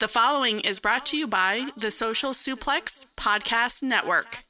[0.00, 4.46] The following is brought to you by the Social Suplex Podcast Network.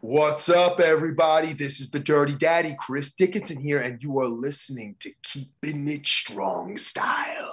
[0.00, 1.52] What's up, everybody?
[1.52, 6.04] This is the Dirty Daddy, Chris Dickinson here, and you are listening to Keeping It
[6.04, 7.52] Strong Style.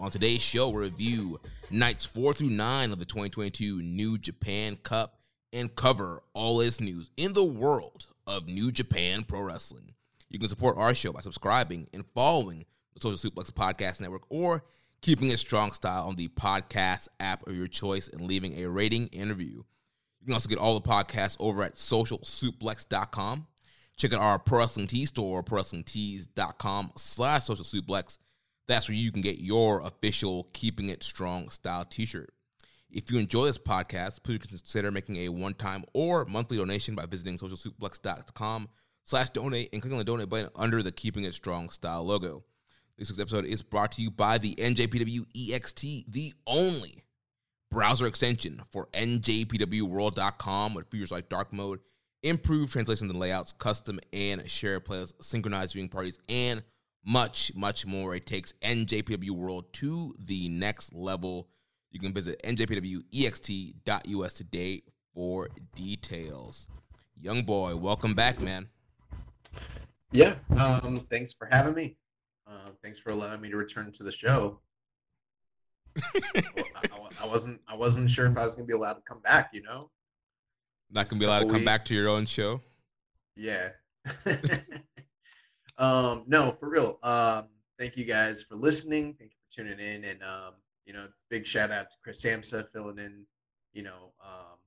[0.00, 5.18] On today's show, we'll review nights four through nine of the 2022 New Japan Cup
[5.52, 9.94] and cover all its news in the world of New Japan Pro Wrestling.
[10.30, 12.64] You can support our show by subscribing and following
[12.94, 14.62] the Social Suplex Podcast Network or
[15.00, 19.08] keeping it strong style on the podcast app of your choice and leaving a rating
[19.12, 19.64] and review.
[20.20, 23.48] You can also get all the podcasts over at socialsuplex.com.
[23.96, 28.18] Check out our Pro Wrestling Tees store, prowrestlingtees.com slash social suplex.
[28.68, 32.30] That's where you can get your official Keeping It Strong style t-shirt.
[32.90, 37.38] If you enjoy this podcast, please consider making a one-time or monthly donation by visiting
[37.38, 38.68] socialsuplex.com
[39.04, 42.44] slash donate and clicking on the donate button under the Keeping It Strong style logo.
[42.98, 47.04] This week's episode is brought to you by the NJPW EXT, the only
[47.70, 51.80] browser extension for NJPWWorld.com with features like dark mode,
[52.22, 56.62] improved translation and layouts, custom and shared playlists, synchronized viewing parties, and
[57.08, 58.14] much, much more.
[58.14, 61.48] It takes NJPW World to the next level.
[61.90, 64.82] You can visit njpwext.us today
[65.14, 66.68] for details.
[67.18, 68.68] Young boy, welcome back, man.
[70.12, 71.96] Yeah, um, thanks for having me.
[72.46, 74.60] Uh, thanks for allowing me to return to the show.
[76.14, 79.20] well, I, I, wasn't I wasn't sure if I was gonna be allowed to come
[79.20, 79.50] back.
[79.52, 79.90] You know,
[80.90, 81.64] not gonna be allowed to come weeks.
[81.64, 82.60] back to your own show.
[83.34, 83.70] Yeah.
[85.78, 86.98] um, no, for real.
[87.02, 89.14] Um, thank you guys for listening.
[89.18, 92.68] Thank you for tuning in, and um, you know, big shout out to Chris Samsa
[92.72, 93.24] filling in.
[93.72, 94.58] You know, um,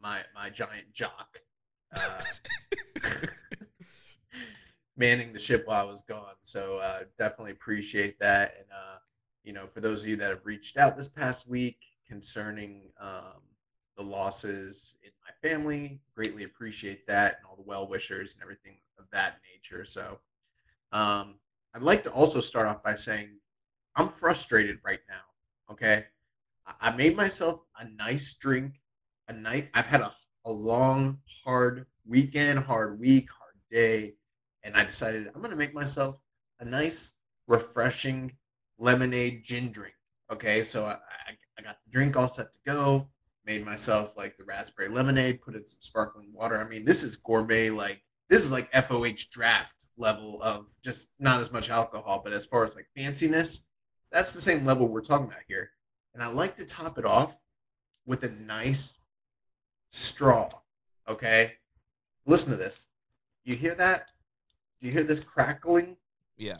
[0.00, 1.40] my my giant jock.
[1.96, 2.20] Uh,
[4.96, 6.34] manning the ship while I was gone.
[6.40, 8.54] So uh, definitely appreciate that.
[8.58, 8.98] And uh,
[9.44, 13.42] you know, for those of you that have reached out this past week concerning um,
[13.96, 18.76] the losses in my family, greatly appreciate that and all the well wishers and everything
[18.98, 19.84] of that nature.
[19.84, 20.18] So
[20.92, 21.34] um,
[21.74, 23.30] I'd like to also start off by saying
[23.96, 25.72] I'm frustrated right now.
[25.72, 26.04] Okay,
[26.80, 28.74] I made myself a nice drink,
[29.28, 29.70] a night.
[29.74, 30.12] I've had a,
[30.44, 34.14] a long, hard weekend, hard week, hard day
[34.64, 36.16] and I decided I'm gonna make myself
[36.60, 37.16] a nice,
[37.48, 38.32] refreshing
[38.78, 39.94] lemonade gin drink.
[40.32, 40.96] Okay, so I,
[41.58, 43.08] I got the drink all set to go.
[43.44, 46.56] Made myself like the raspberry lemonade, put in some sparkling water.
[46.60, 47.70] I mean, this is gourmet.
[47.70, 52.46] Like this is like FOH draft level of just not as much alcohol, but as
[52.46, 53.60] far as like fanciness,
[54.10, 55.70] that's the same level we're talking about here.
[56.14, 57.36] And I like to top it off
[58.06, 59.00] with a nice
[59.90, 60.48] straw.
[61.08, 61.54] Okay,
[62.26, 62.88] listen to this.
[63.44, 64.08] You hear that?
[64.80, 65.96] Do you hear this crackling?
[66.36, 66.58] Yeah.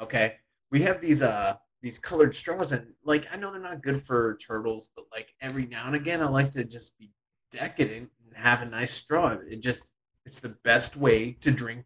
[0.00, 0.36] Okay.
[0.70, 4.36] We have these uh these colored straws and like I know they're not good for
[4.36, 7.10] turtles, but like every now and again I like to just be
[7.50, 9.36] decadent and have a nice straw.
[9.48, 9.92] It just
[10.26, 11.84] it's the best way to drink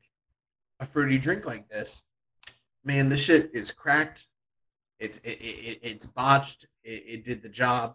[0.82, 2.08] a fruity drink like this.
[2.84, 4.26] Man, this shit is cracked.
[4.99, 6.67] It's it, it, it's botched.
[6.84, 7.94] It, it did the job.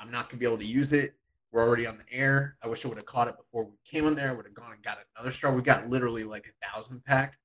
[0.00, 1.14] I'm not gonna be able to use it.
[1.50, 2.56] We're already on the air.
[2.62, 4.30] I wish I would have caught it before we came on there.
[4.30, 5.52] I would have gone and got another straw.
[5.52, 7.36] We got literally like a thousand pack.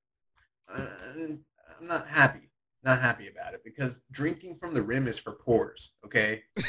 [0.72, 0.86] Uh,
[1.78, 2.50] I'm not happy.
[2.84, 5.92] Not happy about it because drinking from the rim is for pores.
[6.06, 6.42] Okay.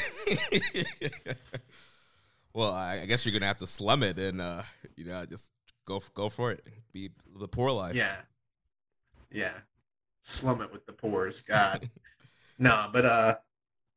[2.52, 4.62] well, I guess you're gonna have to slum it and uh,
[4.96, 5.50] you know just
[5.90, 6.62] go go for it.
[6.92, 7.94] Be the poor life.
[7.94, 8.16] Yeah.
[9.30, 9.52] Yeah.
[10.22, 11.40] Slum it with the pores.
[11.40, 11.90] God.
[12.58, 13.36] no, but uh,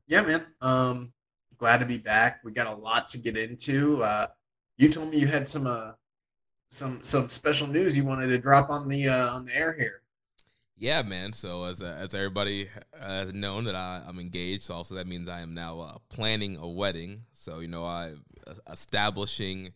[0.07, 0.45] yeah, man.
[0.61, 1.13] Um,
[1.57, 2.39] glad to be back.
[2.43, 4.03] We got a lot to get into.
[4.03, 4.27] Uh,
[4.77, 5.91] you told me you had some uh
[6.69, 10.01] some some special news you wanted to drop on the uh, on the air here.
[10.75, 11.31] Yeah, man.
[11.33, 12.69] So as uh, as everybody
[12.99, 16.57] has known that I, I'm engaged, so also that means I am now uh, planning
[16.57, 17.23] a wedding.
[17.31, 18.13] So you know, I
[18.47, 19.73] uh, establishing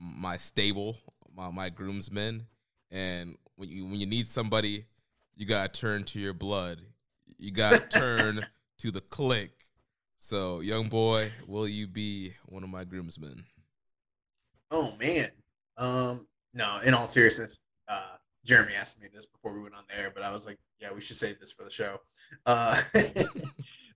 [0.00, 0.96] my stable,
[1.40, 2.46] my, my groomsmen,
[2.90, 4.84] and when you when you need somebody,
[5.34, 6.80] you gotta turn to your blood.
[7.38, 8.46] You gotta turn
[8.78, 9.52] to the click.
[10.18, 13.44] So, young boy, will you be one of my groomsmen?
[14.70, 15.30] Oh man.
[15.78, 16.80] Um, no.
[16.84, 20.30] In all seriousness, uh, Jeremy asked me this before we went on there, but I
[20.30, 21.98] was like, yeah, we should save this for the show.
[22.44, 22.80] Uh,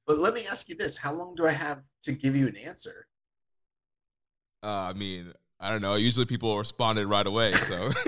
[0.06, 2.56] but let me ask you this: How long do I have to give you an
[2.56, 3.06] answer?
[4.62, 5.34] Uh, I mean,
[5.64, 5.94] I don't know.
[5.94, 7.90] Usually people responded right away, so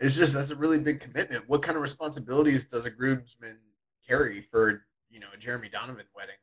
[0.00, 1.44] it's just that's a really big commitment.
[1.46, 3.58] What kind of responsibilities does a groomsman
[4.04, 6.34] carry for you know a Jeremy Donovan wedding?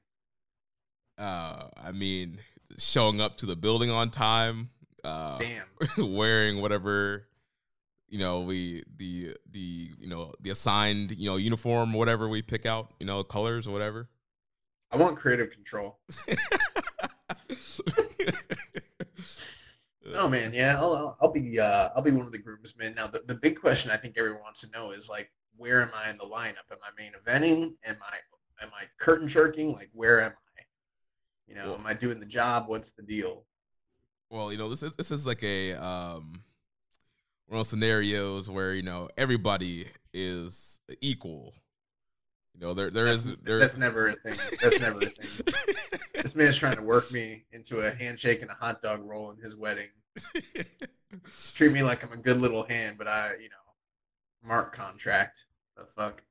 [1.17, 2.37] Uh, I mean,
[2.77, 4.69] showing up to the building on time.
[5.03, 5.65] Uh, Damn.
[6.15, 7.27] wearing whatever
[8.07, 12.65] you know we the the you know the assigned you know uniform whatever we pick
[12.65, 14.09] out you know colors or whatever
[14.91, 15.99] i want creative control
[20.15, 22.95] oh man yeah I'll, I'll be uh i'll be one of the groomsmen.
[22.95, 25.91] Now the, the big question i think everyone wants to know is like where am
[25.95, 26.69] i in the lineup?
[26.71, 27.73] Am i main eventing?
[27.85, 28.17] Am i
[28.63, 29.73] am i curtain jerking?
[29.73, 30.61] Like where am i?
[31.47, 32.67] You know well, am i doing the job?
[32.67, 33.45] What's the deal?
[34.29, 36.43] Well you know this is this is like a um
[37.47, 41.53] one of those scenarios where you know everybody is equal.
[42.59, 44.33] You know, there there that's, is there, that's never a thing.
[44.61, 45.53] That's never a thing.
[46.13, 49.37] this man's trying to work me into a handshake and a hot dog roll in
[49.37, 49.89] his wedding.
[51.53, 55.45] Treat me like I'm a good little hand, but I, you know, mark contract.
[55.75, 56.23] The fuck.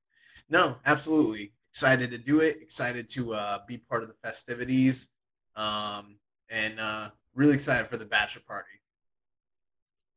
[0.49, 2.61] No, absolutely excited to do it.
[2.61, 5.11] Excited to uh, be part of the festivities,
[5.55, 6.17] um,
[6.51, 8.71] and uh, really excited for the bachelor party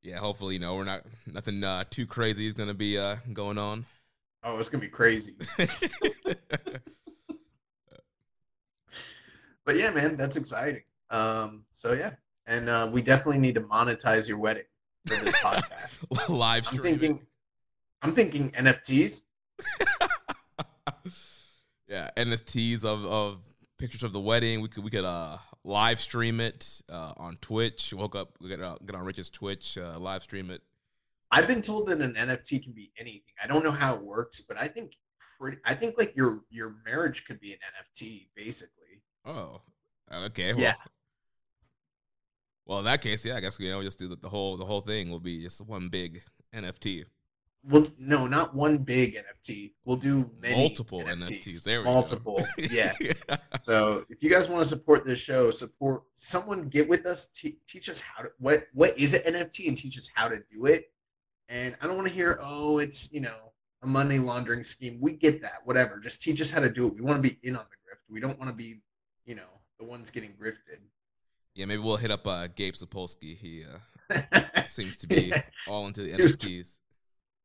[0.01, 3.57] yeah, hopefully, you know, we're not nothing uh, too crazy is gonna be uh, going
[3.57, 3.85] on.
[4.43, 5.33] Oh, it's gonna be crazy.
[9.65, 10.83] but yeah, man, that's exciting.
[11.09, 12.13] Um, so yeah,
[12.47, 14.63] and uh, we definitely need to monetize your wedding
[15.05, 16.29] for this podcast.
[16.29, 16.79] Live stream.
[16.79, 17.21] I'm thinking,
[18.01, 19.23] I'm thinking NFTs.
[21.87, 23.41] yeah, NFTs of of
[23.77, 24.61] pictures of the wedding.
[24.61, 27.93] We could we could uh live stream it uh, on Twitch.
[27.93, 30.61] Woke up, we get, uh, get on Rich's Twitch, uh, live stream it.
[31.31, 33.33] I've been told that an NFT can be anything.
[33.43, 34.93] I don't know how it works, but I think
[35.39, 35.57] pretty.
[35.65, 39.01] I think like your your marriage could be an NFT, basically.
[39.25, 39.61] Oh,
[40.11, 40.53] uh, okay.
[40.53, 40.75] Well, yeah.
[42.65, 44.65] Well, in that case, yeah, I guess you know just do the, the whole the
[44.65, 46.21] whole thing will be just one big
[46.53, 47.05] NFT.
[47.63, 49.73] Well, no, not one big NFT.
[49.83, 51.43] We'll do multiple NFTs.
[51.43, 51.63] NFTs.
[51.63, 52.39] There we multiple.
[52.57, 52.63] go.
[52.71, 52.93] yeah.
[53.59, 56.69] so if you guys want to support this show, support someone.
[56.69, 57.27] Get with us.
[57.31, 60.37] T- teach us how to what what is an NFT and teach us how to
[60.51, 60.85] do it.
[61.49, 63.51] And I don't want to hear oh it's you know
[63.81, 64.99] a money laundering scheme.
[65.01, 65.61] We get that.
[65.65, 65.99] Whatever.
[65.99, 66.95] Just teach us how to do it.
[66.95, 68.01] We want to be in on the grift.
[68.09, 68.81] We don't want to be
[69.25, 70.79] you know the ones getting grifted.
[71.55, 73.35] Yeah, maybe we'll hit up uh, Gabe Sapolsky.
[73.35, 75.33] He uh, seems to be
[75.67, 76.79] all into the NFTs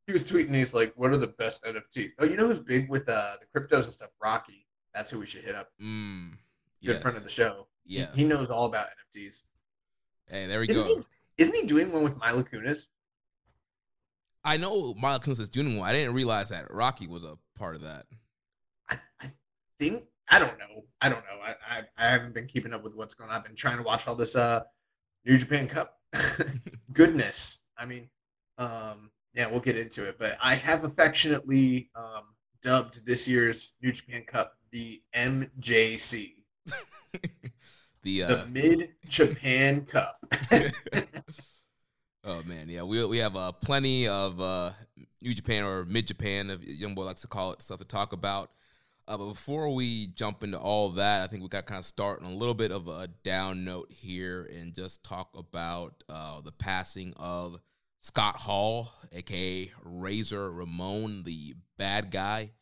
[0.06, 0.54] he was tweeting.
[0.54, 3.60] He's like, "What are the best NFTs?" Oh, you know who's big with uh, the
[3.60, 4.10] cryptos and stuff?
[4.22, 4.66] Rocky.
[4.94, 5.70] That's who we should hit up.
[5.82, 6.32] Mm,
[6.84, 7.02] Good yes.
[7.02, 7.66] friend of the show.
[7.84, 9.42] Yeah, he, he, knows all about NFTs.
[10.28, 10.96] Hey, there we isn't go.
[10.96, 11.02] He,
[11.38, 12.86] isn't he doing one with Mila Kunis?
[14.44, 15.88] I know Mila Kunis is doing one.
[15.88, 18.06] I didn't realize that Rocky was a part of that.
[18.88, 19.30] I, I
[19.80, 20.84] think I don't know.
[21.00, 21.54] I don't know.
[21.98, 23.36] I haven't been keeping up with what's going on.
[23.36, 24.62] I've been trying to watch all this uh
[25.24, 25.98] New Japan Cup
[26.92, 27.62] goodness.
[27.78, 28.08] I mean,
[28.58, 33.92] um, yeah, we'll get into it, but I have affectionately um, dubbed this year's New
[33.92, 36.34] Japan Cup the MJC,
[38.02, 40.16] the uh, the Mid Japan Cup.
[42.24, 44.72] Oh man, yeah, we we have uh, plenty of uh,
[45.20, 48.12] New Japan or Mid Japan, if young boy likes to call it, stuff to talk
[48.12, 48.50] about.
[49.06, 51.84] Uh, but before we jump into all that, I think we got to kind of
[51.84, 56.40] start on a little bit of a down note here and just talk about uh,
[56.40, 57.60] the passing of
[57.98, 62.52] Scott Hall, aka Razor Ramon, the bad guy.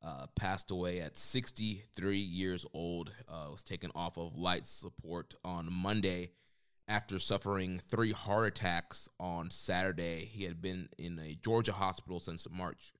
[0.00, 3.10] Uh, passed away at 63 years old.
[3.28, 6.30] Uh, was taken off of light support on Monday
[6.88, 10.28] after suffering three heart attacks on Saturday.
[10.32, 12.92] He had been in a Georgia hospital since March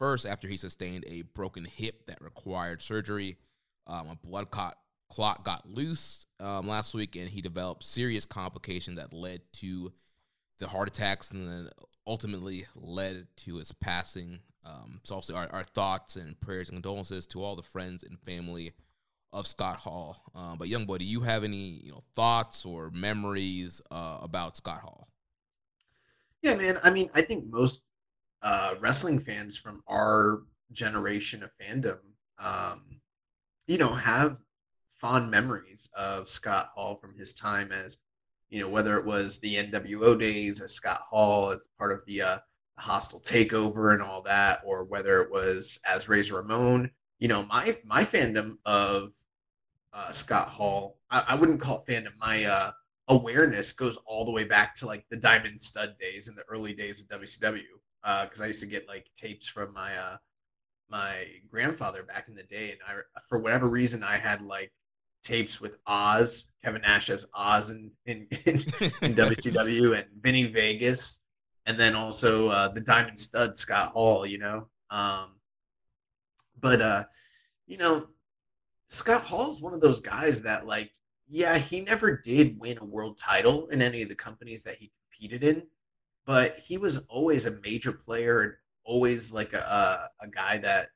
[0.00, 3.36] First, after he sustained a broken hip that required surgery,
[3.86, 4.78] um, a blood clot,
[5.10, 9.92] clot got loose um, last week, and he developed serious complications that led to
[10.58, 11.68] the heart attacks and then
[12.06, 14.38] ultimately led to his passing.
[14.64, 18.18] Um, so, obviously, our, our, thoughts and prayers and condolences to all the friends and
[18.20, 18.72] family
[19.32, 20.16] of Scott Hall.
[20.34, 24.56] Um, but, young boy, do you have any you know thoughts or memories uh, about
[24.56, 25.08] Scott Hall?
[26.42, 26.78] Yeah, man.
[26.82, 27.90] I mean, I think most
[28.42, 31.98] uh, wrestling fans from our generation of fandom,
[32.38, 33.00] um,
[33.66, 34.38] you know, have
[34.98, 37.98] fond memories of Scott Hall from his time as,
[38.48, 42.22] you know, whether it was the NWO days as Scott Hall as part of the
[42.22, 42.38] uh,
[42.78, 46.90] hostile takeover and all that, or whether it was as Razor Ramon.
[47.18, 49.12] You know, my my fandom of
[49.92, 52.12] uh, Scott Hall, I, I, wouldn't call it fandom.
[52.18, 52.72] My uh,
[53.08, 56.72] awareness goes all the way back to like the Diamond Stud days in the early
[56.72, 57.62] days of WCW
[58.24, 60.16] because uh, I used to get like tapes from my uh,
[60.88, 64.72] my grandfather back in the day, and I for whatever reason I had like
[65.22, 68.56] tapes with Oz, Kevin Nash as Oz in in, in,
[69.02, 71.26] in WCW, and Vinny Vegas,
[71.66, 74.68] and then also uh, the Diamond Stud Scott Hall, you know.
[74.90, 75.36] Um,
[76.60, 77.04] but uh,
[77.66, 78.08] you know,
[78.90, 80.90] Scott Hall is one of those guys that like,
[81.26, 84.90] yeah, he never did win a world title in any of the companies that he
[85.12, 85.62] competed in
[86.30, 88.52] but he was always a major player and
[88.84, 90.90] always like a, a guy that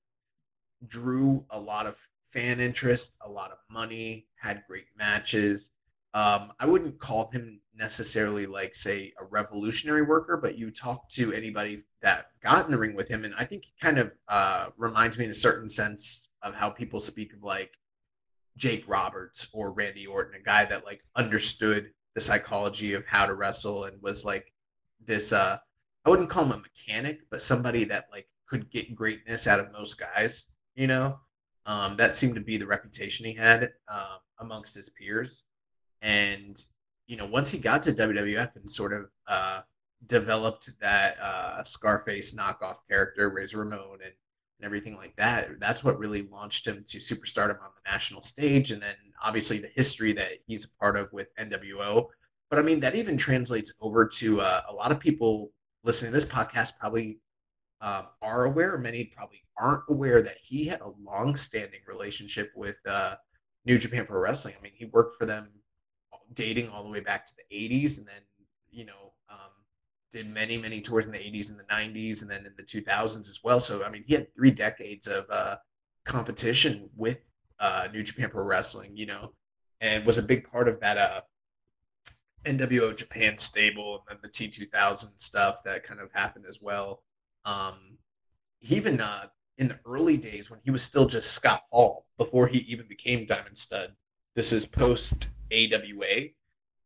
[0.86, 1.98] drew a lot of
[2.28, 5.72] fan interest, a lot of money, had great matches.
[6.14, 11.32] Um, I wouldn't call him necessarily like say a revolutionary worker, but you talk to
[11.32, 14.66] anybody that got in the ring with him, and I think he kind of uh,
[14.76, 17.72] reminds me in a certain sense of how people speak of like
[18.56, 23.34] Jake Roberts or Randy Orton, a guy that like understood the psychology of how to
[23.34, 24.52] wrestle and was like
[25.04, 25.58] this uh
[26.04, 29.72] I wouldn't call him a mechanic, but somebody that like could get greatness out of
[29.72, 31.18] most guys, you know.
[31.66, 35.44] Um, that seemed to be the reputation he had um, amongst his peers.
[36.02, 36.62] And,
[37.06, 39.60] you know, once he got to WWF and sort of uh,
[40.06, 44.12] developed that uh, Scarface knockoff character, Razor Ramon, and,
[44.64, 48.72] and everything like that, that's what really launched him to superstardom on the national stage.
[48.72, 52.06] And then obviously the history that he's a part of with NWO
[52.54, 55.50] but I mean, that even translates over to uh, a lot of people
[55.82, 57.18] listening to this podcast probably
[57.80, 63.16] um, are aware, many probably aren't aware that he had a long-standing relationship with uh,
[63.64, 64.54] New Japan Pro Wrestling.
[64.56, 65.50] I mean, he worked for them
[66.34, 68.22] dating all the way back to the 80s and then,
[68.70, 69.03] you know,
[70.14, 73.28] did many, many tours in the 80s and the 90s and then in the 2000s
[73.28, 73.58] as well.
[73.58, 75.56] So, I mean, he had three decades of uh,
[76.04, 77.28] competition with
[77.58, 79.32] uh, New Japan Pro Wrestling, you know,
[79.80, 81.20] and was a big part of that uh,
[82.44, 87.02] NWO Japan stable and then the T2000 stuff that kind of happened as well.
[87.44, 87.98] Um,
[88.62, 89.26] even uh,
[89.58, 93.26] in the early days when he was still just Scott Hall before he even became
[93.26, 93.92] Diamond Stud,
[94.36, 96.28] this is post AWA.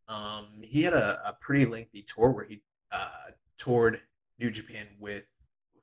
[0.08, 4.00] Um, he had a, a, pretty lengthy tour where he uh, toured
[4.38, 5.24] New Japan with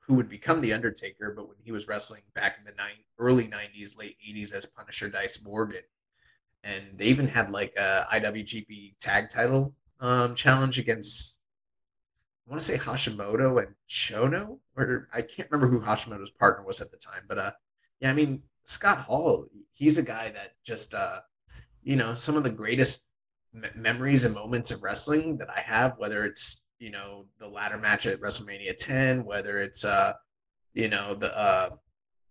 [0.00, 3.44] who would become the Undertaker, but when he was wrestling back in the nine, early
[3.44, 5.82] '90s, late '80s as Punisher Dice Morgan,
[6.64, 11.42] and they even had like a IWGP tag title um, challenge against
[12.46, 16.80] I want to say Hashimoto and Chono, or I can't remember who Hashimoto's partner was
[16.80, 17.50] at the time, but uh,
[18.00, 21.20] yeah, I mean Scott Hall, he's a guy that just uh,
[21.82, 23.10] you know, some of the greatest
[23.74, 28.06] memories and moments of wrestling that I have, whether it's you know the ladder match
[28.06, 30.14] at WrestleMania 10, whether it's uh,
[30.74, 31.70] you know the uh,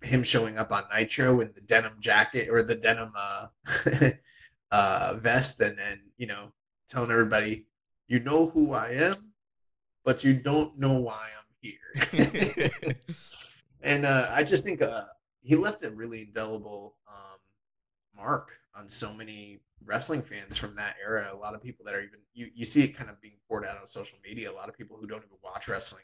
[0.02, 3.48] him showing up on Nitro in the denim jacket or the denim uh,
[4.72, 6.52] uh, vest, and and you know
[6.90, 7.66] telling everybody,
[8.08, 9.32] you know who I am,
[10.04, 12.66] but you don't know why I'm here.
[13.82, 15.06] and uh, I just think uh,
[15.42, 17.35] he left a really indelible um,
[18.16, 21.30] mark on so many wrestling fans from that era.
[21.34, 23.66] A lot of people that are even you you see it kind of being poured
[23.66, 24.52] out on social media.
[24.52, 26.04] A lot of people who don't even watch wrestling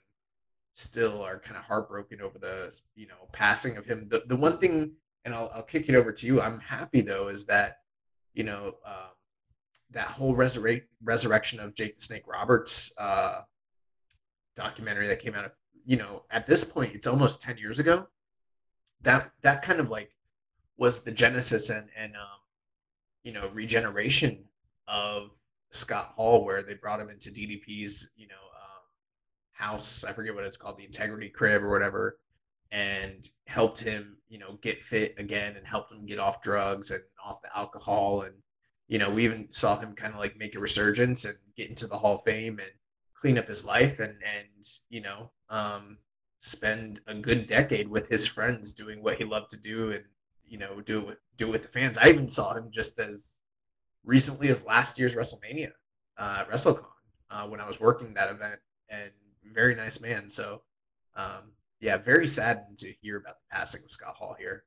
[0.73, 4.07] still are kind of heartbroken over the you know passing of him.
[4.09, 4.93] The the one thing,
[5.25, 6.41] and I'll I'll kick it over to you.
[6.41, 7.77] I'm happy though is that
[8.33, 9.11] you know um,
[9.91, 13.41] that whole resurrect resurrection of Jake the Snake Roberts uh,
[14.55, 15.51] documentary that came out of
[15.85, 18.07] you know at this point it's almost 10 years ago
[19.01, 20.11] that that kind of like
[20.77, 22.39] was the genesis and and um,
[23.23, 24.43] you know regeneration
[24.87, 25.31] of
[25.71, 28.83] Scott Hall where they brought him into DDP's you know um,
[29.51, 30.03] house.
[30.03, 32.17] I forget what it's called the integrity crib or whatever
[32.71, 37.03] and helped him you know get fit again and helped him get off drugs and
[37.23, 38.23] off the alcohol.
[38.23, 38.35] And
[38.87, 41.87] you know we even saw him kind of like make a resurgence and get into
[41.87, 42.71] the Hall of Fame and
[43.19, 45.97] clean up his life and and you know um,
[46.39, 50.03] spend a good decade with his friends doing what he loved to do and
[50.51, 51.97] you know do it with do it with the fans.
[51.97, 53.39] I even saw him just as
[54.03, 55.71] recently as last year's WrestleMania,
[56.17, 56.85] uh, WrestleCon,
[57.31, 59.11] uh, when I was working that event, and
[59.53, 60.29] very nice man.
[60.29, 60.61] So
[61.15, 64.65] um, yeah, very sad to hear about the passing of Scott Hall here.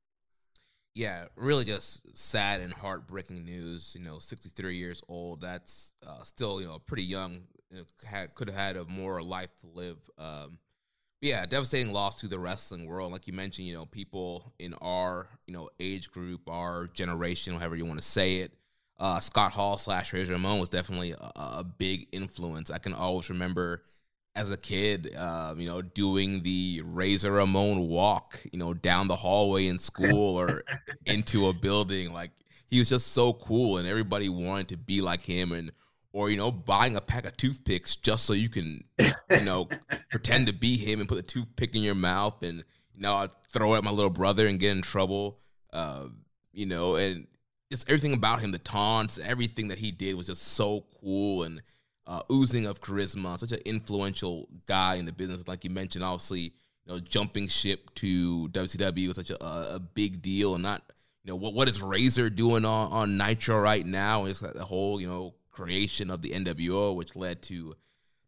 [0.94, 3.94] Yeah, really just sad and heartbreaking news.
[3.98, 5.42] You know, 63 years old.
[5.42, 7.42] That's uh, still, you know, pretty young
[8.04, 9.98] had could have had a more life to live.
[10.18, 10.58] Um,
[11.24, 13.10] yeah, devastating loss to the wrestling world.
[13.10, 17.76] Like you mentioned, you know, people in our you know age group, our generation, however
[17.76, 18.52] you want to say it.
[19.00, 22.70] Uh, Scott Hall slash Razor Ramon was definitely a, a, big influence.
[22.70, 23.82] I can always remember
[24.36, 29.16] as a kid, uh, you know, doing the Razor Ramon walk, you know, down the
[29.16, 30.62] hallway in school or
[31.06, 32.12] into a building.
[32.12, 32.30] Like
[32.68, 35.72] he was just so cool, and everybody wanted to be like him and
[36.14, 39.68] or you know buying a pack of toothpicks just so you can you know
[40.10, 43.30] pretend to be him and put the toothpick in your mouth and you know I'd
[43.50, 45.38] throw it at my little brother and get in trouble
[45.72, 46.04] uh,
[46.52, 47.26] you know and
[47.70, 51.60] just everything about him the taunts everything that he did was just so cool and
[52.06, 53.38] uh, oozing of charisma.
[53.38, 55.46] Such an influential guy in the business.
[55.48, 56.52] Like you mentioned obviously you
[56.92, 60.82] know jumping ship to WCW was such a, a big deal and not
[61.22, 64.26] you know what what is Razor doing on on Nitro right now?
[64.26, 67.74] It's like the whole you know creation of the NWO, which led to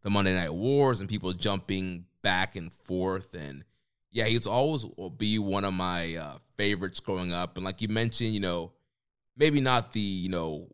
[0.02, 3.34] the Monday Night Wars and people jumping back and forth.
[3.34, 3.64] And
[4.10, 7.56] yeah, he's always will be one of my uh, favorites growing up.
[7.56, 8.72] And like you mentioned, you know,
[9.36, 10.68] maybe not the you know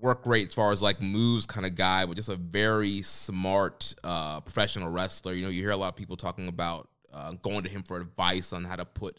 [0.00, 3.94] work rate as far as like moves kind of guy, but just a very smart
[4.02, 5.32] uh, professional wrestler.
[5.32, 7.98] You know, you hear a lot of people talking about uh, going to him for
[7.98, 9.18] advice on how to put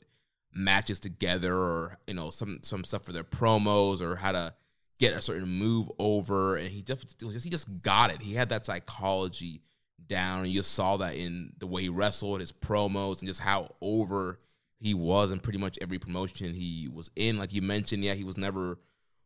[0.54, 4.54] matches together or you know some some stuff for their promos or how to
[5.00, 8.22] get a certain move over, and he just he just got it.
[8.22, 9.62] He had that psychology
[10.08, 13.76] down, and you saw that in the way he wrestled, his promos, and just how
[13.82, 14.40] over
[14.80, 17.38] he was in pretty much every promotion he was in.
[17.38, 18.80] Like you mentioned, yeah, he was never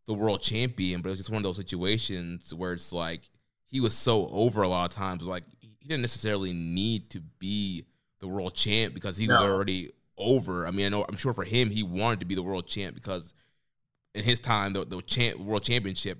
[0.05, 3.29] the world champion, but it was just one of those situations where it's like
[3.67, 5.23] he was so over a lot of times.
[5.23, 7.85] Like he didn't necessarily need to be
[8.19, 9.33] the world champ because he no.
[9.33, 10.67] was already over.
[10.67, 12.95] I mean, I know I'm sure for him he wanted to be the world champ
[12.95, 13.33] because
[14.13, 16.19] in his time, the, the champ, world championship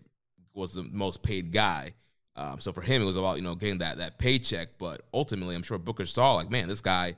[0.53, 1.93] was the most paid guy.
[2.35, 4.77] Um, so for him, it was about you know getting that that paycheck.
[4.77, 7.15] But ultimately, I'm sure Booker saw like, man, this guy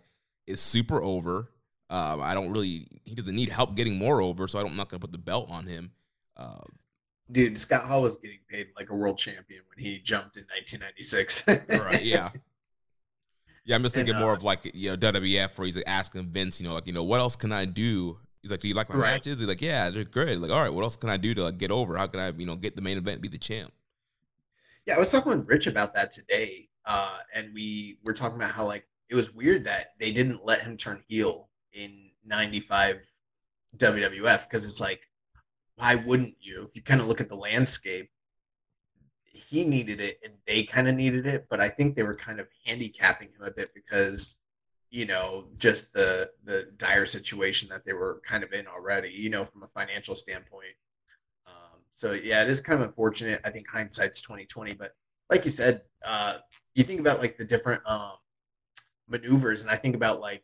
[0.48, 1.52] is super over.
[1.90, 4.90] Um, I don't really, he doesn't need help getting more over, so I am not
[4.90, 5.92] gonna put the belt on him.
[6.38, 6.62] Uh,
[7.32, 11.48] Dude, Scott Hall was getting paid like a world champion when he jumped in 1996.
[11.86, 12.04] right?
[12.04, 12.30] Yeah.
[13.64, 15.86] Yeah, I'm just thinking and, uh, more of like you know WWF where he's like
[15.86, 18.68] asking Vince, you know, like you know what else can I do He's like, "Do
[18.68, 19.12] you like my right.
[19.12, 21.44] matches?" He's like, "Yeah, they're great." Like, all right, what else can I do to
[21.44, 21.96] like, get over?
[21.98, 23.72] How can I, you know, get the main event, be the champ?
[24.86, 28.52] Yeah, I was talking with Rich about that today, uh, and we were talking about
[28.52, 33.04] how like it was weird that they didn't let him turn heel in '95
[33.78, 35.02] WWF because it's like,
[35.76, 36.64] why wouldn't you?
[36.64, 38.10] If you kind of look at the landscape,
[39.52, 42.40] he needed it and they kind of needed it, but I think they were kind
[42.40, 44.41] of handicapping him a bit because
[44.92, 49.30] you know just the the dire situation that they were kind of in already you
[49.30, 50.76] know from a financial standpoint.
[51.48, 53.42] Um, so yeah it is kind of unfortunate.
[53.44, 54.92] I think hindsight's 2020 but
[55.30, 56.38] like you said uh,
[56.76, 58.14] you think about like the different um,
[59.08, 60.44] maneuvers and i think about like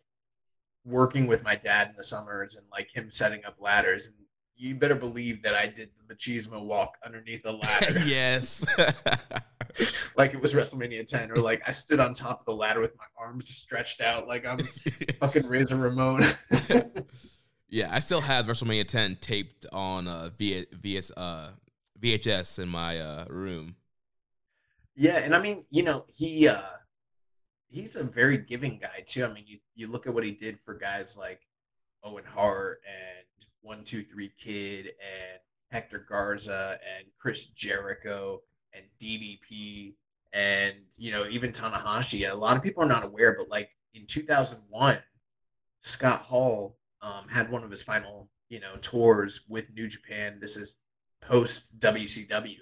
[0.86, 4.16] working with my dad in the summers and like him setting up ladders and
[4.58, 8.00] you better believe that I did the machismo walk underneath the ladder.
[8.06, 8.66] yes.
[10.18, 12.96] like it was WrestleMania 10, or like I stood on top of the ladder with
[12.98, 14.60] my arms stretched out like I'm
[15.20, 16.26] fucking Razor Ramon.
[17.70, 21.52] yeah, I still have WrestleMania 10 taped on uh, via, VS, uh,
[22.00, 23.76] VHS in my uh, room.
[24.96, 26.62] Yeah, and I mean, you know, he uh,
[27.68, 29.26] he's a very giving guy too.
[29.26, 31.42] I mean, you, you look at what he did for guys like
[32.04, 32.80] Owen Hart
[33.62, 35.40] one two three kid and
[35.72, 38.42] Hector Garza and Chris Jericho
[38.74, 39.96] and DDP
[40.34, 42.32] and you know even Tanahashi.
[42.32, 45.00] A lot of people are not aware, but like in 2001,
[45.82, 50.38] Scott Hall um, had one of his final you know tours with New Japan.
[50.40, 50.78] This is
[51.22, 52.58] post WCW,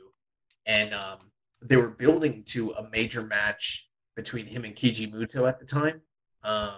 [0.65, 1.19] and um,
[1.61, 6.01] they were building to a major match between him and Keiji Muto at the time.
[6.43, 6.77] Um,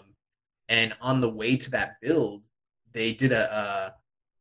[0.70, 2.44] and on the way to that build,
[2.94, 3.94] they did a,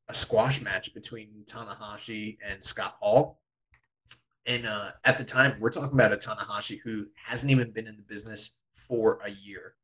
[0.08, 3.40] a, squash match between Tanahashi and Scott Hall.
[4.46, 7.96] And uh, at the time, we're talking about a Tanahashi who hasn't even been in
[7.96, 9.74] the business for a year,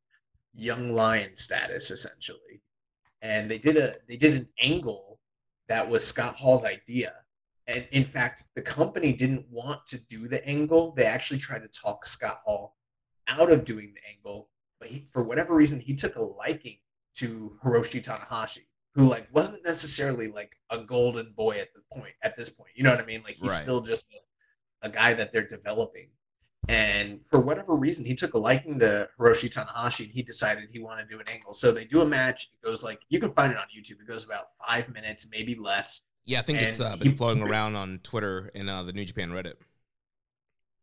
[0.53, 2.61] young lion status essentially.
[3.21, 5.19] And they did a they did an angle
[5.67, 7.13] that was Scott Hall's idea.
[7.67, 10.93] And in fact, the company didn't want to do the angle.
[10.95, 12.75] They actually tried to talk Scott Hall
[13.27, 16.77] out of doing the angle, but he, for whatever reason, he took a liking
[17.15, 22.35] to Hiroshi Tanahashi, who like wasn't necessarily like a golden boy at the point at
[22.37, 22.71] this point.
[22.75, 23.23] You know what I mean?
[23.23, 23.61] Like he's Right.
[23.61, 24.07] still just
[24.83, 26.09] a, a guy that they're developing.
[26.69, 30.79] And for whatever reason, he took a liking to Hiroshi Tanahashi and he decided he
[30.79, 31.53] wanted to do an angle.
[31.53, 32.49] So they do a match.
[32.53, 33.99] It goes like you can find it on YouTube.
[33.99, 36.07] It goes about five minutes, maybe less.
[36.25, 38.93] Yeah, I think it's And uh, been he- floating around on Twitter and uh, the
[38.93, 39.55] New Japan Reddit.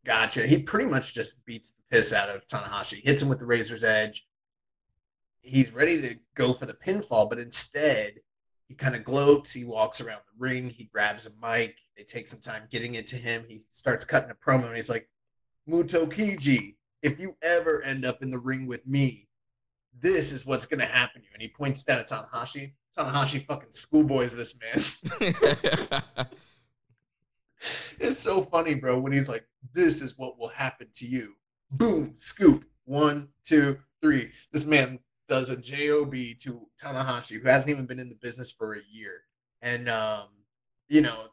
[0.05, 0.45] Gotcha.
[0.45, 3.83] He pretty much just beats the piss out of Tanahashi, hits him with the razor's
[3.83, 4.27] edge.
[5.41, 8.13] He's ready to go for the pinfall, but instead
[8.67, 9.51] he kind of gloats.
[9.51, 10.69] He walks around the ring.
[10.69, 11.75] He grabs a mic.
[11.97, 13.43] They take some time getting it to him.
[13.47, 15.09] He starts cutting a promo and he's like,
[15.69, 19.27] Muto Keiji, if you ever end up in the ring with me,
[19.99, 21.33] this is what's going to happen to you.
[21.33, 22.71] And he points down at Tanahashi.
[22.97, 24.81] Tanahashi fucking schoolboys this man.
[27.99, 31.33] it's so funny, bro, when he's like, This is what will happen to you.
[31.71, 32.63] Boom, scoop.
[32.85, 34.31] One, two, three.
[34.51, 34.99] This man
[35.31, 39.21] does a JOB to Tanahashi, who hasn't even been in the business for a year.
[39.61, 40.25] And um,
[40.89, 41.27] you know,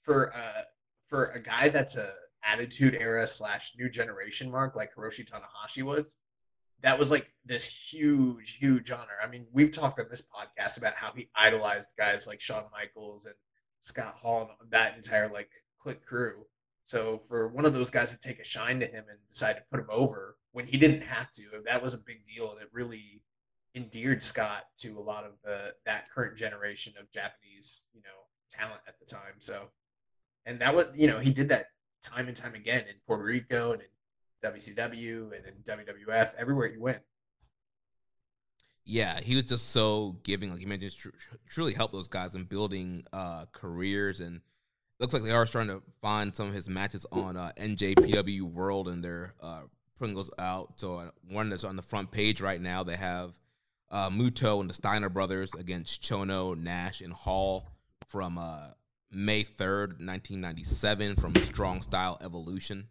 [0.00, 0.62] for uh
[1.06, 6.16] for a guy that's a attitude era slash new generation mark like Hiroshi Tanahashi was,
[6.80, 9.18] that was like this huge, huge honor.
[9.22, 13.26] I mean, we've talked on this podcast about how he idolized guys like Shawn Michaels
[13.26, 13.34] and
[13.82, 15.50] Scott Hall and that entire like
[15.84, 16.46] Kliq crew.
[16.86, 19.62] So for one of those guys to take a shine to him and decide to
[19.70, 22.68] put him over when he didn't have to, that was a big deal, and it
[22.72, 23.20] really
[23.74, 28.08] endeared Scott to a lot of the that current generation of Japanese, you know,
[28.50, 29.34] talent at the time.
[29.38, 29.64] So,
[30.46, 31.66] and that was, you know, he did that
[32.02, 33.88] time and time again in Puerto Rico and in
[34.50, 36.98] WCW and in WWF, everywhere he went.
[38.84, 41.08] Yeah, he was just so giving, like you mentioned, tr-
[41.48, 44.20] truly helped those guys in building uh, careers.
[44.20, 44.40] And
[44.98, 48.88] looks like they are starting to find some of his matches on uh, NJPW World,
[48.88, 49.62] and they're uh,
[49.98, 50.80] putting those out.
[50.80, 53.38] So uh, one that's on the front page right now, they have
[53.92, 57.68] uh, Muto and the Steiner brothers against Chono, Nash, and Hall
[58.08, 58.68] from uh,
[59.10, 62.88] May 3rd, 1997, from Strong Style Evolution.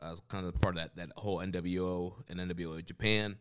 [0.00, 3.36] Uh, it's kind of part of that, that whole NWO and NWO Japan.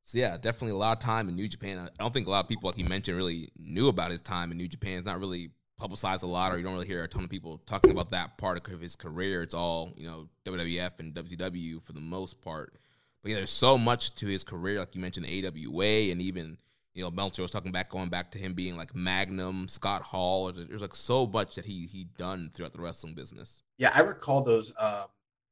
[0.00, 1.78] So yeah, definitely a lot of time in New Japan.
[1.78, 4.50] I don't think a lot of people, like you mentioned, really knew about his time
[4.50, 4.98] in New Japan.
[4.98, 7.58] It's not really publicized a lot, or you don't really hear a ton of people
[7.66, 9.42] talking about that part of his career.
[9.42, 12.78] It's all you know WWF and WCW for the most part.
[13.22, 16.58] But yeah, there's so much to his career, like you mentioned, the AWA, and even
[16.94, 20.52] you know Meltzer was talking back, going back to him being like Magnum, Scott Hall.
[20.52, 23.62] There's, like so much that he he done throughout the wrestling business.
[23.78, 25.06] Yeah, I recall those um,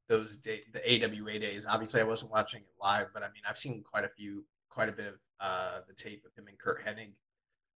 [0.09, 1.65] those day, the AWA days.
[1.67, 4.89] Obviously, I wasn't watching it live, but I mean, I've seen quite a few, quite
[4.89, 7.13] a bit of uh, the tape of him and Curt Hennig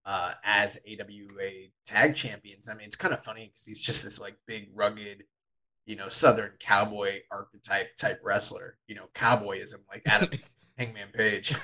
[0.05, 1.49] uh, as AWA
[1.85, 2.69] tag champions.
[2.69, 5.23] I mean, it's kind of funny because he's just this like big, rugged,
[5.85, 8.77] you know, Southern cowboy archetype type wrestler.
[8.87, 10.29] You know, cowboyism like Adam
[10.77, 11.55] Hangman Page.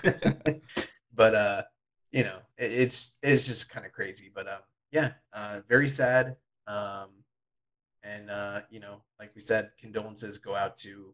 [1.13, 1.63] but uh,
[2.11, 4.31] you know, it, it's it's just kind of crazy.
[4.33, 4.59] But um,
[4.91, 6.35] yeah, uh, very sad.
[6.67, 7.09] Um,
[8.03, 11.13] and uh, you know, like we said, condolences go out to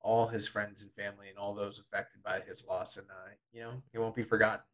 [0.00, 2.96] all his friends and family and all those affected by his loss.
[2.96, 4.64] And uh, you know, he won't be forgotten.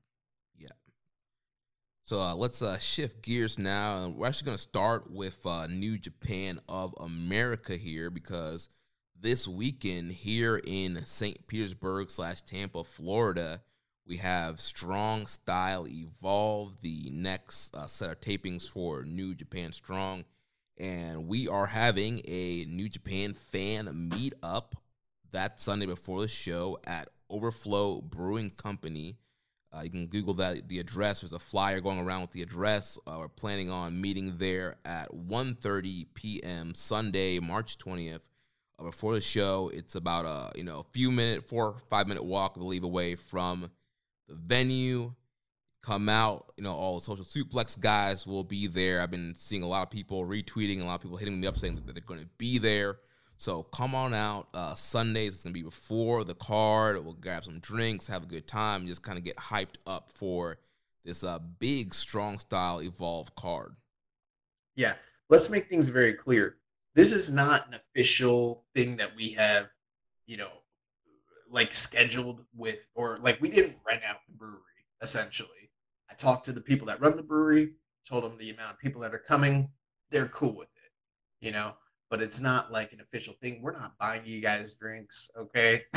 [2.05, 5.97] So uh, let's uh, shift gears now, we're actually going to start with uh, New
[5.97, 8.69] Japan of America here because
[9.21, 11.47] this weekend here in St.
[11.47, 13.63] Petersburg slash Tampa, Florida,
[14.05, 20.25] we have Strong Style Evolve, the next uh, set of tapings for New Japan Strong,
[20.79, 24.73] and we are having a New Japan fan meetup
[25.31, 29.19] that Sunday before the show at Overflow Brewing Company.
[29.75, 31.21] Uh, you can Google that the address.
[31.21, 32.99] There's a flyer going around with the address.
[33.07, 36.75] Uh, we're planning on meeting there at 1.30 p.m.
[36.75, 38.21] Sunday, March 20th.
[38.79, 42.25] Uh, before the show, it's about a you know a few minute, four five minute
[42.25, 43.71] walk, I believe, away from
[44.29, 45.15] the venue.
[45.83, 46.53] come out.
[46.57, 49.01] You know, all the social suplex guys will be there.
[49.01, 51.59] I've been seeing a lot of people retweeting, a lot of people hitting me up
[51.59, 52.99] saying that they're going to be there.
[53.37, 54.49] So come on out.
[54.55, 57.03] Uh, Sundays, it's going to be before the card.
[57.05, 60.59] We'll grab some drinks, have a good time, just kind of get hyped up for
[61.05, 63.75] this uh, big, strong style evolve card.
[64.77, 64.95] Yeah,
[65.29, 66.57] let's make things very clear.
[66.95, 69.67] This is not an official thing that we have,
[70.27, 70.51] you know,
[71.51, 74.61] like scheduled with, or like we didn't rent out the brewery,
[75.03, 75.71] essentially.
[76.11, 77.73] I talked to the people that run the brewery,
[78.09, 79.69] told them the amount of people that are coming.
[80.11, 81.75] They're cool with it, you know,
[82.13, 83.63] but it's not like an official thing.
[83.63, 85.85] We're not buying you guys drinks, okay?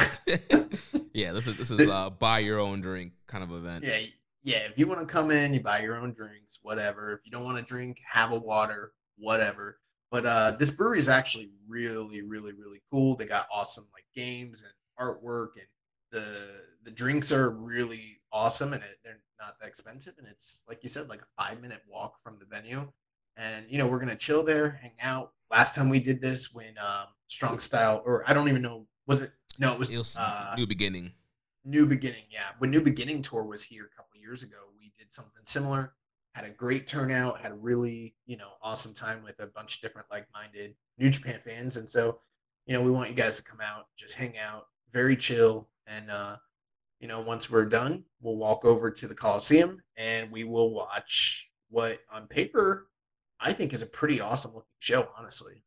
[1.13, 3.84] yeah, this is this is a buy your own drink kind of event.
[3.84, 3.99] Yeah,
[4.41, 4.60] yeah.
[4.60, 7.12] If you want to come in, you buy your own drinks, whatever.
[7.12, 9.78] If you don't want to drink, have a water, whatever.
[10.10, 13.17] But uh, this brewery is actually really, really, really cool.
[13.17, 15.67] They got awesome like games and artwork, and
[16.13, 20.13] the the drinks are really awesome, and it, they're not that expensive.
[20.17, 22.89] And it's like you said, like a five minute walk from the venue.
[23.38, 25.32] And you know we're gonna chill there, hang out.
[25.52, 29.21] Last time we did this when um, Strong Style, or I don't even know, was
[29.21, 29.32] it?
[29.60, 31.12] No, it was, It was uh, new beginning.
[31.65, 32.50] New Beginning, yeah.
[32.60, 35.93] When New Beginning tour was here a couple years ago, we did something similar.
[36.36, 39.82] Had a great turnout, had a really, you know, awesome time with a bunch of
[39.82, 41.78] different like-minded New Japan fans.
[41.78, 42.19] And so,
[42.67, 45.67] you know, we want you guys to come out, just hang out, very chill.
[45.88, 46.36] And uh,
[47.00, 51.50] you know, once we're done, we'll walk over to the Coliseum and we will watch
[51.69, 52.88] what on paper
[53.39, 55.62] I think is a pretty awesome looking show, honestly.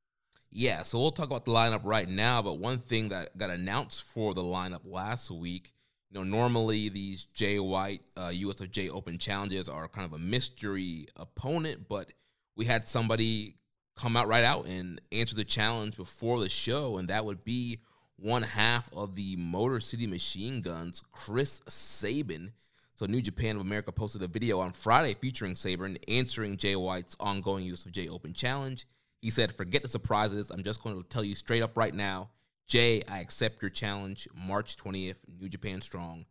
[0.50, 2.40] Yeah, so we'll talk about the lineup right now.
[2.42, 5.74] But one thing that got announced for the lineup last week,
[6.10, 11.06] you know, normally these Jay White uh, USFJ Open challenges are kind of a mystery
[11.16, 12.12] opponent, but
[12.56, 13.56] we had somebody
[13.94, 17.80] come out right out and answer the challenge before the show, and that would be
[18.16, 22.52] one half of the Motor City Machine Guns, Chris Sabin.
[22.98, 27.14] So New Japan of America posted a video on Friday featuring Sabin answering Jay White's
[27.20, 28.88] ongoing use of Jay Open challenge.
[29.22, 30.50] He said, Forget the surprises.
[30.50, 32.30] I'm just going to tell you straight up right now.
[32.66, 34.26] Jay, I accept your challenge.
[34.34, 36.26] March 20th, New Japan Strong.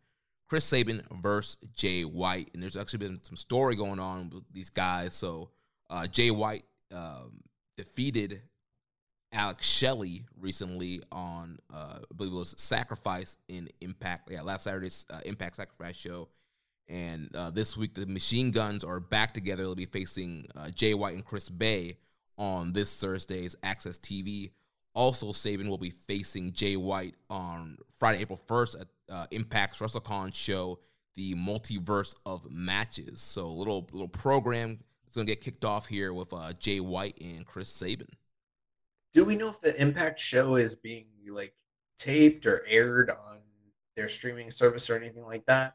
[0.46, 2.50] Chris Sabin versus Jay White.
[2.52, 5.14] And there's actually been some story going on with these guys.
[5.14, 5.48] So
[5.88, 7.44] uh, Jay White um,
[7.78, 8.42] defeated
[9.32, 14.30] Alex Shelley recently on, uh, I believe it was Sacrifice in Impact.
[14.30, 16.28] Yeah, last Saturday's uh, Impact Sacrifice show.
[16.88, 19.62] And uh, this week, the Machine Guns are back together.
[19.62, 21.98] They'll be facing uh, Jay White and Chris Bey
[22.38, 24.50] on this Thursday's AXS TV.
[24.94, 30.34] Also, Sabin will be facing Jay White on Friday, April 1st at uh, Impact's WrestleCon
[30.34, 30.78] show,
[31.14, 33.20] the Multiverse of Matches.
[33.20, 36.80] So, a little little program is going to get kicked off here with uh, Jay
[36.80, 38.08] White and Chris Sabin.
[39.12, 41.54] Do we know if the Impact show is being like
[41.98, 43.38] taped or aired on
[43.96, 45.74] their streaming service or anything like that?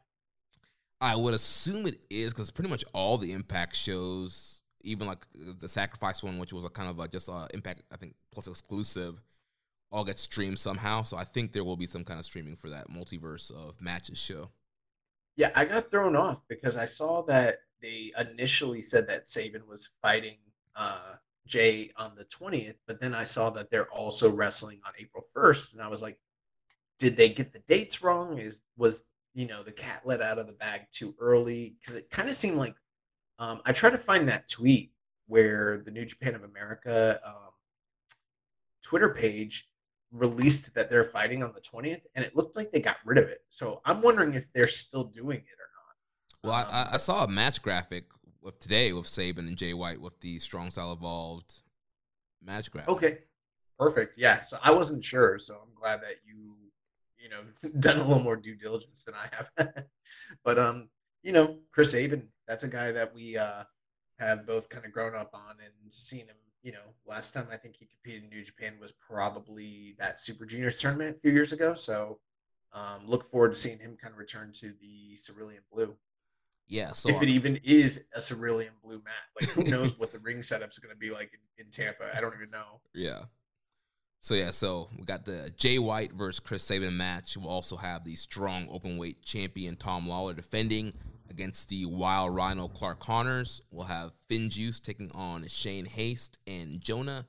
[1.00, 5.68] I would assume it is because pretty much all the Impact shows, even like the
[5.68, 9.20] Sacrifice one, which was a kind of a, just a Impact, I think, plus exclusive,
[9.90, 11.02] all get streamed somehow.
[11.02, 14.18] So I think there will be some kind of streaming for that multiverse of matches
[14.18, 14.50] show.
[15.36, 19.90] Yeah, I got thrown off because I saw that they initially said that Sabin was
[20.00, 20.38] fighting
[20.76, 21.14] uh,
[21.46, 25.74] Jay on the 20th, but then I saw that they're also wrestling on April 1st,
[25.74, 26.18] and I was like,
[26.98, 28.38] did they get the dates wrong?
[28.38, 29.04] Is was
[29.34, 31.76] you know the cat let out of the bag too early?
[31.80, 32.74] Because it kind of seemed like
[33.38, 34.92] um, I tried to find that tweet
[35.26, 37.52] where the New Japan of America um,
[38.82, 39.68] Twitter page
[40.12, 43.24] released that they're fighting on the 20th, and it looked like they got rid of
[43.24, 43.42] it.
[43.48, 45.58] So I'm wondering if they're still doing it
[46.44, 46.68] or not.
[46.68, 48.04] Well, I, I saw a match graphic
[48.40, 51.62] with today with Sabin and Jay White with the Strong Style Evolved
[52.42, 52.90] match graphic.
[52.90, 53.18] Okay,
[53.78, 54.18] perfect.
[54.18, 56.54] Yeah, so I wasn't sure, so I'm glad that you,
[57.24, 59.84] you know, done a little more due diligence than I have.
[60.44, 60.88] but um,
[61.22, 63.64] you know, Chris Sabin, that's a guy that we uh
[64.18, 66.36] have both kind of grown up on and seen him.
[66.62, 70.46] You know, last time I think he competed in New Japan was probably that Super
[70.46, 71.74] Juniors tournament a few years ago.
[71.74, 72.20] So
[72.72, 75.94] um, look forward to seeing him kind of return to the Cerulean Blue.
[76.66, 79.12] Yeah, so if it even is a cerulean blue mat.
[79.38, 82.16] Like who knows what the ring setup's going to be like in, in, Tampa?
[82.16, 82.80] I don't even know.
[82.94, 83.24] Yeah.
[84.24, 87.36] So yeah, so we got the Jay White versus Chris Sabin match.
[87.36, 90.94] We'll also have the strong open weight champion Tom Lawlor defending
[91.28, 93.60] against the wild Rhino Clark Connors.
[93.70, 97.26] We'll have FinJuice taking on Shane Haste and Jonah.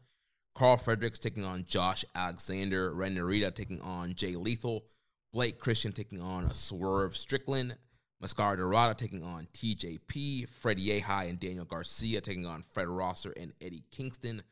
[0.53, 2.93] Karl Fredericks taking on Josh Alexander.
[2.93, 4.85] Ren Narita taking on Jay Lethal.
[5.33, 7.75] Blake Christian taking on a Swerve Strickland.
[8.21, 13.51] Mascara Dorada taking on TJP, Freddie Ahai and Daniel Garcia taking on Fred Rosser and
[13.59, 14.43] Eddie Kingston.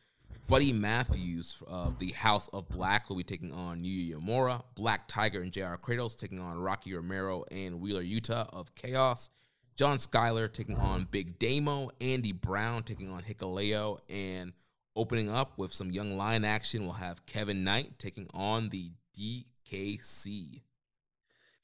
[0.47, 4.61] Buddy Matthews of the House of Black will be taking on Yuya Uemura.
[4.75, 9.29] Black Tiger and JR Kratos taking on Rocky Romero and Wheeler Yuta of Chaos.
[9.77, 14.53] John Skyler taking on Big Damo, Andy Brown taking on Hikuleo, and
[14.95, 20.61] opening up with some young lion action, we'll have Kevin Knight taking on the DKC.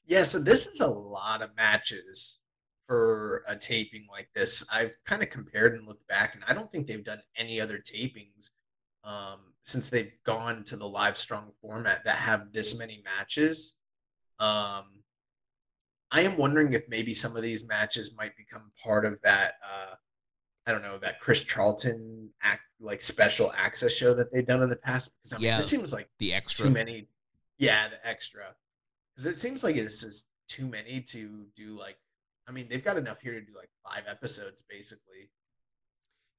[0.06, 2.40] Yeah, so this is a lot of matches
[2.88, 4.66] for a taping like this.
[4.72, 7.78] I've kind of compared and looked back, and I don't think they've done any other
[7.78, 8.50] tapings
[9.04, 13.76] um, since they've gone to the live strong format that have this many matches.
[14.38, 14.84] Um,
[16.10, 19.54] I am wondering if maybe some of these matches might become part of that.
[19.64, 19.94] Uh,
[20.66, 24.68] I don't know that Chris Charlton act like special access show that they've done in
[24.70, 25.12] the past.
[25.22, 26.66] Because I mean, Yeah, this seems like The extra.
[26.66, 27.06] too many.
[27.58, 28.54] Yeah, the extra.
[29.14, 31.78] Because it seems like it's just too many to do.
[31.78, 31.96] Like,
[32.48, 35.30] I mean, they've got enough here to do like five episodes, basically.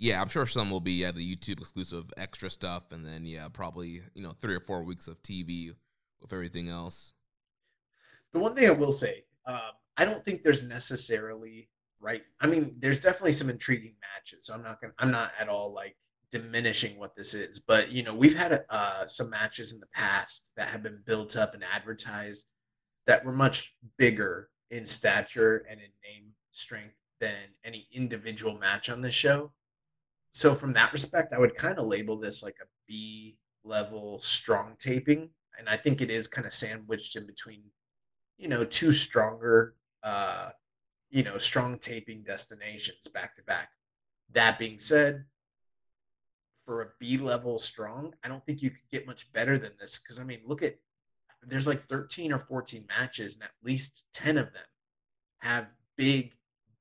[0.01, 3.47] Yeah, I'm sure some will be yeah the YouTube exclusive extra stuff, and then yeah
[3.53, 5.75] probably you know three or four weeks of TV
[6.19, 7.13] with everything else.
[8.33, 9.59] The one thing I will say, um,
[9.97, 12.23] I don't think there's necessarily right.
[12.39, 14.49] I mean, there's definitely some intriguing matches.
[14.49, 14.93] I'm not gonna.
[14.97, 15.95] I'm not at all like
[16.31, 20.51] diminishing what this is, but you know, we've had uh, some matches in the past
[20.57, 22.47] that have been built up and advertised
[23.05, 28.99] that were much bigger in stature and in name strength than any individual match on
[28.99, 29.51] the show.
[30.31, 34.75] So from that respect, I would kind of label this like a B level strong
[34.79, 37.63] taping, and I think it is kind of sandwiched in between,
[38.37, 40.49] you know, two stronger, uh,
[41.09, 43.69] you know, strong taping destinations back to back.
[44.31, 45.25] That being said,
[46.65, 49.99] for a B level strong, I don't think you could get much better than this
[49.99, 50.75] because I mean, look at
[51.43, 54.63] there's like 13 or 14 matches, and at least 10 of them
[55.39, 55.67] have
[55.97, 56.33] big,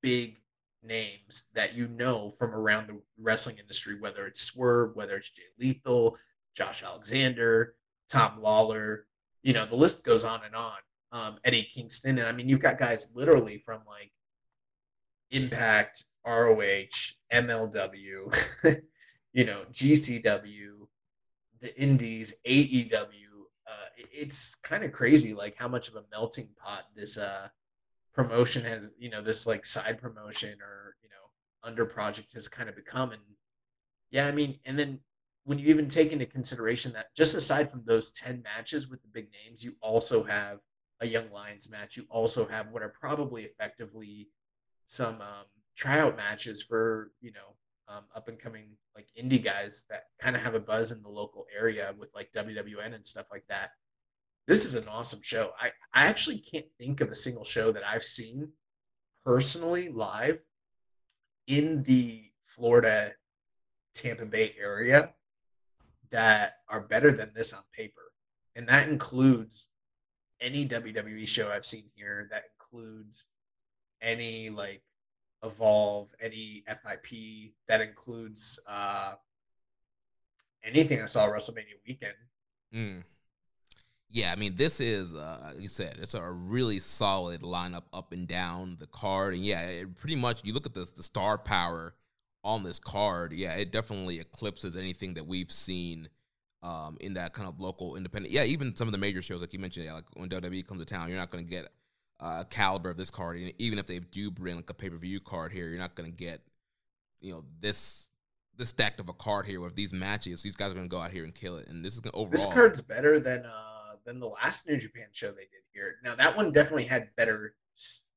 [0.02, 0.36] big
[0.82, 5.42] names that you know from around the wrestling industry, whether it's Swerve, whether it's Jay
[5.58, 6.16] Lethal,
[6.54, 7.74] Josh Alexander,
[8.10, 9.06] Tom Lawlor,
[9.42, 10.76] you know, the list goes on and on.
[11.12, 14.12] Um, Eddie Kingston, and I mean, you've got guys literally from like
[15.32, 16.86] Impact, ROH,
[17.32, 18.36] MLW,
[19.32, 20.86] you know, GCW,
[21.60, 22.92] the Indies, AEW.
[23.66, 27.48] Uh, it's kind of crazy, like how much of a melting pot this uh,
[28.12, 32.68] promotion has, you know, this like side promotion or you know under project has kind
[32.68, 33.12] of become.
[33.12, 33.22] And
[34.10, 35.00] yeah, I mean, and then
[35.44, 39.08] when you even take into consideration that just aside from those 10 matches with the
[39.08, 40.58] big names, you also have
[41.00, 41.96] a Young Lions match.
[41.96, 44.28] You also have what are probably effectively
[44.86, 45.46] some um,
[45.76, 47.56] tryout matches for, you know,
[47.88, 51.08] um, up and coming like indie guys that kind of have a buzz in the
[51.08, 53.70] local area with like WWN and stuff like that.
[54.46, 55.50] This is an awesome show.
[55.60, 58.48] I, I actually can't think of a single show that I've seen
[59.24, 60.38] personally live
[61.46, 63.12] in the Florida
[63.94, 65.10] Tampa Bay area
[66.10, 68.12] that are better than this on paper.
[68.56, 69.68] And that includes
[70.40, 72.28] any WWE show I've seen here.
[72.30, 73.26] That includes
[74.02, 74.82] any like
[75.42, 77.52] Evolve, any FIP.
[77.68, 79.14] That includes uh,
[80.64, 82.14] anything I saw WrestleMania weekend.
[82.74, 83.02] Mm.
[84.12, 88.12] Yeah, I mean, this is, uh, like you said, it's a really solid lineup up
[88.12, 89.34] and down the card.
[89.34, 91.94] And yeah, it pretty much, you look at the, the star power
[92.42, 96.08] on this card, yeah, it definitely eclipses anything that we've seen
[96.64, 98.32] um, in that kind of local independent.
[98.32, 100.80] Yeah, even some of the major shows, like you mentioned, yeah, like when WWE comes
[100.80, 101.68] to town, you're not going to get
[102.18, 103.38] uh, a caliber of this card.
[103.38, 105.94] And even if they do bring like a pay per view card here, you're not
[105.94, 106.40] going to get,
[107.20, 108.08] you know, this
[108.56, 110.42] this stacked of a card here with these matches.
[110.42, 111.68] These guys are going to go out here and kill it.
[111.68, 112.32] And this is going to overall.
[112.32, 113.69] This card's better than uh
[114.10, 115.94] than the last New Japan show they did here.
[116.02, 117.54] Now that one definitely had better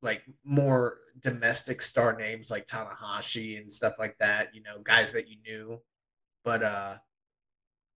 [0.01, 5.29] like more domestic star names like Tanahashi and stuff like that, you know, guys that
[5.29, 5.79] you knew.
[6.43, 6.95] But uh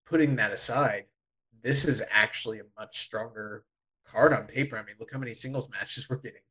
[0.06, 1.06] putting that aside,
[1.64, 3.66] this is actually a much stronger
[4.06, 4.78] card on paper.
[4.78, 6.42] I mean, look how many singles matches we're getting.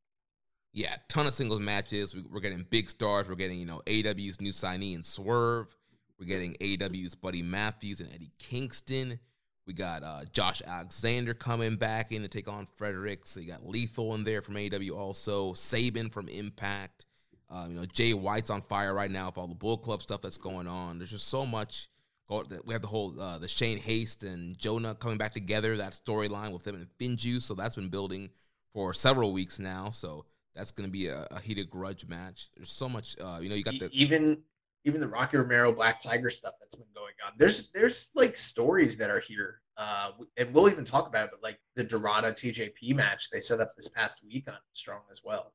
[0.73, 2.15] yeah, ton of singles matches.
[2.15, 3.29] We, we're getting big stars.
[3.29, 5.75] We're getting, you know, AEW's new signee and Swerve.
[6.19, 9.21] We're getting AEW's Buddy Matthews and Eddie Kingston.
[9.67, 13.31] We got uh, Josh Alexander coming back in to take on Fredericks.
[13.31, 15.55] So you got Lethal in there from AEW also.
[15.55, 17.05] Sabin from Impact.
[17.51, 20.21] Um, you know, Jay White's on fire right now with all the Bull Club stuff
[20.21, 20.99] that's going on.
[20.99, 21.89] There's just so much.
[22.29, 25.77] We have the whole uh, the Shane Haste and Jonah coming back together.
[25.77, 27.43] That storyline with them and FinJuice.
[27.43, 28.31] So that's been building
[28.73, 29.91] for several weeks now.
[29.91, 32.51] So that's going to be a, a heated grudge match.
[32.57, 33.17] There's so much.
[33.21, 34.43] Uh, you know, you got the even
[34.87, 37.33] even the Rocky Romero Black Tiger stuff that's been going on.
[37.37, 41.31] There's there's like stories that are here, uh, and we'll even talk about it.
[41.33, 45.23] But like the Dorada TJP match they set up this past week on Strong as
[45.25, 45.53] well.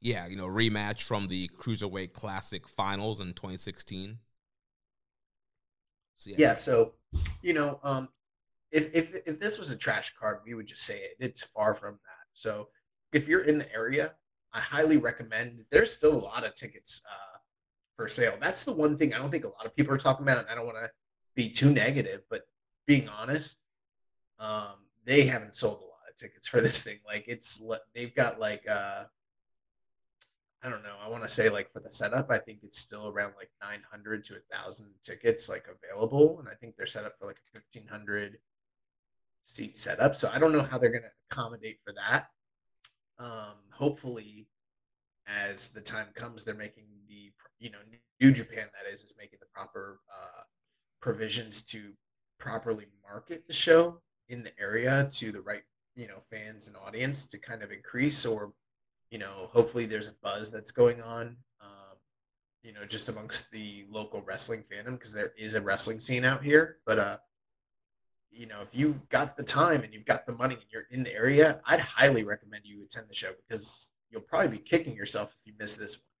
[0.00, 4.18] yeah, you know, rematch from the Cruiserweight Classic Finals in 2016.
[6.16, 6.92] So yeah, Yeah, so
[7.42, 8.10] you know, um,
[8.70, 11.16] if if if this was a trash card, we would just say it.
[11.20, 12.26] It's far from that.
[12.34, 12.68] So
[13.14, 14.12] if you're in the area,
[14.52, 15.64] I highly recommend.
[15.70, 17.33] There's still a lot of tickets uh,
[17.96, 18.34] for sale.
[18.40, 20.38] That's the one thing I don't think a lot of people are talking about.
[20.38, 20.90] And I don't want to
[21.34, 22.42] be too negative, but
[22.86, 23.62] being honest,
[24.38, 24.74] um,
[25.04, 26.98] they haven't sold a lot of tickets for this thing.
[27.06, 27.64] Like it's
[27.94, 29.04] they've got like uh,
[30.62, 30.96] I don't know.
[31.04, 34.24] I want to say like for the setup, I think it's still around like 900
[34.24, 38.38] to 1,000 tickets like available, and I think they're set up for like a 1,500
[39.44, 40.16] seat setup.
[40.16, 42.28] So I don't know how they're going to accommodate for that.
[43.18, 44.48] Um, hopefully,
[45.26, 47.78] as the time comes, they're making the you know
[48.20, 50.42] New Japan that is is making the proper uh,
[51.00, 51.92] provisions to
[52.38, 55.62] properly market the show in the area to the right
[55.94, 58.52] you know fans and audience to kind of increase or
[59.10, 61.96] you know hopefully there's a buzz that's going on um,
[62.62, 66.42] you know just amongst the local wrestling fandom because there is a wrestling scene out
[66.42, 67.16] here but uh
[68.34, 71.04] you know, if you've got the time and you've got the money and you're in
[71.04, 75.34] the area, I'd highly recommend you attend the show because you'll probably be kicking yourself
[75.38, 76.13] if you miss this one.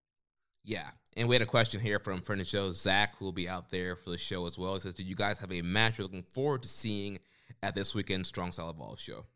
[0.64, 0.88] Yeah.
[1.16, 3.48] And we had a question here from friend of the show, Zach, who will be
[3.48, 4.74] out there for the show as well.
[4.74, 7.18] It says, Do you guys have a match you're looking forward to seeing
[7.62, 9.26] at this weekend Strong Style Evolve show?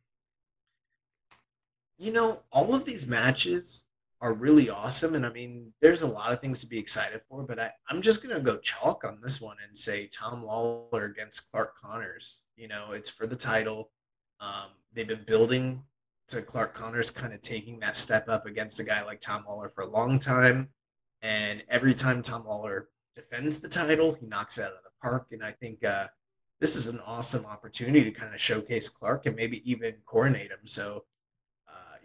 [1.98, 3.86] You know, all of these matches
[4.20, 5.14] are really awesome.
[5.14, 8.02] And I mean, there's a lot of things to be excited for, but I, I'm
[8.02, 12.42] just going to go chalk on this one and say Tom Lawlor against Clark Connors.
[12.56, 13.90] You know, it's for the title.
[14.40, 15.82] Um, they've been building
[16.28, 19.68] to Clark Connors kind of taking that step up against a guy like Tom Lawlor
[19.68, 20.68] for a long time.
[21.22, 25.28] And every time Tom Lawlor defends the title, he knocks it out of the park.
[25.32, 26.06] And I think uh,
[26.60, 30.64] this is an awesome opportunity to kind of showcase Clark and maybe even coronate him.
[30.64, 31.04] So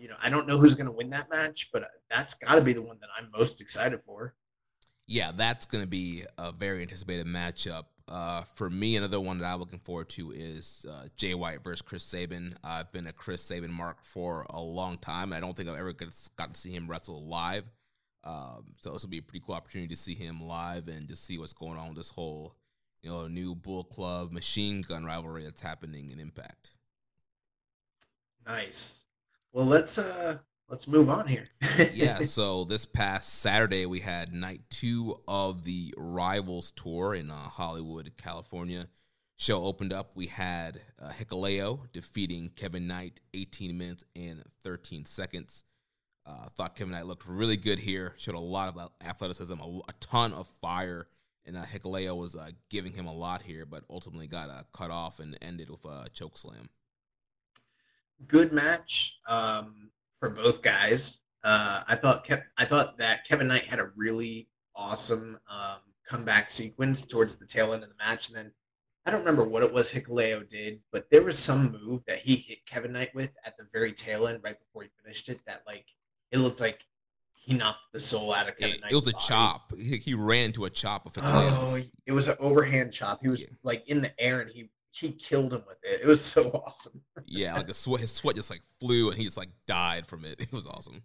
[0.03, 2.55] you know, I don't know who's going to win that match, but uh, that's got
[2.55, 4.35] to be the one that I'm most excited for.
[5.07, 7.85] Yeah, that's going to be a very anticipated matchup.
[8.07, 11.81] Uh, for me, another one that I'm looking forward to is uh, Jay White versus
[11.81, 12.55] Chris Sabin.
[12.63, 15.31] I've been a Chris Sabin mark for a long time.
[15.31, 17.69] I don't think I've ever got to see him wrestle live.
[18.23, 21.25] Um, so this will be a pretty cool opportunity to see him live and just
[21.25, 22.55] see what's going on with this whole,
[23.01, 26.71] you know, new Bull Club machine gun rivalry that's happening in Impact.
[28.45, 29.05] Nice.
[29.51, 30.37] Well, let's uh
[30.69, 31.45] let's move on here.
[31.93, 37.35] yeah, so this past Saturday we had night 2 of the Rivals tour in uh,
[37.35, 38.87] Hollywood, California.
[39.37, 40.11] Show opened up.
[40.15, 45.63] We had uh, Hikuleo defeating Kevin Knight 18 minutes and 13 seconds.
[46.25, 48.13] Uh, thought Kevin Knight looked really good here.
[48.17, 51.07] Showed a lot of athleticism, a, a ton of fire,
[51.45, 54.89] and uh, Hikuleo was uh, giving him a lot here, but ultimately got uh, cut
[54.89, 56.69] off and ended with a choke slam
[58.27, 61.17] good match um, for both guys.
[61.43, 66.49] Uh, I thought Kev- I thought that Kevin Knight had a really awesome um, comeback
[66.49, 68.51] sequence towards the tail end of the match, and then
[69.05, 72.37] I don't remember what it was Hikuleo did, but there was some move that he
[72.37, 75.41] hit Kevin Knight with at the very tail end, right before he finished it.
[75.45, 75.85] That like
[76.33, 76.79] it looked like
[77.33, 78.91] he knocked the soul out of Kevin Knight.
[78.91, 79.25] It was a body.
[79.27, 79.73] chop.
[79.77, 81.51] He, he, ran into a chop of Hikuleo.
[81.51, 83.19] Oh, it was an overhand chop.
[83.21, 83.47] He was yeah.
[83.63, 86.01] like in the air, and he he killed him with it.
[86.01, 87.01] It was so awesome.
[87.25, 90.25] yeah, like the sweat, his sweat just like flew, and he just like died from
[90.25, 90.39] it.
[90.39, 91.03] It was awesome.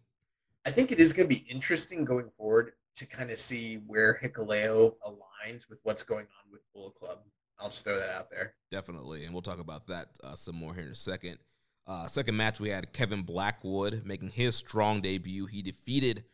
[0.66, 4.18] I think it is going to be interesting going forward to kind of see where
[4.22, 7.18] Hikuleo aligns with what's going on with Bullet Club.
[7.58, 8.54] I'll just throw that out there.
[8.70, 11.38] Definitely, and we'll talk about that uh, some more here in a second.
[11.88, 15.46] Uh, second match, we had Kevin Blackwood making his strong debut.
[15.46, 16.24] He defeated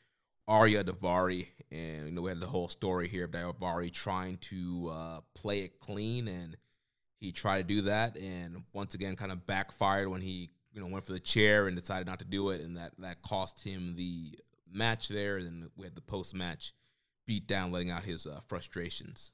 [0.49, 4.91] Arya Daivari, and you know we had the whole story here of Daivari trying to
[4.93, 6.57] uh, play it clean and
[7.25, 10.87] he tried to do that, and once again, kind of backfired when he you know
[10.87, 13.95] went for the chair and decided not to do it, and that that cost him
[13.97, 14.39] the
[14.71, 15.39] match there.
[15.39, 16.73] And we had the post match
[17.27, 19.33] beat down, letting out his uh, frustrations.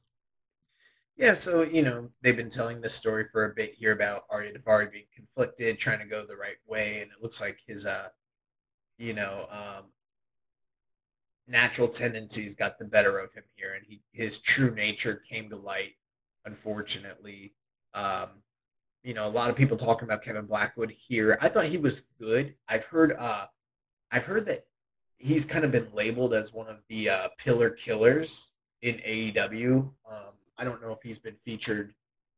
[1.20, 4.54] Yeah, so you know they've been telling this story for a bit here about Arya
[4.54, 8.08] Daivari being conflicted, trying to go the right way, and it looks like his uh,
[8.96, 9.84] you know, um,
[11.46, 15.56] natural tendencies got the better of him here, and he his true nature came to
[15.56, 15.92] light,
[16.46, 17.52] unfortunately,
[17.92, 18.28] um,
[19.02, 21.36] you know, a lot of people talking about Kevin Blackwood here.
[21.42, 22.54] I thought he was good.
[22.66, 23.44] I've heard uh,
[24.10, 24.64] I've heard that
[25.18, 29.92] he's kind of been labeled as one of the uh, pillar killers in AEW.
[30.10, 30.29] Um,
[30.60, 31.94] I don't know if he's been featured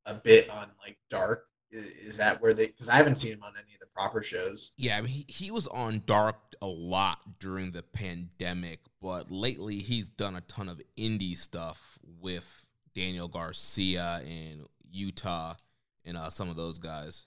[0.06, 1.46] a bit on like Dark.
[1.70, 2.66] Is that where they?
[2.66, 4.72] Because I haven't seen him on any of the proper shows.
[4.76, 9.78] Yeah, I mean, he, he was on Dark a lot during the pandemic, but lately
[9.78, 15.56] he's done a ton of indie stuff with Daniel Garcia and Yuta,
[16.04, 17.26] and uh, some of those guys.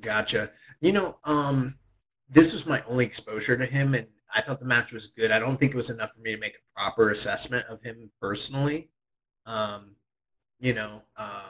[0.00, 0.52] Gotcha.
[0.80, 1.74] You know, um,
[2.30, 5.32] this was my only exposure to him, and I thought the match was good.
[5.32, 8.10] I don't think it was enough for me to make a proper assessment of him
[8.20, 8.90] personally.
[9.46, 9.96] Um,
[10.60, 11.42] you know, uh,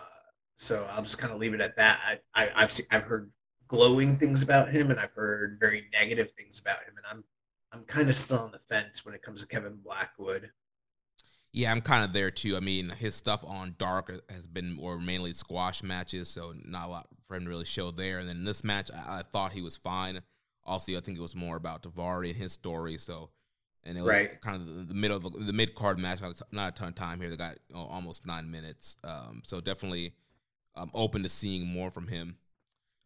[0.56, 2.20] so I'll just kind of leave it at that.
[2.34, 3.30] I, I, have seen, I've heard
[3.68, 7.24] glowing things about him, and I've heard very negative things about him, and I'm
[7.72, 10.50] I'm kind of still on the fence when it comes to Kevin Blackwood.
[11.52, 12.56] Yeah, I'm kind of there too.
[12.56, 16.90] I mean, his stuff on Dark has been more mainly squash matches, so not a
[16.90, 18.18] lot for him to really show there.
[18.18, 20.20] And then this match, I, I thought he was fine.
[20.64, 22.98] Also, I think it was more about Daivari and his story.
[22.98, 23.30] So,
[23.85, 24.41] and it was Right.
[24.41, 26.20] kind of the, middle, of the, the mid card match.
[26.20, 27.31] Not a, not a ton of time here.
[27.31, 28.97] They got you know, almost nine minutes.
[29.05, 30.14] Um, so definitely,
[30.76, 32.37] um, open to seeing more from him.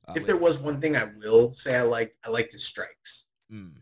[0.09, 3.27] Uh, If there was one thing I will say, I like I liked his strikes.
[3.53, 3.73] mm,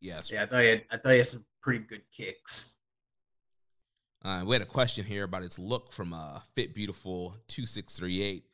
[0.00, 2.78] yes, Yeah, I thought he had I thought he had some pretty good kicks.
[4.24, 7.94] Uh, we had a question here about its look from uh, Fit Beautiful two six
[7.98, 8.44] three eight.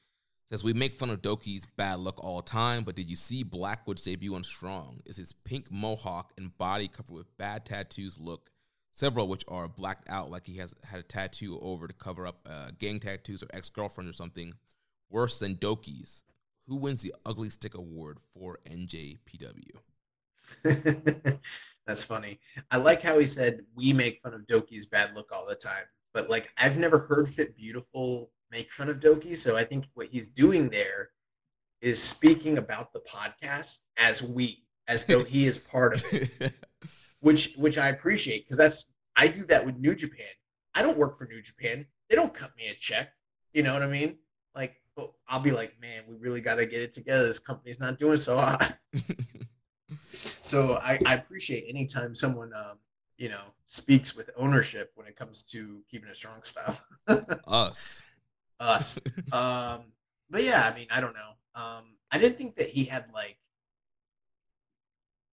[0.51, 4.03] Says we make fun of Doki's bad look all time, but did you see Blackwood's
[4.03, 5.01] debut on Strong?
[5.07, 8.51] Is his pink mohawk and body covered with bad tattoos look,
[8.90, 12.40] several which are blacked out like he has had a tattoo over to cover up
[12.51, 14.55] uh, gang tattoos or ex girlfriend or something,
[15.09, 16.24] worse than Doki's?
[16.66, 19.76] Who wins the Ugly Stick Award for NJPW?
[21.86, 22.40] That's funny.
[22.72, 25.84] I like how he said we make fun of Doki's bad look all the time,
[26.12, 30.09] but like I've never heard Fit Beautiful make fun of Doki, so I think what
[30.09, 31.11] he's doing there
[31.80, 36.53] is speaking about the podcast as we, as though he is part of it,
[37.20, 40.26] which which I appreciate because that's I do that with New Japan.
[40.74, 41.86] I don't work for New Japan.
[42.09, 43.12] They don't cut me a check.
[43.53, 44.16] You know what I mean?
[44.55, 47.26] Like, but I'll be like, man, we really got to get it together.
[47.26, 48.76] This company's not doing so hot.
[50.42, 52.78] So I, I appreciate anytime someone um,
[53.18, 56.78] you know speaks with ownership when it comes to keeping a strong style.
[57.46, 58.03] Us.
[58.61, 58.99] Us.
[59.33, 59.93] um,
[60.31, 61.33] but yeah, I mean, I don't know.
[61.55, 63.39] Um, I didn't think that he had like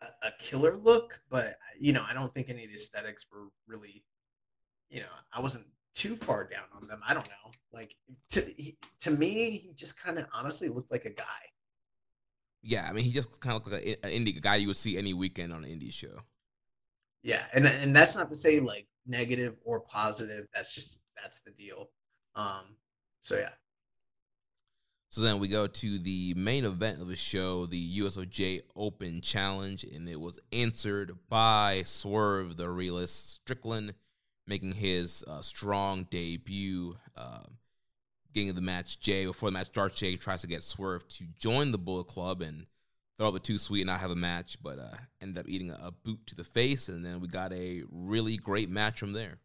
[0.01, 3.49] a, a killer look, but you know, I don't think any of the aesthetics were
[3.67, 4.03] really,
[4.89, 7.01] you know, I wasn't too far down on them.
[7.07, 7.51] I don't know.
[7.71, 7.95] Like
[8.31, 11.23] to he, to me, he just kind of honestly looked like a guy.
[12.61, 14.77] Yeah, I mean, he just kind of looked like a- an indie guy you would
[14.77, 16.21] see any weekend on an indie show.
[17.23, 20.47] Yeah, and and that's not to say like negative or positive.
[20.53, 21.89] That's just that's the deal.
[22.35, 22.75] Um,
[23.21, 23.49] so yeah,
[25.09, 29.83] So then we go to the main event of the show, the USOJ Open Challenge,
[29.83, 33.93] and it was answered by Swerve, the realist Strickland,
[34.45, 36.97] making his uh, strong debut.
[37.15, 37.43] Uh,
[38.33, 41.71] getting the match, Jay before the match starts, Jay tries to get Swerve to join
[41.71, 42.67] the Bullet Club and
[43.17, 45.71] throw up a two sweet and not have a match, but uh, ended up eating
[45.71, 49.13] a, a boot to the face, and then we got a really great match from
[49.13, 49.39] there.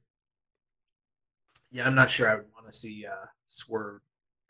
[1.72, 4.02] Yeah, I'm not sure I would want to see uh, Swerve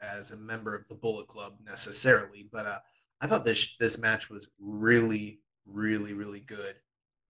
[0.03, 2.79] as a member of the Bullet Club necessarily, but uh,
[3.21, 6.75] I thought this this match was really, really, really good.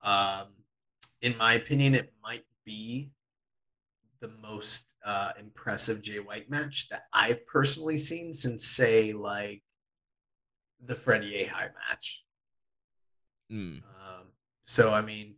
[0.03, 0.47] Um,
[1.21, 3.11] in my opinion, it might be
[4.21, 9.63] the most uh, impressive Jay White match that I've personally seen since, say, like
[10.87, 12.25] the Fred Yehi match.
[13.53, 13.83] Mm.
[13.83, 14.29] Um,
[14.65, 15.35] so I mean,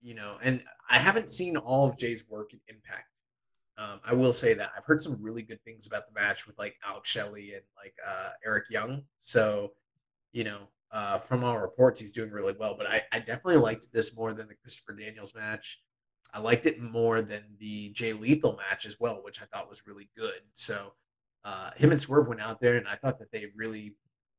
[0.00, 3.06] you know, and I haven't seen all of Jay's work in Impact.
[3.82, 6.58] Um, I will say that I've heard some really good things about the match with
[6.58, 9.02] like Alex Shelley and like uh, Eric Young.
[9.18, 9.72] So,
[10.32, 12.74] you know, uh, from all reports, he's doing really well.
[12.76, 15.80] But I, I definitely liked this more than the Christopher Daniels match.
[16.34, 19.86] I liked it more than the Jay Lethal match as well, which I thought was
[19.86, 20.40] really good.
[20.52, 20.92] So,
[21.44, 23.96] uh, him and Swerve went out there, and I thought that they really,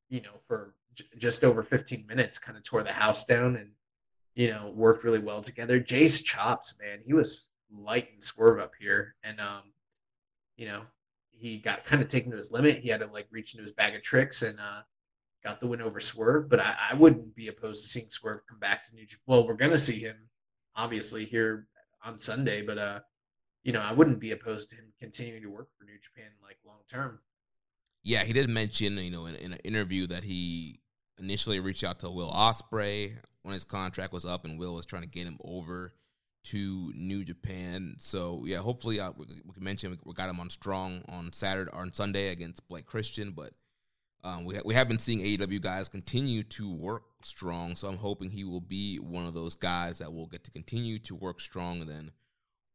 [0.09, 3.71] you know, for j- just over 15 minutes, kind of tore the house down and,
[4.35, 5.79] you know, worked really well together.
[5.79, 9.63] Jay's chops, man, he was lighting Swerve up here, and um,
[10.57, 10.81] you know,
[11.31, 12.77] he got kind of taken to his limit.
[12.77, 14.81] He had to like reach into his bag of tricks and uh,
[15.43, 16.49] got the win over Swerve.
[16.49, 19.23] But I, I wouldn't be opposed to seeing Swerve come back to New Japan.
[19.27, 20.17] Well, we're gonna see him
[20.75, 21.67] obviously here
[22.03, 22.99] on Sunday, but uh,
[23.63, 26.57] you know, I wouldn't be opposed to him continuing to work for New Japan like
[26.65, 27.19] long term.
[28.03, 30.81] Yeah, he did mention, you know, in, in an interview that he
[31.17, 33.13] initially reached out to Will Ospreay
[33.43, 35.93] when his contract was up, and Will was trying to get him over
[36.45, 37.95] to New Japan.
[37.97, 41.71] So yeah, hopefully, uh, we, we can mention we, got him on strong on Saturday
[41.73, 43.53] or on Sunday against Blake Christian, but
[44.23, 47.75] um, we ha- we have been seeing AEW guys continue to work strong.
[47.75, 50.99] So I'm hoping he will be one of those guys that will get to continue
[50.99, 52.11] to work strong, and then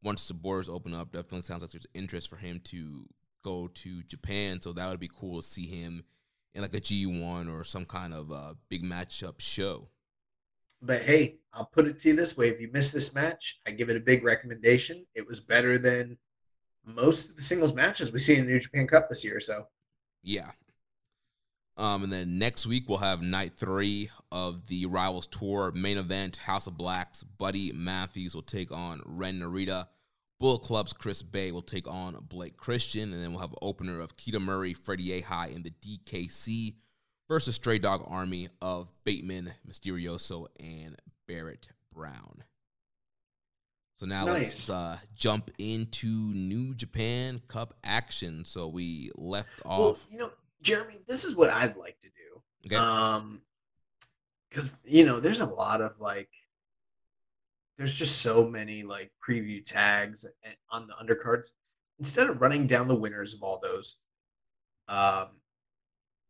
[0.02, 3.06] once the borders open up, definitely sounds like there's interest for him to
[3.42, 4.60] go to Japan.
[4.60, 6.04] So that would be cool to see him
[6.54, 9.88] in like a G1 or some kind of uh, big matchup show.
[10.80, 13.72] But hey, I'll put it to you this way: if you missed this match, I
[13.72, 15.04] give it a big recommendation.
[15.14, 16.16] It was better than
[16.84, 19.40] most of the singles matches we see in the New Japan Cup this year.
[19.40, 19.66] So
[20.22, 20.50] Yeah.
[21.76, 26.38] Um, and then next week we'll have night three of the Rivals Tour main event.
[26.38, 29.86] House of Blacks, Buddy Matthews will take on Ren Narita.
[30.40, 34.16] Bullet Club's Chris Bey will take on Blake Christian, and then we'll have opener of
[34.16, 36.74] Keita Murray, Fred Yehi in the DKC
[37.28, 42.44] versus Stray Dog Army of Bateman, Misterioso, and Barrett Brown.
[43.94, 44.38] So now Nice.
[44.38, 48.44] let's uh, jump into New Japan Cup action.
[48.44, 49.78] So we left off.
[49.80, 50.30] Well, you know,
[50.62, 52.42] Jeremy, this is what I'd like to do.
[52.66, 52.76] okay.
[52.76, 53.40] Um,
[54.48, 56.30] because you know, there's a lot of like,
[57.76, 60.24] there's just so many like preview tags
[60.70, 61.48] on the undercards.
[61.98, 64.04] Instead of running down the winners of all those,
[64.88, 65.26] um,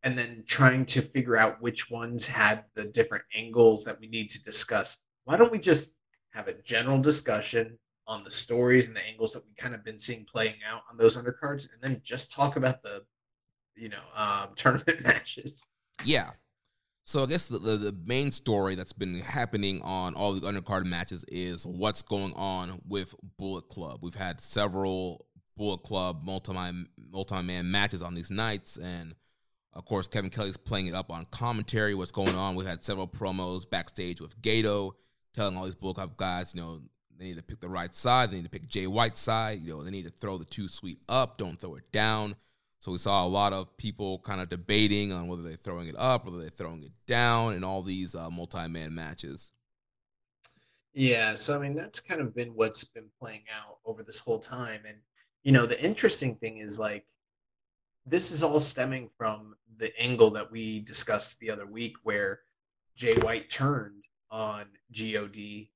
[0.02, 4.30] and then trying to figure out which ones had the different angles that we need
[4.30, 5.96] to discuss, why don't we just
[6.30, 9.98] have a general discussion on the stories and the angles that we kind of been
[9.98, 13.02] seeing playing out on those undercards, and then just talk about the,
[13.74, 15.66] you know, um, tournament matches.
[16.04, 16.30] Yeah.
[17.04, 20.84] So I guess the, the, the main story that's been happening on all the undercard
[20.84, 24.00] matches is what's going on with Bullet Club.
[24.02, 25.26] We've had several
[25.56, 26.52] Bullet Club multi
[27.10, 29.14] multi man matches on these nights, and
[29.78, 31.94] of course Kevin Kelly's playing it up on commentary.
[31.94, 32.56] What's going on?
[32.56, 34.92] We had several promos backstage with Gedo
[35.34, 36.80] telling all these Bullet Club guys, you know,
[37.16, 38.30] they need to pick the right side.
[38.30, 39.60] They need to pick Jay White's side.
[39.62, 41.38] You know, they need to throw the two sweet up.
[41.38, 42.34] Don't throw it down.
[42.80, 45.96] So we saw a lot of people kind of debating on whether they're throwing it
[45.96, 49.52] up, whether they're throwing it down, in all these uh, multi-man matches.
[50.92, 54.38] Yeah, so I mean that's kind of been what's been playing out over this whole
[54.38, 54.80] time.
[54.86, 54.96] And
[55.44, 57.04] you know, the interesting thing is like
[58.10, 62.40] this is all stemming from the angle that we discussed the other week where
[62.96, 65.70] Jay White turned on God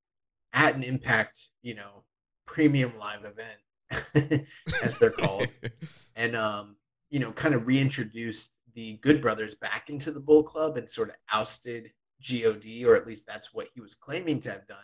[0.53, 2.05] at an impact, you know,
[2.47, 4.47] premium live event,
[4.83, 5.49] as they're called.
[6.17, 6.77] and um,
[7.11, 11.11] you know, kind of reintroduced the Good Brothers back into the Bull Club and sort
[11.11, 14.79] of ousted God, or at least that's what he was claiming to have done.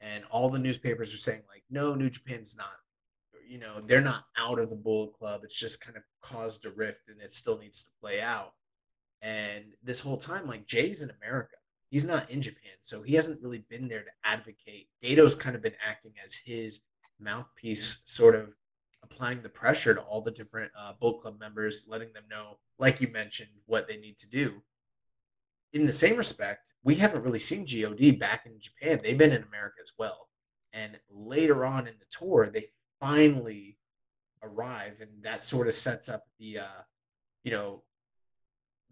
[0.00, 2.76] And all the newspapers are saying, like, no, New Japan's not,
[3.48, 5.42] you know, they're not out of the Bull Club.
[5.44, 8.52] It's just kind of caused a rift and it still needs to play out.
[9.22, 11.56] And this whole time, like, Jay's in America.
[11.88, 12.72] He's not in Japan.
[12.80, 14.88] So he hasn't really been there to advocate.
[15.02, 16.80] Gedo's kind of been acting as his
[17.18, 18.52] mouthpiece, sort of
[19.02, 23.00] applying the pressure to all the different uh, Bull Club members, letting them know, like
[23.00, 24.54] you mentioned, what they need to do.
[25.72, 29.00] In the same respect, we haven't really seen God back in Japan.
[29.02, 30.28] They've been in America as well.
[30.72, 32.68] And later on in the tour, they
[33.00, 33.76] finally
[34.42, 36.82] arrive, and that sort of sets up the, uh,
[37.44, 37.82] you know,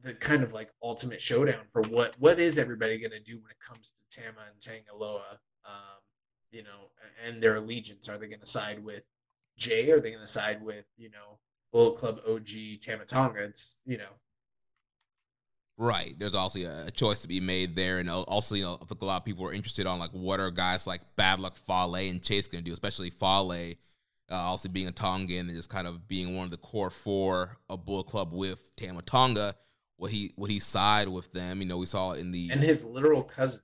[0.03, 3.51] the kind of like ultimate showdown for what what is everybody going to do when
[3.51, 6.01] it comes to Tama and Tanga Loa, um,
[6.51, 6.91] you know,
[7.25, 8.09] and their allegiance.
[8.09, 9.03] Are they going to side with
[9.57, 9.91] Jay?
[9.91, 11.39] Are they going to side with you know
[11.73, 13.45] Bullet Club OG Tama Tonga?
[13.45, 14.11] It's you know
[15.77, 16.15] Right.
[16.19, 19.05] There's also a, choice to be made there, and also, you know, I think a
[19.05, 22.23] lot of people are interested on like what are guys like Bad Luck Fale and
[22.23, 23.75] Chase going to do, especially Fale,
[24.31, 27.59] uh, also being a Tongan and just kind of being one of the core four
[27.69, 29.55] of Bull Club with Tama Tonga.
[29.97, 32.85] What he what he side with them, you know, we saw in the and his
[32.85, 33.63] literal cousin.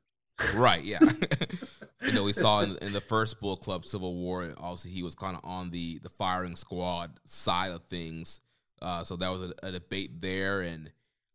[0.54, 1.00] Right, yeah.
[2.02, 5.14] you know, we saw in, in the first Bull Club Civil War, obviously he was
[5.14, 8.40] kind of on the the firing squad side of things.
[8.80, 10.90] Uh, so that was a, a debate there, and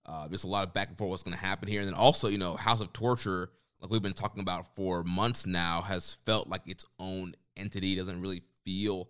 [0.06, 1.82] uh, just a lot of back and forth what's going to happen here.
[1.82, 3.50] And then also, you know, House of Torture,
[3.82, 7.96] like we've been talking about for months now, has felt like its own entity.
[7.96, 9.10] Doesn't really feel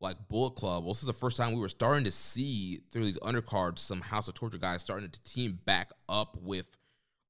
[0.00, 0.84] like Bullet Club.
[0.84, 4.00] Well, this is the first time we were starting to see through these undercards some
[4.00, 6.76] House of Torture guys starting to team back up with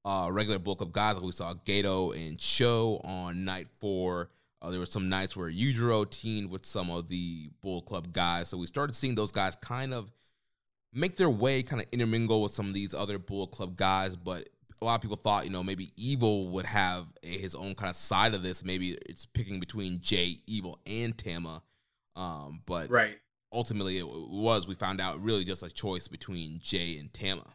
[0.05, 1.15] uh, regular Bullet Club guys.
[1.15, 4.31] Like we saw Gato and Sho on night four.
[4.63, 8.49] Uh, there were some nights where Yujiro teamed with some of the Bullet Club guys.
[8.49, 10.13] So we started seeing those guys kind of
[10.93, 14.17] make their way, kind of intermingle with some of these other Bullet Club guys.
[14.17, 14.49] But
[14.81, 17.97] a lot of people thought, you know, maybe Evil would have his own kind of
[17.97, 18.65] side of this.
[18.65, 21.63] Maybe it's picking between Jay, Evil, and Tama.
[22.17, 23.21] Um, but Right.
[23.53, 27.55] ultimately, it was we found out really just a choice between Jay and Tama.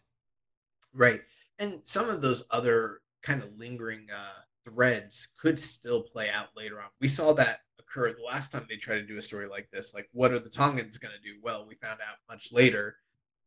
[0.93, 1.21] Right.
[1.59, 6.79] And some of those other kind of lingering uh, threads could still play out later
[6.81, 6.89] on.
[6.99, 9.93] We saw that occur the last time they tried to do a story like this.
[9.93, 11.39] Like, what are the Tongans going to do?
[11.41, 12.95] Well, we found out much later.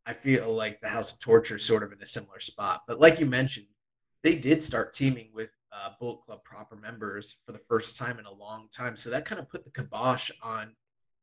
[0.07, 2.83] I feel like the House of Torture is sort of in a similar spot.
[2.87, 3.67] But like you mentioned,
[4.23, 8.27] they did start teaming with uh, Bullet Club proper members for the first time in
[8.27, 8.97] a long time.
[8.97, 10.75] So that kind of put the kibosh on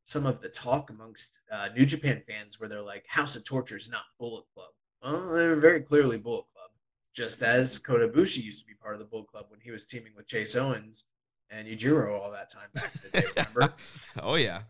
[0.04, 3.76] some of the talk amongst uh, New Japan fans where they're like, House of Torture
[3.76, 4.70] is not Bullet Club.
[5.02, 6.70] Well, they're very clearly Bullet Club,
[7.14, 9.86] just as Kota Ibushi used to be part of the Bullet Club when he was
[9.86, 11.04] teaming with Chase Owens
[11.50, 13.26] and Yujiro all that time back in the day.
[13.36, 13.74] Remember?
[14.22, 14.62] oh yeah.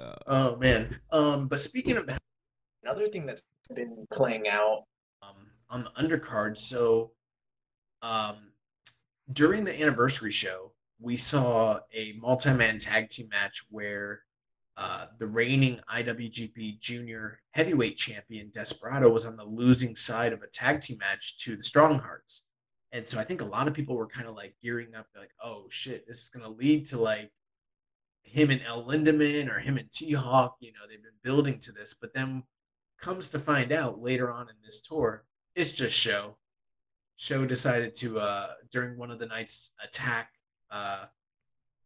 [0.26, 0.98] oh man.
[1.10, 2.20] Um, but speaking of that,
[2.82, 3.42] another thing that's
[3.74, 4.84] been playing out
[5.22, 6.56] um, on the undercard.
[6.56, 7.10] So,
[8.02, 8.52] um,
[9.32, 14.22] during the anniversary show, we saw a multi-man tag team match where
[14.76, 20.48] uh, the reigning IWGP Junior Heavyweight Champion Desperado was on the losing side of a
[20.48, 22.48] tag team match to the Strong Hearts.
[22.92, 25.30] And so I think a lot of people were kind of like gearing up, like,
[25.42, 27.30] oh shit, this is gonna lead to like
[28.22, 30.56] him and El Lindaman or him and T Hawk.
[30.60, 32.42] You know, they've been building to this, but then
[33.00, 35.24] comes to find out later on in this tour,
[35.54, 36.36] it's just show.
[37.16, 40.30] Sho decided to uh during one of the nights attack
[40.70, 41.06] uh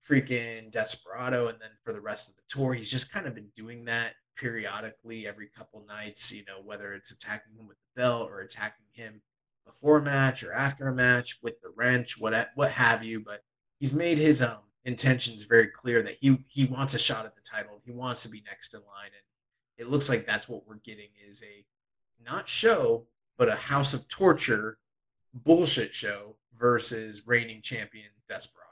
[0.08, 3.50] freaking Desperado, and then for the rest of the tour, he's just kind of been
[3.54, 6.32] doing that periodically every couple nights.
[6.32, 9.20] You know, whether it's attacking him with the belt or attacking him
[9.66, 13.20] before a match or after a match with the wrench, what what have you.
[13.20, 13.42] But
[13.78, 17.42] he's made his um intentions very clear that he he wants a shot at the
[17.42, 17.80] title.
[17.84, 21.08] He wants to be next in line, and it looks like that's what we're getting
[21.26, 21.64] is a
[22.24, 23.06] not show
[23.38, 24.78] but a House of Torture
[25.32, 28.69] bullshit show versus reigning champion Desperado.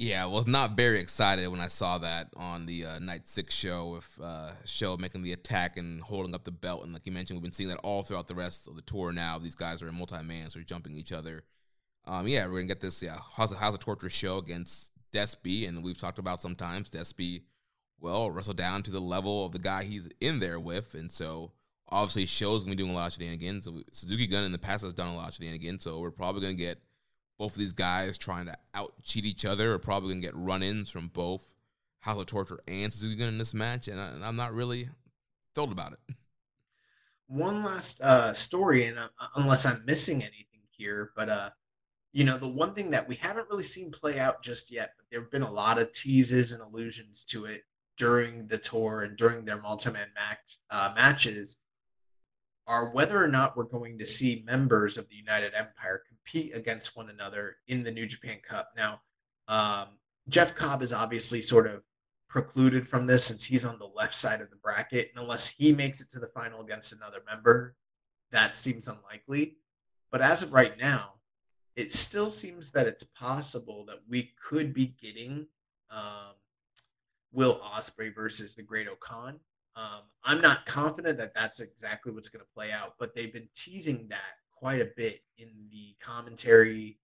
[0.00, 3.54] Yeah, I was not very excited when I saw that on the uh, night six
[3.54, 6.84] show with uh, Sho making the attack and holding up the belt.
[6.84, 9.12] And like you mentioned, we've been seeing that all throughout the rest of the tour.
[9.12, 11.42] Now these guys are in multi man, so they're jumping each other.
[12.06, 15.68] Um, yeah, we're gonna get this yeah House of, House of Torture Sho against Despy,
[15.68, 17.42] and we've talked about sometimes Despy,
[18.00, 21.52] well, wrestle down to the level of the guy he's in there with, and so
[21.90, 23.68] obviously shows gonna be doing a lot of shenanigans.
[23.92, 26.54] Suzuki Gun in the past has done a lot of shenanigans, so we're probably gonna
[26.54, 26.78] get
[27.40, 29.70] both of these guys trying to out cheat each other.
[29.70, 31.54] We're probably gonna get run ins from both
[32.00, 34.90] House of Torture and Suzuki in this match, and, I, am not really
[35.54, 36.14] thrilled about it.
[37.28, 41.50] One last uh, story, and uh, unless I'm missing anything here, but uh,
[42.12, 45.06] you know, the one thing that we haven't really seen play out just yet, but
[45.10, 47.62] there have been a lot of teases and allusions to it
[47.96, 51.62] during the tour and during their multi-man match, uh, matches
[52.70, 56.96] are whether or not we're going to see members of the United Empire compete against
[56.96, 58.70] one another in the New Japan Cup.
[58.76, 59.00] Now,
[59.48, 59.88] um,
[60.28, 61.82] Jeff Cobb is obviously sort of
[62.28, 65.10] precluded from this since he's on the left side of the bracket.
[65.12, 67.74] And unless he makes it to the final against another member,
[68.30, 69.56] that seems unlikely.
[70.12, 71.14] But as of right now,
[71.74, 75.44] it still seems that it's possible that we could be getting
[75.90, 76.34] um,
[77.32, 79.40] Will Ospreay versus the Great-O-Khan.
[79.76, 83.48] Um, I'm not confident that that's exactly what's going to play out, but they've been
[83.54, 86.98] teasing that quite a bit in the commentary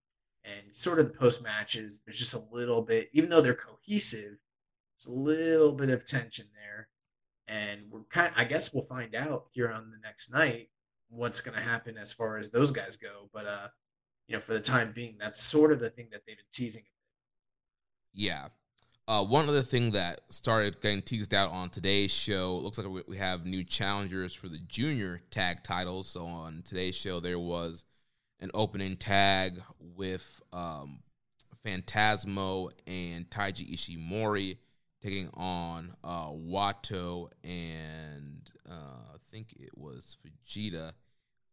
[0.45, 2.03] and sort of the post matches.
[2.05, 4.37] There's just a little bit, even though they're cohesive,
[4.97, 6.89] it's a little bit of tension there.
[7.49, 10.69] And we're kind of, I guess we'll find out here on the next night
[11.09, 13.29] what's going to happen as far as those guys go.
[13.33, 13.69] But uh,
[14.27, 16.83] you know, for the time being, that's sort of the thing that they've been teasing.
[18.13, 18.49] Yeah.
[19.09, 23.17] Uh, one other thing that started getting teased out on today's show looks like we
[23.17, 26.09] have new challengers for the junior tag titles.
[26.09, 27.85] So on today's show, there was
[28.41, 30.99] an opening tag with um,
[31.65, 34.57] Phantasmo and Taiji Ishimori
[35.01, 40.91] taking on uh, Wato and uh, I think it was Fujita.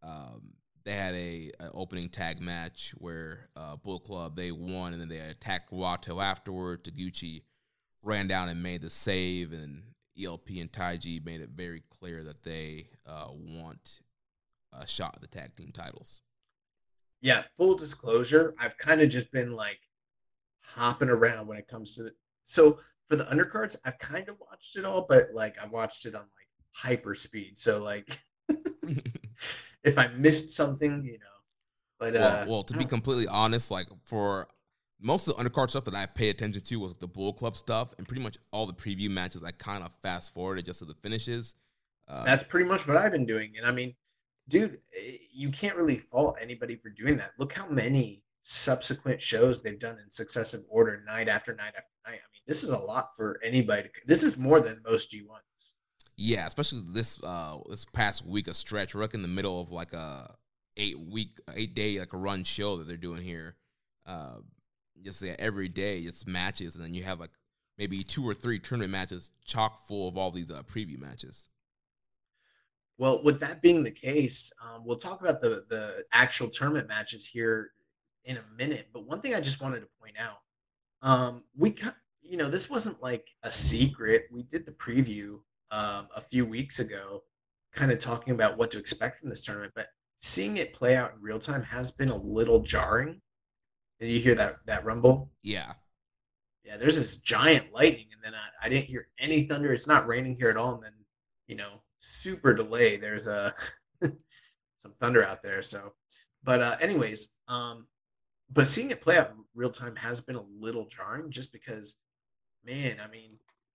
[0.01, 0.53] Um,
[0.85, 5.09] they had a, a, opening tag match where uh, Bull Club they won and then
[5.09, 6.83] they attacked Wato afterward.
[6.83, 7.43] Taguchi
[8.01, 9.83] ran down and made the save, and
[10.21, 14.01] ELP and Taiji made it very clear that they uh, want
[14.73, 16.21] a shot at the tag team titles.
[17.21, 19.79] Yeah, full disclosure, I've kind of just been like
[20.59, 22.11] hopping around when it comes to the,
[22.45, 22.79] so
[23.09, 26.21] for the undercards, I've kind of watched it all, but like I watched it on
[26.21, 27.57] like hyper speed.
[27.57, 28.19] So like
[29.83, 31.27] if I missed something, you know.
[31.99, 34.47] But well, uh, well to be completely honest, like for
[34.99, 37.93] most of the undercard stuff that I pay attention to was the Bull Club stuff,
[37.97, 40.95] and pretty much all the preview matches I kind of fast forwarded just to the
[40.95, 41.55] finishes.
[42.07, 43.95] Uh, That's pretty much what I've been doing, and I mean,
[44.49, 47.31] dude, eh, you can't really fault anybody for doing that.
[47.37, 52.19] Look how many subsequent shows they've done in successive order, night after night after night.
[52.19, 53.83] I mean, this is a lot for anybody.
[53.83, 55.73] To, this is more than most G ones.
[56.15, 58.93] Yeah, especially this uh this past week of stretch.
[58.93, 60.35] We're like in the middle of like a
[60.77, 63.55] eight week, eight day like a run show that they're doing here.
[64.05, 64.37] Uh,
[65.03, 67.31] just yeah, every day it's matches, and then you have like
[67.77, 71.49] maybe two or three tournament matches chock full of all these uh, preview matches.
[72.97, 77.27] Well, with that being the case, um, we'll talk about the the actual tournament matches
[77.27, 77.71] here
[78.25, 78.87] in a minute.
[78.93, 80.39] But one thing I just wanted to point out,
[81.01, 81.75] um, we
[82.21, 84.27] you know this wasn't like a secret.
[84.31, 85.39] We did the preview
[85.73, 87.23] um, a few weeks ago,
[87.73, 89.73] kind of talking about what to expect from this tournament.
[89.75, 89.87] But
[90.21, 93.19] seeing it play out in real time has been a little jarring.
[93.99, 95.31] Did you hear that that rumble?
[95.41, 95.73] Yeah.
[96.63, 99.73] Yeah, there's this giant lightning, and then I, I didn't hear any thunder.
[99.73, 100.93] It's not raining here at all, and then
[101.47, 102.95] you know, super delay.
[102.95, 103.53] There's a
[104.77, 105.63] some thunder out there.
[105.63, 105.93] So,
[106.43, 107.87] but uh, anyways, um,
[108.51, 111.95] but seeing it play out in real time has been a little jarring, just because,
[112.63, 113.31] man, I mean,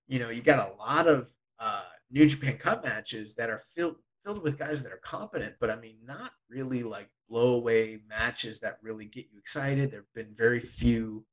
[0.07, 1.29] you know, you got a lot of
[1.59, 5.71] uh, New Japan Cup matches that are filled filled with guys that are competent, but
[5.71, 9.91] I mean, not really like blow away matches that really get you excited.
[9.91, 11.25] There have been very few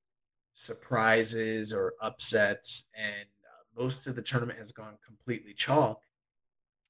[0.53, 6.01] surprises or upsets, and uh, most of the tournament has gone completely chalk.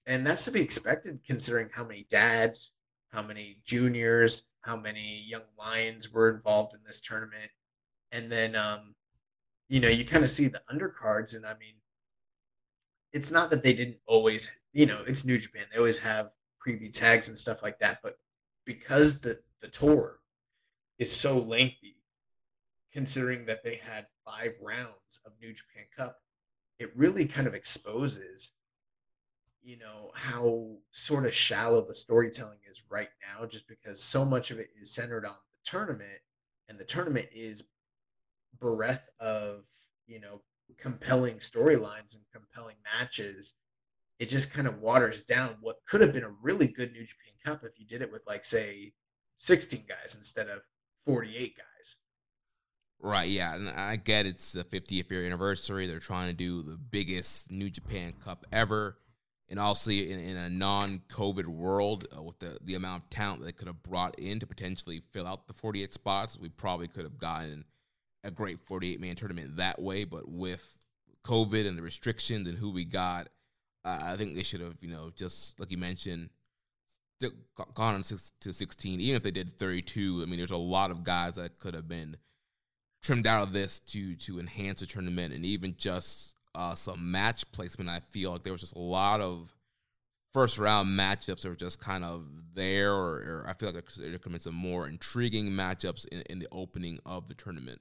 [0.05, 2.77] And that's to be expected considering how many dads,
[3.11, 7.49] how many juniors, how many young lions were involved in this tournament.
[8.11, 8.93] And then, um,
[9.69, 11.73] you know, you kind of see the undercards, and I mean,
[13.15, 15.63] it's not that they didn't always, you know, it's New Japan.
[15.71, 16.31] They always have
[16.65, 18.19] preview tags and stuff like that, but
[18.65, 20.19] because the the tour
[20.99, 21.95] is so lengthy,
[22.91, 26.17] considering that they had five rounds of New Japan Cup,
[26.77, 28.57] it really kind of exposes,
[29.63, 34.51] you know, how sort of shallow the storytelling is right now, just because so much
[34.51, 36.19] of it is centered on the tournament,
[36.67, 37.63] and the tournament is
[38.59, 39.63] bereft of,
[40.05, 40.41] you know,
[40.77, 43.53] compelling storylines and compelling matches,
[44.19, 47.33] it just kind of waters down what could have been a really good New Japan
[47.43, 48.93] Cup if you did it with like say
[49.37, 50.61] 16 guys instead of
[51.05, 51.97] 48 guys.
[52.99, 55.85] Right, yeah, and I get it's the 50th year anniversary.
[55.85, 58.97] They're trying to do the biggest New Japan Cup ever,
[59.49, 63.51] and also in, in a non-COVID world, uh, with the the amount of talent they
[63.51, 67.17] could have brought in to potentially fill out the 48 spots, we probably could have
[67.19, 67.65] gotten
[68.25, 70.03] a great 48 man tournament that way.
[70.03, 70.77] But with
[71.23, 73.29] COVID and the restrictions and who we got,
[73.83, 76.29] uh, I think they should have, you know, just like you mentioned,
[77.73, 78.99] gone on six to 16.
[78.99, 81.87] Even if they did 32, I mean, there's a lot of guys that could have
[81.87, 82.17] been
[83.01, 87.49] trimmed out of this to to enhance the tournament and even just uh, some match
[87.51, 87.89] placement.
[87.89, 89.53] I feel like there was just a lot of
[90.33, 94.11] first round matchups that were just kind of there, or, or I feel like there
[94.11, 97.79] could have been some more intriguing matchups in, in the opening of the tournament.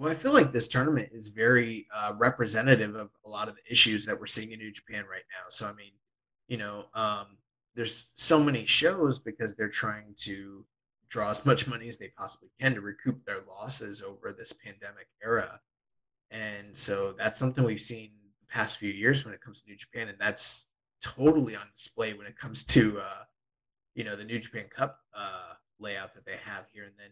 [0.00, 3.70] Well, I feel like this tournament is very uh, representative of a lot of the
[3.70, 5.50] issues that we're seeing in New Japan right now.
[5.50, 5.92] So, I mean,
[6.48, 7.36] you know, um,
[7.74, 10.64] there's so many shows because they're trying to
[11.10, 15.06] draw as much money as they possibly can to recoup their losses over this pandemic
[15.22, 15.60] era.
[16.30, 19.76] And so that's something we've seen the past few years when it comes to New
[19.76, 20.72] Japan, and that's
[21.02, 23.24] totally on display when it comes to, uh,
[23.94, 26.84] you know, the New Japan Cup uh, layout that they have here.
[26.84, 27.10] And then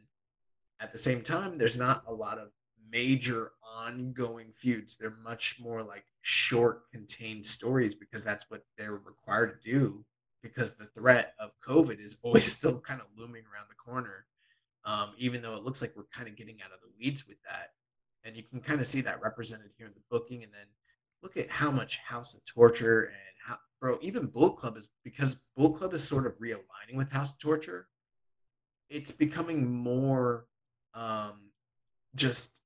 [0.80, 2.49] at the same time, there's not a lot of
[2.91, 4.97] major ongoing feuds.
[4.97, 10.05] They're much more like short, contained stories because that's what they're required to do
[10.43, 14.26] because the threat of COVID is always still kind of looming around the corner.
[14.84, 17.36] Um, even though it looks like we're kind of getting out of the weeds with
[17.43, 17.72] that.
[18.24, 20.45] And you can kind of see that represented here in the booking.
[20.45, 20.66] And then
[21.22, 23.14] look at how much House of Torture and
[23.45, 27.34] how, bro, even Bull Club is because Bull Club is sort of realigning with House
[27.34, 27.89] of Torture.
[28.89, 30.47] It's becoming more
[30.95, 31.51] um,
[32.14, 32.62] just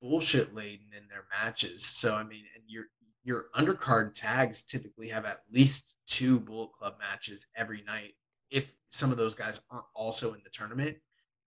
[0.00, 1.84] bullshit laden in their matches.
[1.84, 2.84] So I mean, and your
[3.22, 8.14] your undercard tags typically have at least two Bullet Club matches every night
[8.50, 10.96] if some of those guys aren't also in the tournament.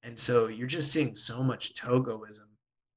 [0.04, 2.47] And so you're just seeing so much Togoism.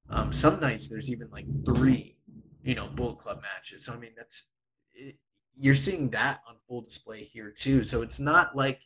[0.09, 2.17] Um, some nights there's even like three,
[2.63, 3.85] you know, Bullet Club matches.
[3.85, 4.51] So I mean, that's
[4.93, 5.15] it,
[5.59, 7.83] you're seeing that on full display here too.
[7.83, 8.79] So it's not like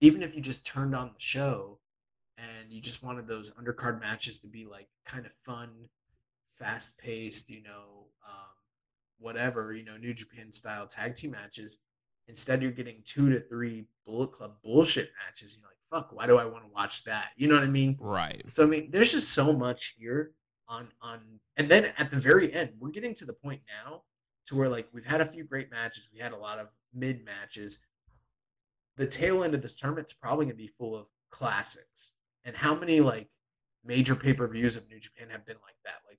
[0.00, 1.78] even if you just turned on the show
[2.36, 5.70] and you just wanted those undercard matches to be like kind of fun
[6.58, 8.50] fast paced, you know, um,
[9.18, 11.78] whatever, you know, New Japan style tag team matches.
[12.26, 15.56] Instead, you're getting two to three Bullet Club bullshit matches.
[15.56, 17.28] You're like, fuck, why do I want to watch that?
[17.36, 17.96] You know what I mean?
[18.00, 18.42] Right.
[18.48, 20.32] So I mean, there's just so much here
[20.68, 21.20] on on,
[21.56, 24.02] and then at the very end, we're getting to the point now
[24.46, 27.24] to where like we've had a few great matches, we had a lot of mid
[27.24, 27.78] matches.
[28.96, 32.14] The tail end of this tournament's probably gonna be full of classics.
[32.44, 33.28] And how many like
[33.84, 36.00] major pay per views of New Japan have been like that?
[36.08, 36.18] Like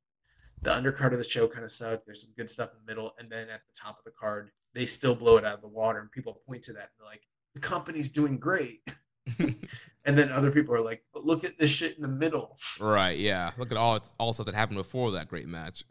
[0.62, 2.05] the undercard of the show kind of sucked.
[2.05, 4.51] There's some good stuff in the middle, and then at the top of the card,
[4.74, 7.07] they still blow it out of the water, and people point to that and they're
[7.07, 8.82] like, "The company's doing great,"
[9.39, 13.18] and then other people are like, "But look at this shit in the middle." Right?
[13.18, 13.51] Yeah.
[13.57, 15.84] Look at all all stuff that happened before that great match.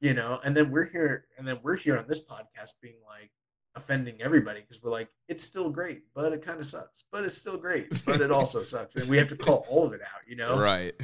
[0.00, 3.30] You know, and then we're here, and then we're here on this podcast being like
[3.74, 7.36] offending everybody because we're like, it's still great, but it kind of sucks, but it's
[7.36, 10.20] still great, but it also sucks, and we have to call all of it out.
[10.26, 10.58] You know?
[10.68, 10.94] Right.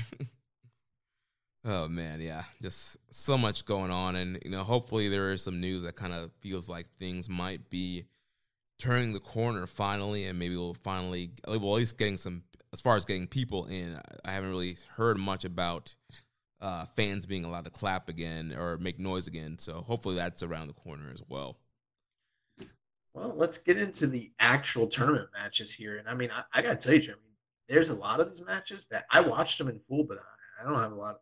[1.66, 5.60] Oh man, yeah, just so much going on, and you know, hopefully there is some
[5.60, 8.04] news that kind of feels like things might be
[8.78, 12.42] turning the corner finally, and maybe we'll finally, well, at least getting some
[12.74, 13.98] as far as getting people in.
[14.26, 15.94] I haven't really heard much about
[16.60, 20.66] uh, fans being allowed to clap again or make noise again, so hopefully that's around
[20.66, 21.56] the corner as well.
[23.14, 26.76] Well, let's get into the actual tournament matches here, and I mean, I, I gotta
[26.76, 27.36] tell you, I mean,
[27.70, 30.70] there's a lot of these matches that I watched them in full, but I, I
[30.70, 31.14] don't have a lot.
[31.14, 31.20] Of,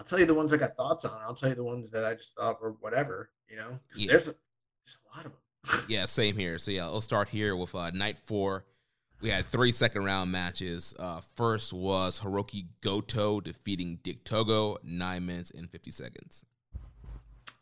[0.00, 1.20] I'll tell you the ones I got thoughts on.
[1.20, 3.78] I'll tell you the ones that I just thought were whatever, you know.
[3.94, 4.12] Yeah.
[4.12, 5.84] There's a, there's a lot of them.
[5.90, 6.58] yeah, same here.
[6.58, 8.64] So yeah, let's start here with uh, night four.
[9.20, 10.94] We had three second round matches.
[10.98, 16.46] Uh, first was Hiroki Goto defeating Dick Togo, nine minutes and fifty seconds.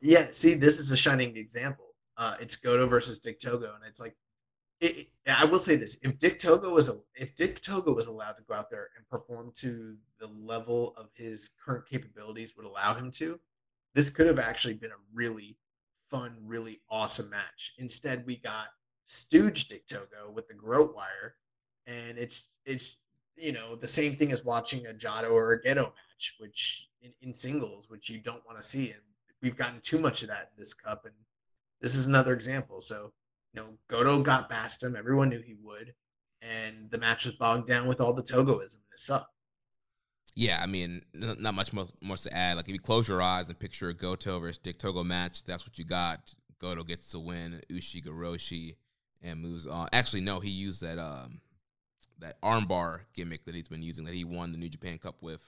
[0.00, 1.86] Yeah, see, this is a shining example.
[2.16, 4.14] Uh, it's Goto versus Dick Togo, and it's like,
[4.80, 8.42] it, I will say this: if Dick Togo was if Dick Togo was allowed to
[8.48, 13.10] go out there and perform to the level of his current capabilities would allow him
[13.12, 13.38] to,
[13.94, 15.56] this could have actually been a really
[16.08, 17.74] fun, really awesome match.
[17.78, 18.68] Instead, we got
[19.04, 21.34] Stooge Dick Togo with the Garrote Wire,
[21.86, 22.96] and it's it's
[23.36, 27.12] you know the same thing as watching a Jado or a Gedo match, which in,
[27.22, 29.02] in singles, which you don't want to see, and
[29.42, 31.14] we've gotten too much of that in this cup, and
[31.80, 32.80] this is another example.
[32.80, 33.12] So
[33.58, 34.94] you know, Goto got past him.
[34.96, 35.94] Everyone knew he would,
[36.42, 39.32] and the match was bogged down with all the Togoism, and it sucked.
[40.34, 42.56] Yeah, I mean, not much more, more to add.
[42.56, 45.66] Like if you close your eyes and picture a Goto versus Dick Togo match, that's
[45.66, 46.32] what you got.
[46.60, 47.60] Goto gets to win.
[47.72, 48.76] Ushi Goroshi
[49.20, 49.88] and moves on.
[49.92, 51.40] Actually, no, he used that um
[52.20, 55.42] that armbar gimmick that he's been using that he won the New Japan Cup with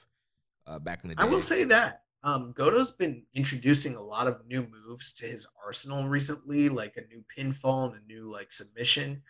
[0.66, 1.22] uh, back in the day.
[1.22, 5.46] I will say that um, Goto's been introducing a lot of new moves to his
[5.64, 9.22] arsenal recently, like a new pinfall and a new like submission.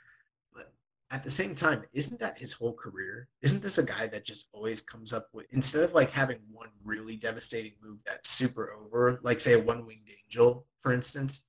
[0.53, 0.73] But
[1.13, 3.29] at the same time, isn't that his whole career?
[3.43, 6.71] Isn't this a guy that just always comes up with instead of like having one
[6.85, 11.45] really devastating move that's super over, like say a one winged angel, for instance?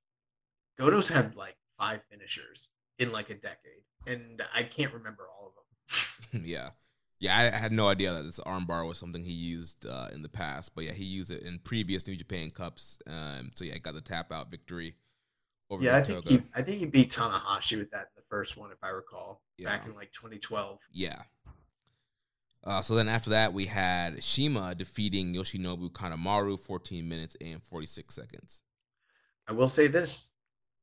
[0.78, 5.54] Goto's had like five finishers in like a decade, and I can't remember all of
[5.54, 6.44] them.
[6.46, 6.70] yeah.
[7.22, 10.28] Yeah, I had no idea that this armbar was something he used uh, in the
[10.28, 12.98] past, but yeah, he used it in previous New Japan Cups.
[13.06, 14.96] Um, so yeah, got the tap out victory
[15.70, 18.56] over Yeah, I think he, I think he beat Tanahashi with that in the first
[18.56, 20.80] one, if I recall, back in like 2012.
[20.90, 21.14] Yeah.
[22.64, 28.12] Uh, so then after that, we had CIMA defeating Yoshinobu Kanemaru, 14 minutes and 46
[28.12, 28.62] seconds.
[29.46, 30.30] I will say this: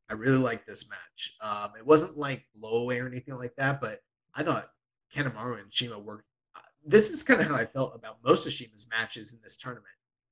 [0.10, 1.36] I really like this match.
[1.42, 4.00] Um, it wasn't like blowaway or anything like that, but
[4.34, 4.70] I thought
[5.14, 6.24] Kanemaru and CIMA worked.
[6.86, 9.88] This is kind of how I felt about most of CIMA's matches in this tournament.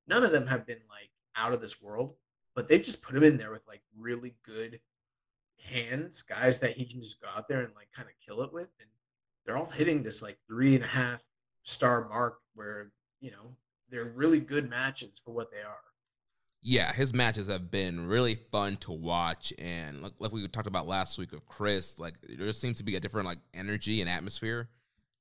[0.08, 2.16] None of them have been like out of this world,
[2.56, 4.80] but they just put him in there with like really good
[5.62, 8.54] hands, guys that he can just go out there and like kind of kill it
[8.54, 8.90] with, and
[9.46, 11.22] they're all hitting this like three and a half
[11.64, 13.56] star mark where you know
[13.90, 15.78] they're really good matches for what they are.
[16.62, 20.88] Yeah, his matches have been really fun to watch, and like, like we talked about
[20.88, 24.70] last week with Chris, like there seems to be a different like energy and atmosphere.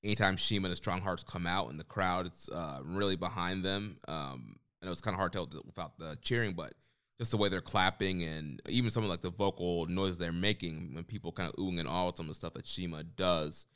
[0.04, 3.64] Anytime CIMA and the Strong Hearts come out, and the crowd is uh, really behind
[3.64, 6.74] them, um, I know it's kind of hard to tell without the cheering, but
[7.18, 10.94] just the way they're clapping and even some of like the vocal noise they're making
[10.94, 13.66] when people kind of oohing and all some of the stuff that CIMA does.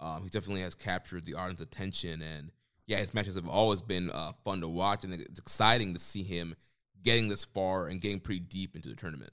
[0.00, 2.50] Um, he definitely has captured the audience attention, and
[2.86, 6.22] yeah, his matches have always been uh, fun to watch, and it's exciting to see
[6.22, 6.54] him
[7.02, 9.32] getting this far and getting pretty deep into the tournament.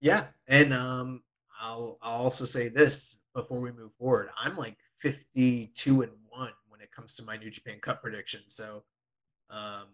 [0.00, 1.22] Yeah, and um,
[1.60, 4.30] I'll I'll also say this before we move forward.
[4.36, 8.40] I'm like 52 and one when it comes to my New Japan Cup prediction.
[8.46, 8.84] So,
[9.50, 9.86] um,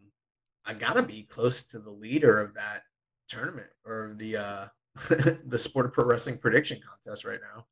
[0.66, 2.82] I gotta be close to the leader of that
[3.26, 4.66] tournament or the uh
[5.46, 7.64] the Sport of Pro Wrestling prediction contest right now.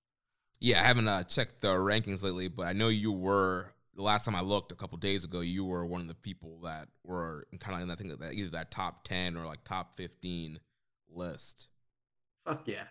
[0.60, 4.24] Yeah, I haven't uh, checked the rankings lately, but I know you were the last
[4.24, 5.40] time I looked a couple days ago.
[5.40, 8.50] You were one of the people that were kind of in that thing that either
[8.50, 10.60] that top ten or like top fifteen
[11.10, 11.68] list.
[12.46, 12.84] Fuck yeah.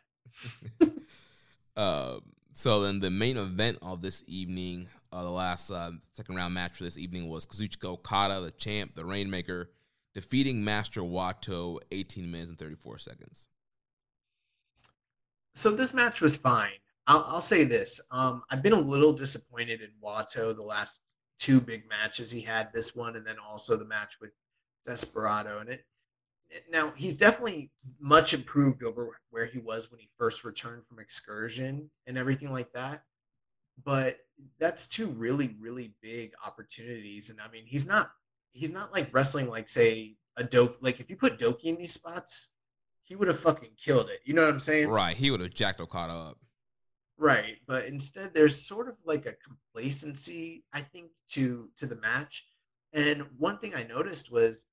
[1.77, 2.21] Um,
[2.57, 6.77] so then the main event of this evening, uh, the last uh, second round match
[6.77, 9.71] for this evening was Kazuchika Okada, the champ, the Rainmaker,
[10.13, 13.47] defeating Master Wato 18 minutes and 34 seconds.
[15.53, 16.71] So this match was fine.
[17.07, 17.99] I'll, I'll say this.
[18.11, 22.71] Um, I've been a little disappointed in Wato the last two big matches he had.
[22.73, 24.31] This one, and then also the match with
[24.85, 25.59] Desperado.
[25.59, 25.85] And it, it-
[26.71, 31.89] now he's definitely much improved over where he was when he first returned from excursion
[32.07, 33.03] and everything like that.
[33.83, 34.17] But
[34.59, 37.29] that's two really, really big opportunities.
[37.29, 38.11] And I mean, he's not
[38.51, 41.93] he's not like wrestling like say a dope like if you put Doki in these
[41.93, 42.55] spots,
[43.03, 44.19] he would have fucking killed it.
[44.25, 44.89] You know what I'm saying?
[44.89, 46.37] Right, he would have jacked Okada up.
[47.17, 52.47] Right, but instead there's sort of like a complacency, I think, to to the match.
[52.93, 54.65] And one thing I noticed was,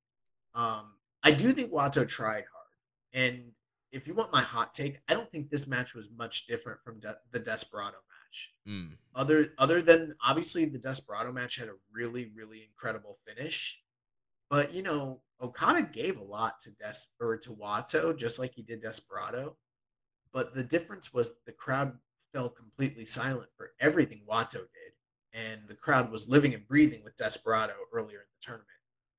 [0.54, 0.92] um,
[1.22, 2.68] I do think Wato tried hard.
[3.12, 3.52] And
[3.92, 7.00] if you want my hot take, I don't think this match was much different from
[7.00, 8.52] De- the Desperado match.
[8.66, 8.96] Mm.
[9.14, 13.80] Other other than obviously the Desperado match had a really really incredible finish,
[14.48, 18.62] but you know Okada gave a lot to Des or to Wato just like he
[18.62, 19.56] did Desperado.
[20.32, 21.92] But the difference was the crowd
[22.32, 24.92] fell completely silent for everything Wato did,
[25.34, 28.68] and the crowd was living and breathing with Desperado earlier in the tournament.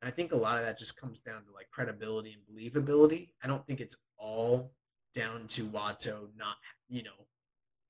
[0.04, 3.30] And I think a lot of that just comes down to like credibility and believability.
[3.42, 4.74] I don't think it's all
[5.16, 6.58] down to Wato not,
[6.90, 7.26] you know,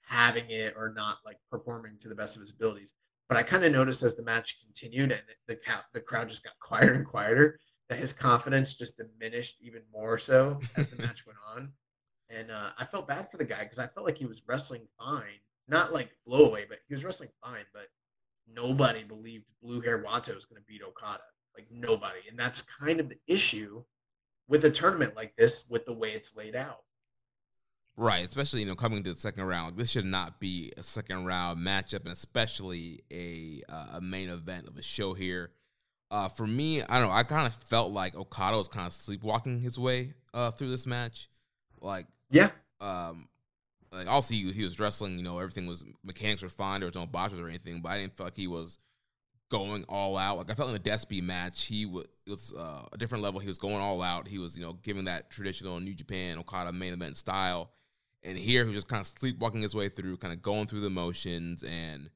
[0.03, 2.93] having it or not like performing to the best of his abilities.
[3.29, 5.57] But I kind of noticed as the match continued and the
[5.93, 7.59] the crowd just got quieter and quieter
[7.89, 11.71] that his confidence just diminished even more so as the match went on.
[12.29, 14.87] And uh, I felt bad for the guy because I felt like he was wrestling
[14.99, 17.65] fine, not like blow away, but he was wrestling fine.
[17.73, 17.87] But
[18.47, 21.23] nobody believed Blue Hair Wato was going to beat Okada,
[21.55, 22.19] like nobody.
[22.29, 23.83] And that's kind of the issue
[24.47, 26.79] with a tournament like this, with the way it's laid out.
[27.95, 29.77] Right, especially you know coming to the second round.
[29.77, 34.67] This should not be a second round matchup, and especially a uh, a main event
[34.67, 35.51] of a show here.
[36.09, 37.13] Uh, for me, I don't know.
[37.13, 40.87] I kind of felt like Okada was kind of sleepwalking his way uh, through this
[40.87, 41.29] match.
[41.81, 42.49] Like, yeah,
[42.81, 43.27] um,
[43.91, 45.17] like also he, he was wrestling.
[45.17, 46.79] You know, everything was mechanics were fine.
[46.79, 48.79] There was no botches or anything, but I didn't feel like he was
[49.49, 50.37] going all out.
[50.37, 53.39] Like I felt in the Despy match, he was was uh, a different level.
[53.39, 54.27] He was going all out.
[54.27, 57.71] He was you know giving that traditional New Japan Okada main event style
[58.23, 60.89] and here, he just kind of sleepwalking his way through, kind of going through the
[60.89, 62.09] motions, and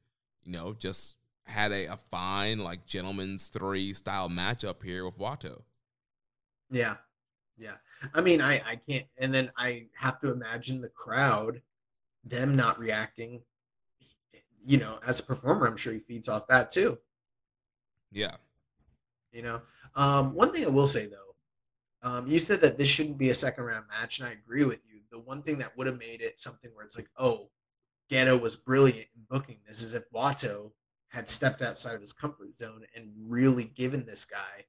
[0.44, 5.64] you know, just had a, a fine like gentleman's three style matchup here with Wato.
[6.72, 6.96] Yeah,
[7.58, 7.76] yeah.
[8.14, 11.62] I mean, I I can't, and then I have to imagine the crowd,
[12.24, 13.42] them not reacting.
[14.66, 16.98] You know, as a performer, I'm sure he feeds off that too.
[18.12, 18.36] Yeah.
[19.32, 19.62] You know,
[19.96, 23.36] um, one thing I will say though, um, you said that this shouldn't be a
[23.36, 26.22] second round match, and I agree with you the one thing that would have made
[26.22, 27.50] it something where it's like, oh,
[28.12, 30.72] Gedo was brilliant in booking this is if Wato
[31.10, 34.66] had stepped outside of his comfort zone and really given this guy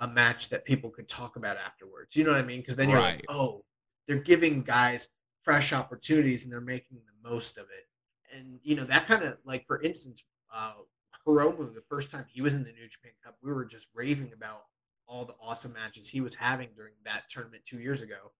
[0.00, 2.16] a match that people could talk about afterwards.
[2.16, 2.60] You know what I mean?
[2.60, 3.16] Because then you're right.
[3.16, 3.64] like, oh,
[4.06, 5.08] they're giving guys
[5.42, 8.36] fresh opportunities and they're making the most of it.
[8.36, 10.72] And you know that kind of like, for instance, uh,
[11.26, 14.32] Hiromu, the first time he was in the New Japan Cup, we were just raving
[14.34, 14.64] about
[15.06, 18.32] all the awesome matches he was having during that tournament two years ago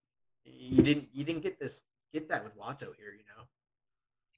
[0.45, 1.82] you didn't you didn't get this
[2.12, 3.45] get that with Wato here, you know.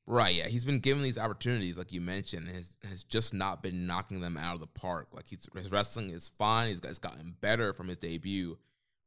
[0.09, 3.86] Right, yeah, he's been given these opportunities, like you mentioned, has has just not been
[3.86, 5.09] knocking them out of the park.
[5.12, 8.57] Like he's, his wrestling is fine; he's, got, he's gotten better from his debut.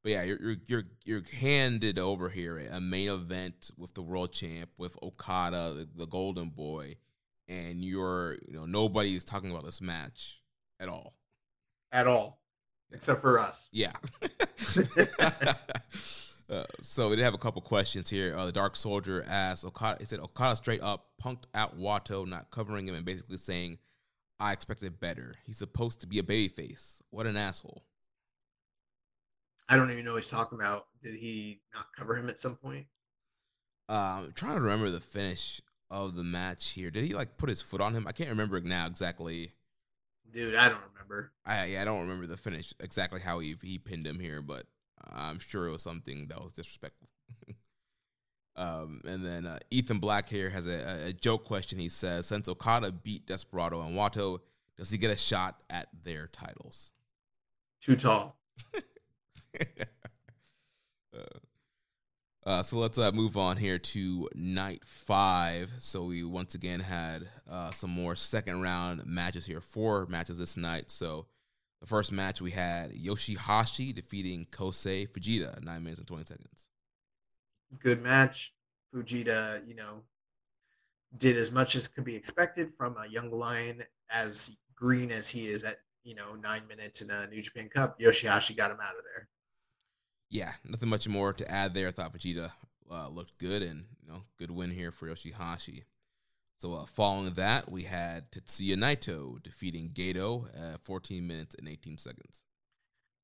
[0.04, 4.34] But yeah, you're you're you're, you're handed over here a main event with the world
[4.34, 6.98] champ, with Okada, the, the Golden Boy,
[7.50, 10.40] and you're you know nobody is talking about this match
[10.80, 11.16] at all,
[11.92, 12.42] at all,
[12.92, 13.70] except for us.
[13.74, 13.92] Yeah.
[16.50, 18.36] Uh, so we did have a couple questions here.
[18.36, 19.98] Uh, the Dark Soldier asked Okada.
[20.00, 23.78] He said Okada straight up punked out Wato, not covering him, and basically saying,
[24.40, 25.36] "I expected better.
[25.46, 27.02] He's supposed to be a babyface.
[27.12, 27.84] What an asshole."
[29.68, 30.88] I don't even know what he's talking about.
[31.04, 32.88] Did he not cover him at some point?
[33.88, 36.92] Um, I'm trying to remember the finish of the match here.
[36.92, 38.08] Did he like put his foot on him?
[38.08, 39.52] I can't remember now exactly.
[40.32, 41.32] Dude, I don't remember.
[41.46, 44.66] I yeah, I don't remember the finish exactly how he he pinned him here, but
[45.12, 47.10] I'm sure it was something that was disrespectful.
[48.56, 51.80] um, and then uh, Ethan Black here has a, a, joke question.
[51.80, 54.40] He says, since Okada beat Desperado and Wato,
[54.78, 56.92] does he get a shot at their titles?
[57.82, 58.38] Too tall.
[59.60, 59.66] uh,
[62.46, 65.72] uh, so let's uh, move on here to night five.
[65.78, 69.62] So we once again had uh, some more second round matches here.
[69.62, 70.90] Four matches this night.
[70.90, 71.26] So
[71.82, 76.70] the first match we had Yoshihashi defeating Kosei Fujita, nine minutes and 20 seconds.
[77.80, 78.54] Good match.
[78.96, 80.02] Fujita, you know,
[81.18, 85.48] did as much as could be expected from a young lion, as green as he
[85.48, 88.00] is at, you know, nine minutes in a New Japan Cup.
[88.00, 89.28] Yoshihashi got him out of there.
[90.30, 91.88] Yeah, nothing much more to add there.
[91.88, 92.52] I thought Fujita
[92.92, 95.84] uh, looked good and, you know, good win here for Yoshihashi.
[96.58, 101.98] So uh, following that, we had Tetsuya Naito defeating Gedo at 14 minutes and 18
[101.98, 102.44] seconds.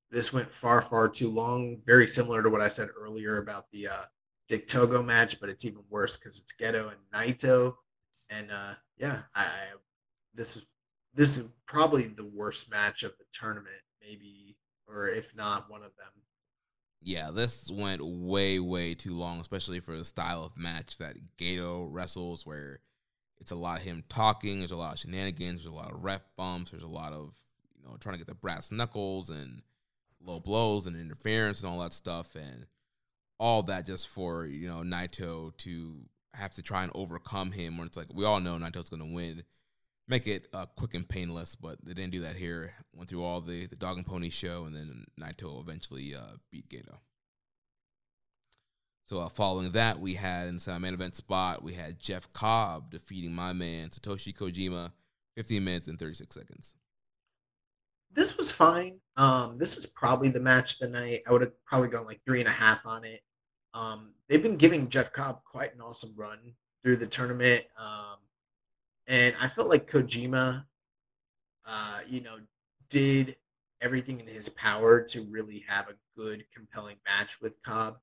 [0.09, 1.81] This went far, far too long.
[1.85, 4.05] Very similar to what I said earlier about the uh,
[4.47, 7.75] Dick Togo match, but it's even worse because it's Gedo and Naito.
[8.29, 9.65] And uh, yeah, I, I
[10.33, 10.65] this is
[11.13, 14.57] this is probably the worst match of the tournament, maybe,
[14.87, 16.07] or if not one of them.
[17.05, 21.87] Yeah, this went way, way too long, especially for the style of match that Gedo
[21.87, 22.79] wrestles, where
[23.39, 24.57] it's a lot of him talking.
[24.57, 25.61] There's a lot of shenanigans.
[25.61, 26.71] There's a lot of ref bumps.
[26.71, 27.35] There's a lot of
[27.77, 29.61] you know trying to get the brass knuckles and
[30.19, 32.65] low blows and interference and all that stuff and
[33.39, 35.97] all that just for you know Naito to
[36.33, 39.13] have to try and overcome him when it's like we all know Naito's going to
[39.13, 39.43] win.
[40.07, 42.73] Make it uh, quick and painless, but they didn't do that here.
[42.95, 46.69] Went through all the the dog and pony show, and then Naito eventually uh, beat
[46.69, 46.97] Gedo.
[49.05, 52.89] So uh, following that, we had in some main event spot, we had Jeff Cobb
[52.91, 54.91] defeating my man Satoshi Kojima,
[55.35, 56.73] 15 minutes and 36 seconds.
[58.11, 58.99] This was fine.
[59.17, 61.21] Um, this is probably the match of the night.
[61.27, 63.21] I would have probably gone like three and a half on it.
[63.73, 66.39] um, they've been giving Jeff Cobb quite an awesome run
[66.83, 67.65] through the tournament.
[67.77, 68.17] Um,
[69.07, 70.65] and I felt like Kojima,
[71.65, 72.37] uh, you know,
[72.89, 73.35] did
[73.81, 77.97] everything in his power to really have a good, compelling match with Cobb.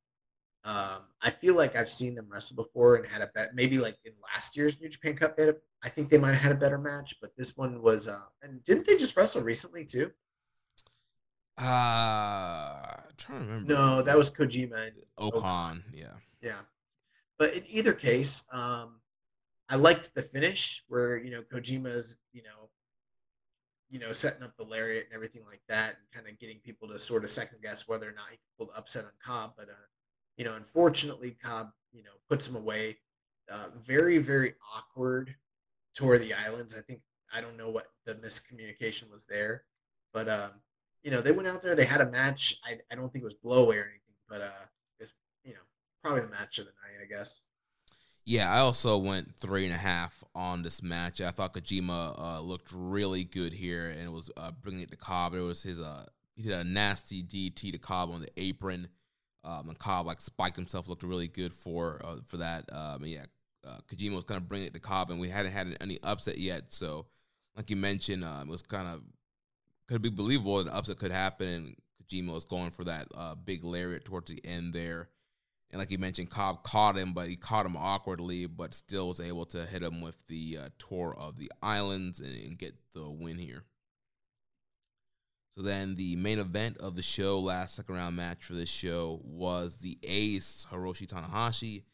[0.65, 3.55] Um, I feel like I've seen them wrestle before and had a bet.
[3.55, 6.35] Maybe like in last year's New Japan Cup, they had a, I think they might
[6.35, 8.07] have had a better match, but this one was.
[8.07, 10.11] Uh, and didn't they just wrestle recently too?
[11.59, 13.73] Uh, I'm trying to remember.
[13.73, 14.89] No, that was Kojima.
[14.89, 15.83] And O-Khan.
[15.93, 16.15] Yeah.
[16.41, 16.61] Yeah,
[17.39, 19.01] but in either case, um,
[19.73, 22.69] I liked the finish where you know Kojima's you know,
[23.89, 26.89] you know setting up the lariat and everything like that, and kind of getting people
[26.89, 29.55] to sort of second guess whether or not he could pull the upset on Cobb.
[29.57, 29.87] But uh,
[30.37, 32.99] you know, unfortunately, Cobb you know puts him away.
[33.51, 35.35] Uh, very very awkward
[35.95, 36.75] tour of the islands.
[36.77, 37.01] I think
[37.33, 39.65] I don't know what the miscommunication was there,
[40.13, 40.51] but um,
[41.03, 41.75] you know they went out there.
[41.75, 42.61] They had a match.
[42.67, 44.65] I I don't think it was blowaway or anything, but uh,
[45.01, 45.65] it's you know
[46.03, 47.49] probably the match of the night, I guess.
[48.25, 51.21] Yeah, I also went three and a half on this match.
[51.21, 55.35] I thought Kojima uh, looked really good here, and was uh, bringing it to Cobb.
[55.35, 58.89] It was his uh, he did a nasty DT to Cobb on the apron,
[59.45, 62.65] um, and Cobb like spiked himself, looked really good for uh, for that.
[62.73, 63.25] Um, yeah,
[63.67, 66.39] uh, Kojima was kind of bringing it to Cobb, and we hadn't had any upset
[66.39, 66.73] yet.
[66.73, 67.07] So,
[67.57, 69.03] like you mentioned, um, it was kind of
[69.89, 71.47] could be believable that an upset could happen.
[71.47, 75.09] And Kojima was going for that uh, big lariat towards the end there.
[75.73, 79.21] And like you mentioned, Cobb caught him, but he caught him awkwardly, but still was
[79.21, 83.09] able to hit him with the uh, tour of the islands and, and, get the
[83.09, 83.65] win here.
[85.49, 89.21] So then the main event of the show, last second round match for this show,
[89.25, 91.85] was the ace Hiroshi Tanahashi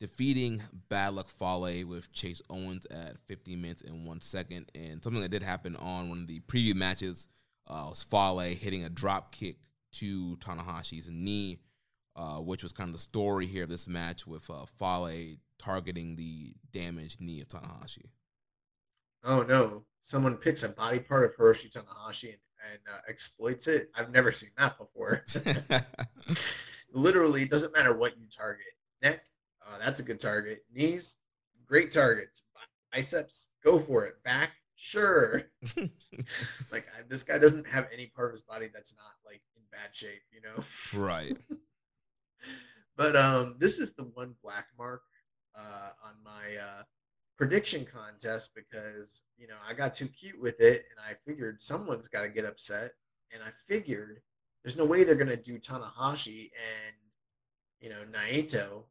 [0.00, 4.70] defeating Bad Luck Fale with Chase Owens at 15 minutes and one second.
[4.74, 7.28] And something that did happen on one of the preview matches
[7.66, 9.56] uh, was Fale hitting a drop kick
[9.92, 11.60] to Tanahashi's knee
[12.18, 16.16] uh, which was kind of the story here of this match with uh, Fale targeting
[16.16, 18.10] the damaged knee of Tanahashi.
[19.22, 19.84] Oh no!
[20.02, 22.38] Someone picks a body part of Hiroshi Tanahashi and,
[22.72, 23.90] and uh, exploits it.
[23.94, 25.24] I've never seen that before.
[26.92, 28.66] Literally, it doesn't matter what you target.
[29.00, 29.22] Neck,
[29.64, 30.64] uh, that's a good target.
[30.74, 31.16] Knees,
[31.66, 32.42] great targets.
[32.92, 34.14] Biceps, go for it.
[34.24, 35.44] Back, sure.
[35.76, 39.62] like I, this guy doesn't have any part of his body that's not like in
[39.70, 40.64] bad shape, you know?
[40.98, 41.38] Right
[42.96, 45.02] but um, this is the one black mark
[45.56, 46.82] uh, on my uh,
[47.36, 52.08] prediction contest because you know I got too cute with it, and I figured someone's
[52.08, 52.92] got to get upset,
[53.32, 54.20] and I figured
[54.62, 56.96] there's no way they're gonna do Tanahashi and
[57.80, 58.84] you know Naito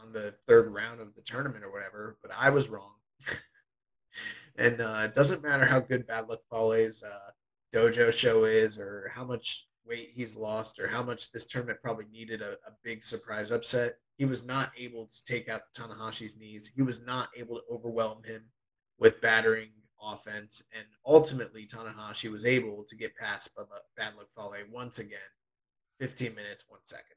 [0.00, 2.94] on the third round of the tournament or whatever, but I was wrong.
[4.56, 7.30] and uh, it doesn't matter how good Bad Luck Fale's uh,
[7.74, 12.06] dojo show is or how much weight he's lost or how much this tournament probably
[12.12, 13.96] needed a, a big surprise upset.
[14.16, 16.70] He was not able to take out Tanahashi's knees.
[16.74, 18.44] He was not able to overwhelm him
[18.98, 19.70] with battering
[20.02, 20.62] offense.
[20.76, 23.56] And ultimately, Tanahashi was able to get past
[23.96, 25.18] Bad Luck Fale once again,
[26.00, 27.16] 15 minutes, one second.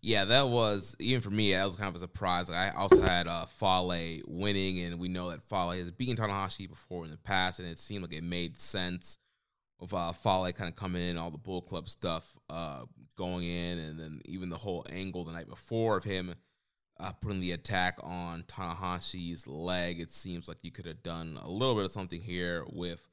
[0.00, 1.52] Yeah, that was even for me.
[1.52, 2.50] That was kind of a surprise.
[2.50, 7.04] I also had uh, Fale winning, and we know that Fale has beaten Tanahashi before
[7.04, 9.18] in the past, and it seemed like it made sense
[9.80, 12.82] with uh, Fale kind of coming in, all the Bullet Club stuff uh,
[13.16, 16.34] going in, and then even the whole angle the night before of him
[17.00, 20.00] uh, putting the attack on Tanahashi's leg.
[20.00, 23.06] It seems like you could have done a little bit of something here with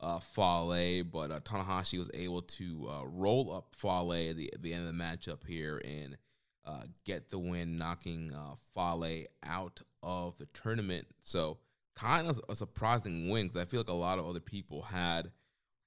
[0.00, 4.62] uh, Fale, but uh, Tanahashi was able to uh, roll up Fale at the, at
[4.62, 6.16] the end of the matchup here and
[6.66, 11.06] uh, get the win, knocking uh, Fale out of the tournament.
[11.20, 11.58] So
[11.96, 15.30] kind of a surprising win because I feel like a lot of other people had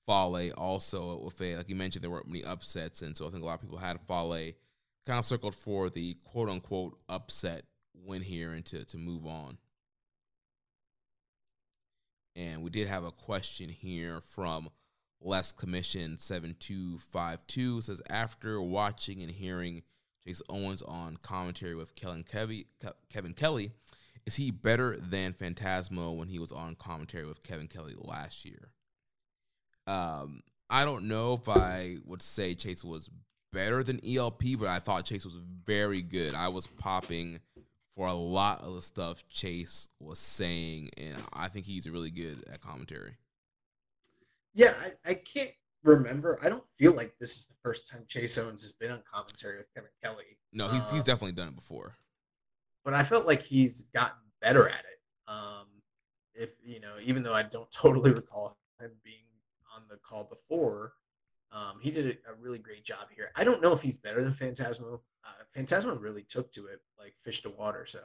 [0.06, 3.44] Fale also with a like you mentioned there weren't many upsets, and so I think
[3.44, 4.54] a lot of people had Fale
[5.06, 9.58] kind of circled for the quote unquote upset win here and to, to move on.
[12.36, 14.70] And we did have a question here from
[15.22, 19.84] Less Commission 7252 says after watching and hearing
[20.26, 22.68] Chase Owens on commentary with Kevin Kelly,
[23.10, 23.72] Kevin Kelly,
[24.26, 28.70] is he better than Phantasmo when he was on commentary with Kevin Kelly last year?
[29.88, 33.10] Um, I don't know if I would say Chase was
[33.52, 36.36] better than ELP, but I thought Chase was very good.
[36.36, 37.40] I was popping
[37.96, 42.44] for a lot of the stuff Chase was saying, and I think he's really good
[42.52, 43.18] at commentary.
[44.54, 45.52] Yeah, I, I can't
[45.84, 46.40] remember.
[46.42, 49.58] I don't feel like this is the first time Chase Owens has been on commentary
[49.58, 50.38] with Kevin Kelly.
[50.52, 51.96] No, he's he's um, definitely done it before.
[52.84, 55.00] But I felt like he's gotten better at it.
[55.28, 55.68] Um,
[56.34, 59.23] if you know, even though I don't totally recall him being
[59.94, 60.94] the call before.
[61.52, 63.32] Um, he did a, a really great job here.
[63.36, 65.00] I don't know if he's better than Phantasmo.
[65.24, 67.86] Uh, Phantasmo really took to it like fish to water.
[67.86, 68.00] So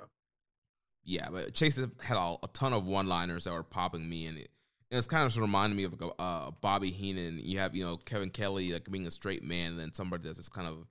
[1.05, 4.51] Yeah, but Chase had a, a ton of one-liners that were popping me, and it,
[4.91, 7.41] and it's kind of reminding me of like a, uh, Bobby Heenan.
[7.43, 10.39] You have you know Kevin Kelly like being a straight man, and then somebody that's
[10.39, 10.87] just kind of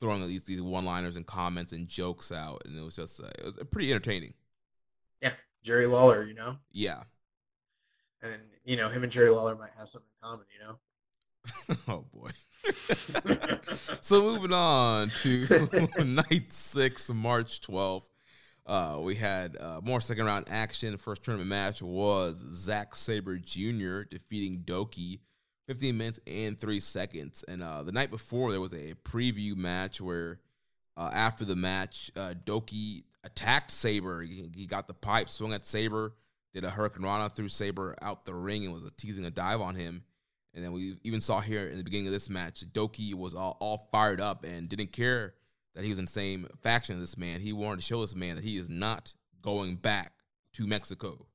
[0.00, 3.44] throwing these these one-liners and comments and jokes out, and it was just uh, it
[3.44, 4.34] was pretty entertaining.
[5.22, 5.32] yeah,
[5.62, 7.02] Jerry Lawler, you know, Yeah.
[8.22, 10.78] And you know him and Jerry Lawler might have something in common, you know.
[11.88, 12.30] oh boy.
[14.00, 18.08] so moving on to night six, March twelfth.
[18.66, 20.96] Uh, we had uh, more second round action.
[20.96, 24.02] First tournament match was Zack Sabre Jr.
[24.02, 25.20] defeating Doki,
[25.66, 27.42] 15 minutes and three seconds.
[27.48, 30.38] And uh, the night before, there was a preview match where
[30.96, 34.22] uh, after the match, uh, Doki attacked Sabre.
[34.22, 36.12] He, he got the pipe, swung at Sabre,
[36.52, 39.74] did a Hurricanrana through Sabre out the ring, and was a teasing a dive on
[39.74, 40.02] him.
[40.54, 43.56] And then we even saw here in the beginning of this match, Doki was all,
[43.60, 45.34] all fired up and didn't care
[45.74, 47.40] that he was in the same faction as this man.
[47.40, 50.12] He wanted to show this man that he is not going back
[50.54, 51.26] to Mexico.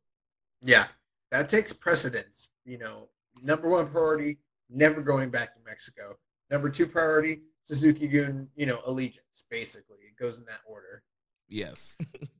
[0.61, 0.87] Yeah,
[1.31, 2.49] that takes precedence.
[2.65, 3.07] You know,
[3.41, 4.37] number one priority,
[4.69, 6.17] never going back to Mexico.
[6.51, 9.97] Number two priority, Suzuki Gun, you know, allegiance, basically.
[10.07, 11.03] It goes in that order.
[11.47, 11.97] Yes.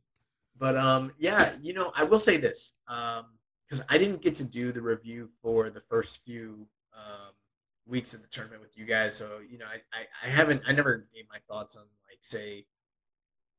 [0.58, 4.72] But um, yeah, you know, I will say this because I didn't get to do
[4.72, 7.34] the review for the first few um,
[7.86, 10.72] weeks of the tournament with you guys, so you know, I, I, I haven't, I
[10.72, 12.66] never gave my thoughts on like say,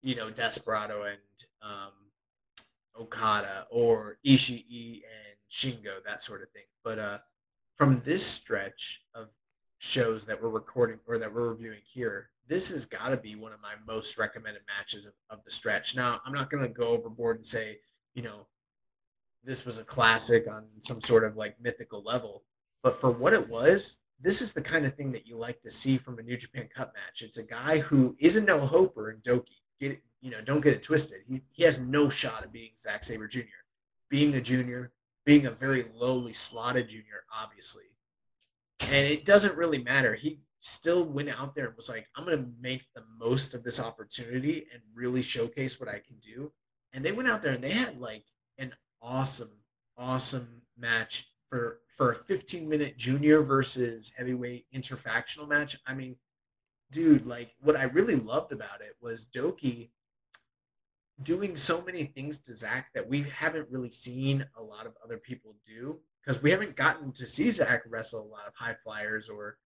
[0.02, 1.18] you know, Desperado and
[1.62, 1.92] um,
[2.98, 6.64] Okada or Ishii and Shingo, that sort of thing.
[6.82, 7.18] But uh,
[7.76, 9.28] from this stretch of
[9.78, 13.52] shows that we're recording or that we're reviewing here, this has got to be one
[13.52, 15.96] of my most recommended matches of, of the stretch.
[15.96, 17.78] Now, I'm not going to go overboard and say,
[18.14, 18.46] you know,
[19.44, 22.42] this was a classic on some sort of like mythical level,
[22.82, 25.70] but for what it was, this is the kind of thing that you like to
[25.70, 27.22] see from a New Japan Cup match.
[27.22, 29.60] It's a guy who is a no hoper in Doki.
[29.78, 31.20] Get it, you know, don't get it twisted.
[31.28, 33.42] He, he has no shot at being Zack Sabre Jr.
[34.08, 34.92] Being a junior,
[35.24, 37.84] being a very lowly slotted junior, obviously.
[38.80, 40.14] And it doesn't really matter.
[40.14, 43.62] He still went out there and was like, I'm going to make the most of
[43.62, 46.52] this opportunity and really showcase what I can do.
[46.92, 48.24] And they went out there and they had like
[48.58, 48.72] an
[49.02, 49.50] awesome,
[49.96, 55.76] awesome match for for a 15 minute junior versus heavyweight interfactional match.
[55.86, 56.16] I mean,
[56.90, 59.90] dude, like what I really loved about it was Doki
[61.22, 65.16] doing so many things to Zack that we haven't really seen a lot of other
[65.16, 69.28] people do because we haven't gotten to see Zack wrestle a lot of high flyers
[69.28, 69.56] or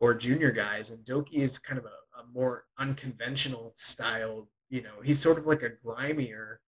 [0.00, 4.48] or junior guys, and Doki is kind of a, a more unconventional style.
[4.70, 6.60] You know, he's sort of like a grimier,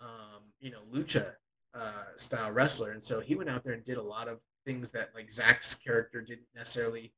[0.00, 1.32] um, you know, lucha
[1.74, 4.90] uh, style wrestler, and so he went out there and did a lot of things
[4.90, 7.12] that like Zack's character didn't necessarily.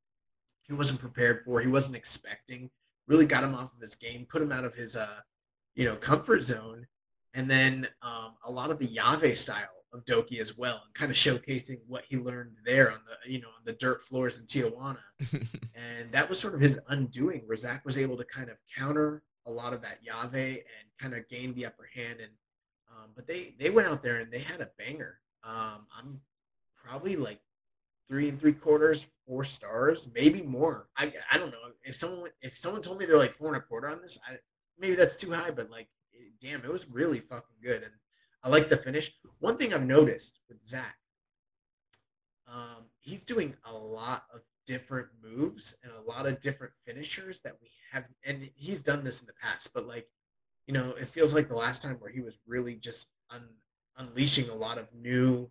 [0.69, 1.60] He wasn't prepared for.
[1.60, 2.70] He wasn't expecting.
[3.09, 5.19] Really got him off of his game, put him out of his uh,
[5.74, 6.86] you know, comfort zone,
[7.35, 11.10] and then um, a lot of the Llave style of Doki as well, and kind
[11.10, 14.47] of showcasing what he learned there on the you know on the dirt floors in
[14.47, 14.98] Tijuana,
[15.74, 19.23] and that was sort of his undoing, where Zack was able to kind of counter
[19.47, 22.20] a lot of that Llave and kind of gain the upper hand.
[22.20, 22.31] And
[22.90, 25.19] um, but they they went out there and they had a banger.
[25.44, 26.20] Um, I'm
[26.77, 27.40] probably like
[28.09, 30.89] three and three quarters, four stars, maybe more.
[30.97, 33.60] I I don't know if someone if someone told me they're like four and a
[33.60, 34.36] quarter on this, I
[34.78, 35.89] maybe that's too high, but like
[36.40, 37.82] damn, it was really fucking good.
[37.82, 37.93] And
[38.43, 39.12] I like the finish.
[39.39, 40.97] One thing I've noticed with Zack,
[42.48, 47.56] um, he's doing a lot of different moves and a lot of different finishers that
[47.60, 49.73] we have, and he's done this in the past.
[49.73, 50.09] But like,
[50.66, 53.48] you know, it feels like the last time where he was really just un-
[53.97, 55.48] unleashing a lot of new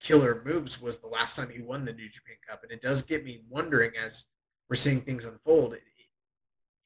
[0.00, 3.02] killer moves was the last time he won the New Japan Cup, and it does
[3.02, 4.26] get me wondering as
[4.68, 5.76] we're seeing things unfold.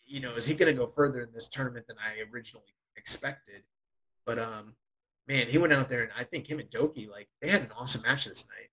[0.05, 3.63] You know, is he going to go further in this tournament than I originally expected?
[4.25, 4.75] But um,
[5.29, 7.71] man, he went out there and I think him and Doki, like they had an
[7.79, 8.69] awesome match this night.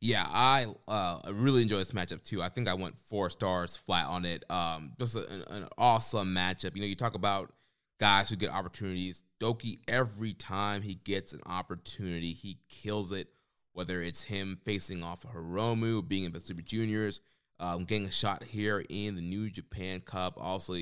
[0.00, 2.42] Yeah, I uh, really enjoyed this matchup too.
[2.42, 4.44] I think I went four stars flat on it.
[4.50, 6.74] Um, just a, an, an awesome matchup.
[6.74, 7.52] You know, you talk about
[7.98, 9.22] guys who get opportunities.
[9.40, 13.28] Doki, every time he gets an opportunity, he kills it.
[13.72, 17.20] Whether it's him facing off of Hiromu, being in the Super Juniors,
[17.60, 20.34] um, getting a shot here in the New Japan Cup.
[20.38, 20.74] Also,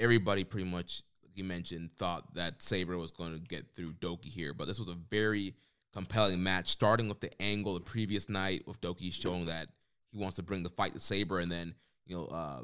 [0.00, 1.02] everybody pretty much
[1.34, 4.88] you mentioned thought that Sabre was going to get through Doki here, but this was
[4.88, 5.54] a very
[5.92, 9.68] compelling match, starting with the angle the previous night with Doki showing that
[10.10, 11.74] he wants to bring the fight to Sabre, and then
[12.06, 12.60] you know uh,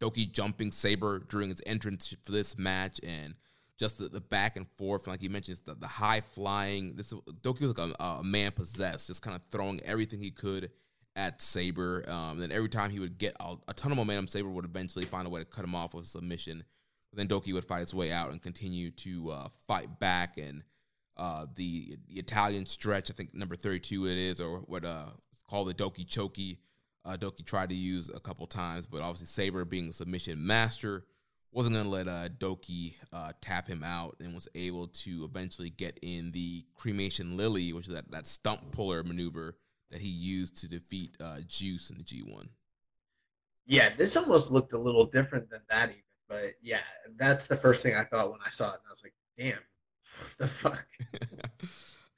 [0.00, 3.34] Doki jumping Sabre during his entrance for this match, and
[3.78, 6.94] just the, the back and forth, and like you mentioned, the, the high flying.
[6.94, 10.70] This Doki was like a, a man possessed, just kind of throwing everything he could
[11.16, 12.08] at Sabre.
[12.08, 15.04] Um, then every time he would get a, a, ton of momentum, Sabre would eventually
[15.04, 16.64] find a way to cut him off with submission.
[17.12, 20.38] But then Doki would fight its way out and continue to uh, fight back.
[20.38, 20.62] And
[21.16, 25.10] uh, the, the Italian stretch, I think number 32 it is, or what uh,
[25.48, 26.58] called the Doki Choki.
[27.04, 31.04] Uh, DOUKI tried to use a couple times, but obviously Sabre being a submission master
[31.50, 35.68] wasn't going to let uh, DOUKI uh, tap him out and was able to eventually
[35.68, 39.56] get in the cremation lily, which is that, that stump puller maneuver
[39.90, 42.48] that he used to defeat uh, Juice in the G1.
[43.66, 46.02] Yeah, this almost looked a little different than that, even.
[46.32, 46.80] But yeah,
[47.16, 49.58] that's the first thing I thought when I saw it, and I was like, "Damn,
[50.38, 50.86] the fuck."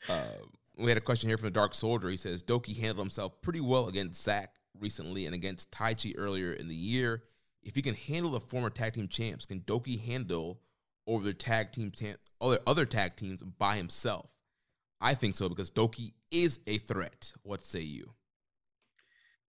[0.09, 0.23] uh,
[0.79, 2.09] we had a question here from the Dark Soldier.
[2.09, 6.69] He says Doki handled himself pretty well against Zack recently and against Taichi earlier in
[6.69, 7.25] the year.
[7.65, 10.61] If he can handle the former tag team champs, can Doki handle
[11.09, 14.31] over the tag team tam- other other tag teams by himself?
[15.01, 17.33] I think so because Doki is a threat.
[17.43, 18.13] What say you?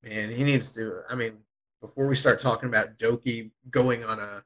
[0.01, 1.01] Man, he needs to.
[1.07, 1.33] I mean,
[1.81, 4.43] before we start talking about Doki going on a,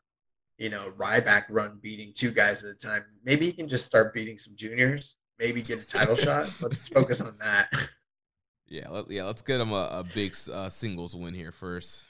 [0.59, 4.13] you know, Ryback run beating two guys at a time, maybe he can just start
[4.13, 5.15] beating some juniors.
[5.39, 6.51] Maybe get a title shot.
[6.61, 7.71] Let's focus on that.
[8.67, 9.23] Yeah, let, yeah.
[9.23, 12.05] Let's get him a, a big uh, singles win here first.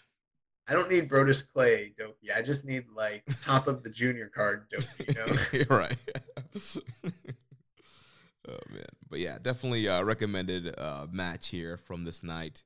[0.68, 2.36] I don't need Brodus Clay DOUKI.
[2.36, 5.60] I just need like top of the junior card DOUKI.
[5.60, 5.76] You know?
[5.78, 5.98] right.
[8.48, 12.64] Oh man, but yeah, definitely uh, recommended uh, match here from this night.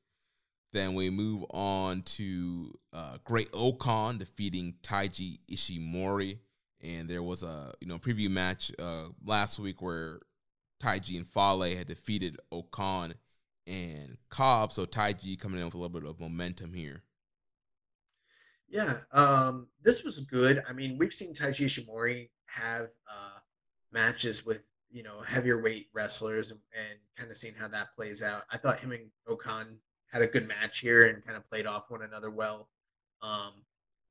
[0.73, 6.39] Then we move on to uh, Great-O-Khan defeating Taiji Ishimori,
[6.81, 10.19] and there was a you know preview match uh, last week where
[10.81, 13.13] Taiji and Fale had defeated O-Khan
[13.67, 14.73] and Cobb.
[14.73, 17.03] So Taiji coming in with a little bit of momentum here.
[18.67, 20.63] Yeah, um, this was good.
[20.67, 23.37] I mean, we've seen Taiji Ishimori have uh,
[23.91, 28.23] matches with you know heavier weight wrestlers and, and kind of seeing how that plays
[28.23, 28.45] out.
[28.51, 29.77] I thought him and O-Khan
[30.13, 32.69] had a good match here and kind of played off one another well.
[33.21, 33.53] Um,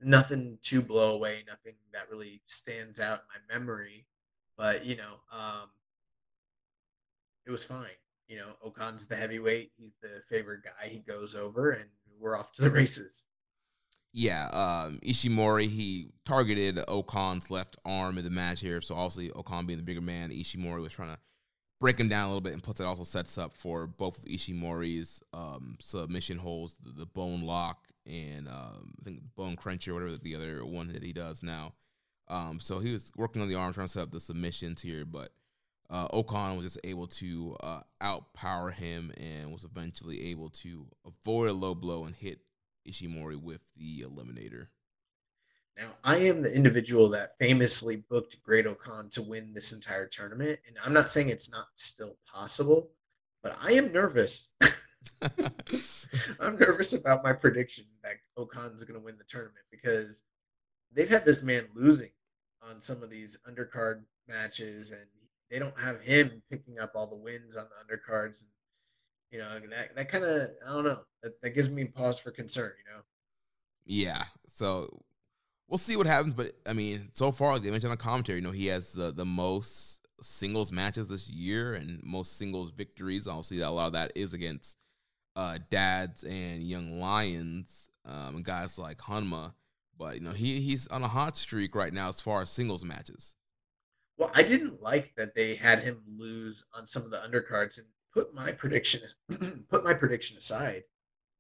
[0.01, 4.07] nothing too blow away, nothing that really stands out in my memory,
[4.59, 5.70] but you know, um,
[7.47, 7.87] it was fine.
[8.29, 10.89] You know, O-Khan's the heavyweight; he's the favorite guy.
[10.89, 11.89] He goes over, and
[12.19, 13.27] we're off to the races
[14.12, 18.81] yeah, um, Ishimori he targeted O-Khan's left arm in the match here.
[18.81, 21.20] So obviously O-Khan being the bigger man, Ishimori was trying to
[21.82, 24.24] break him down a little bit, and plus it also sets up for both of
[24.24, 30.16] Ishimori's um, submission holds, the, the, bone lock and um, I think bone cruncher, whatever
[30.16, 31.72] the other one that he does now.
[32.28, 35.04] Um, so he was working on the arm, trying to set up the submissions here,
[35.04, 35.32] but
[35.90, 41.50] uh, O-Khan was just able to uh, outpower him and was eventually able to avoid
[41.50, 42.38] a low blow and hit
[42.88, 44.68] Ishimori with the Eliminator.
[45.77, 50.77] Now, I am the individual that famously booked Great-O-Khan to win this entire tournament, and
[50.85, 52.90] I'm not saying it's not still possible,
[53.43, 54.49] but I am nervous.
[56.40, 60.23] I'm nervous about my prediction that O-Khan's going to win the tournament because
[60.93, 62.11] they've had this man losing
[62.62, 65.07] on some of these undercard matches, and
[65.51, 68.43] they don't have him picking up all the wins on the undercards.
[68.43, 68.51] And
[69.31, 72.31] you know that that kind of I don't know that, that gives me pause for
[72.31, 72.73] concern.
[72.78, 73.01] You know.
[73.85, 74.24] Yeah.
[74.47, 75.03] So
[75.68, 78.44] we'll see what happens, but I mean, so far like they mentioned on commentary, you
[78.44, 83.26] know, he has the the most singles matches this year and most singles victories.
[83.26, 84.76] Obviously, a lot of that is against
[85.36, 89.55] uh, dads and young lions um, and guys like Honma.
[89.98, 92.84] But you know, he he's on a hot streak right now as far as singles
[92.84, 93.34] matches.
[94.18, 97.86] Well, I didn't like that they had him lose on some of the undercards, and
[98.12, 99.02] put my prediction
[99.70, 100.82] put my prediction aside.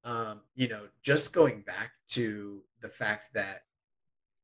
[0.04, 3.62] Um, you know, just going back to the fact that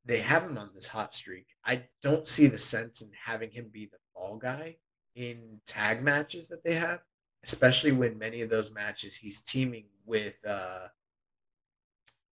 [0.09, 3.69] they have him on this hot streak, I don't see the sense in having him
[3.71, 4.77] be the fall guy
[5.15, 7.01] in tag matches that they have,
[7.45, 10.87] especially when many of those matches he's teaming with uh,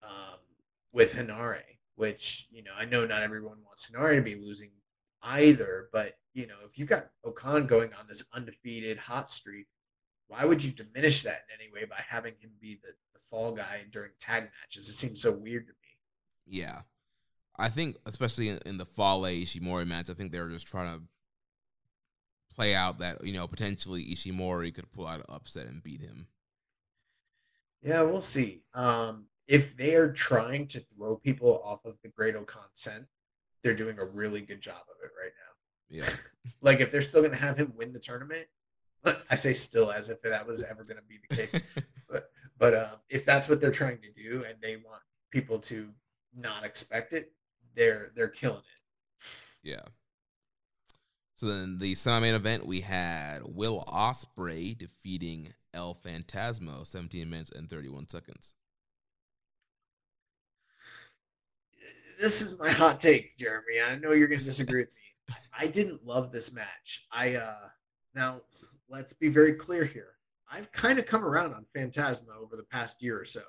[0.02, 0.38] um,
[0.92, 1.60] with Henare,
[1.96, 4.70] which you know I know not everyone wants Henare to be losing
[5.22, 9.66] either, but you know if you've got O-Khan going on this undefeated hot streak,
[10.28, 13.52] why would you diminish that in any way by having him be the, the fall
[13.52, 14.88] guy during tag matches?
[14.88, 16.58] It seems so weird to me.
[16.62, 16.80] Yeah.
[17.58, 20.98] I think, especially in, in the Fale Ishimori match, I think they were just trying
[20.98, 21.02] to
[22.54, 26.26] play out that, you know, potentially Ishimori could pull out an upset and beat him.
[27.82, 28.62] Yeah, we'll see.
[28.74, 33.06] Um, if they are trying to throw people off of the Great-O-Khan scent,
[33.62, 35.46] they're doing a really good job of it right now.
[35.88, 36.16] Yeah.
[36.60, 38.46] like if they're still going to have him win the tournament,
[39.30, 41.60] I say still as if that was ever going to be the case.
[42.10, 45.88] but but uh, if that's what they're trying to do and they want people to
[46.34, 47.32] not expect it,
[47.76, 49.28] they're they're killing it.
[49.62, 49.82] Yeah.
[51.34, 57.68] So then the semi-main event, we had Will Ospreay defeating El Phantasmo, 17 minutes and
[57.68, 58.54] 31 seconds.
[62.18, 63.82] This is my hot take, Jeremy.
[63.86, 65.36] I know you're going to disagree with me.
[65.58, 67.06] I didn't love this match.
[67.12, 67.68] I uh
[68.14, 68.40] now
[68.88, 70.12] let's be very clear here.
[70.50, 73.42] I've kind of come around on Phantasmo over the past year or so,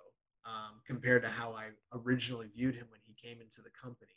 [0.45, 4.16] um, compared to how I originally viewed him when he came into the company.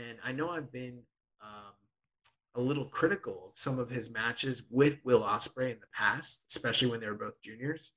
[0.00, 0.98] And I know I've been
[1.42, 1.74] um,
[2.54, 6.90] a little critical of some of his matches with Will Ospreay in the past, especially
[6.90, 7.92] when they were both juniors.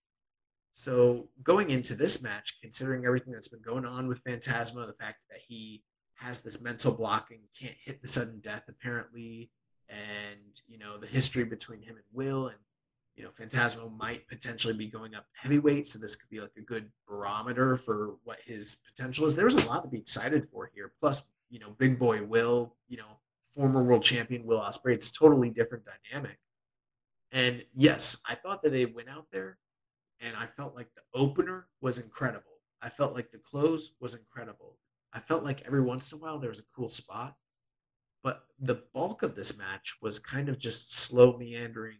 [0.73, 5.19] So going into this match, considering everything that's been going on with Phantasmo, the fact
[5.29, 5.83] that he
[6.15, 9.51] has this mental block and can't hit the sudden death apparently,
[9.89, 12.57] and you know the history between him and Will, and
[13.15, 16.61] you know Phantasmo might potentially be going up heavyweight, so this could be like a
[16.61, 19.35] good barometer for what his potential is.
[19.35, 20.91] There's a lot to be excited for here.
[20.99, 23.19] Plus, you know, big boy Will, you know,
[23.51, 24.93] former world champion Will Ospreay.
[24.93, 26.37] It's totally different dynamic.
[27.31, 29.57] And yes, I thought that they went out there
[30.19, 32.43] and I felt like the opener was incredible.
[32.81, 34.77] I felt like the close was incredible.
[35.13, 37.35] I felt like every once in a while there was a cool spot.
[38.23, 41.97] But the bulk of this match was kind of just slow meandering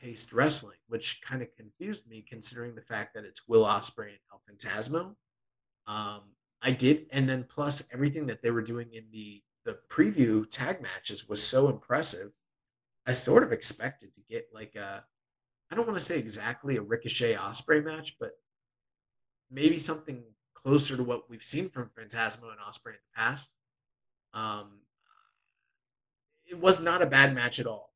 [0.00, 4.18] paced wrestling, which kind of confused me considering the fact that it's Will Ospreay and
[4.32, 5.14] El Phantasmo.
[5.86, 6.22] Um,
[6.62, 10.80] I did, and then plus everything that they were doing in the the preview tag
[10.80, 12.32] matches was so impressive.
[13.06, 15.04] I sort of expected to get like a,
[15.70, 18.32] I don't want to say exactly a Ricochet Ospreay match, but
[19.50, 20.22] maybe something
[20.54, 23.56] closer to what we've seen from Phantasmo and Ospreay in the past.
[24.32, 24.80] Um,
[26.46, 27.92] it was not a bad match at all,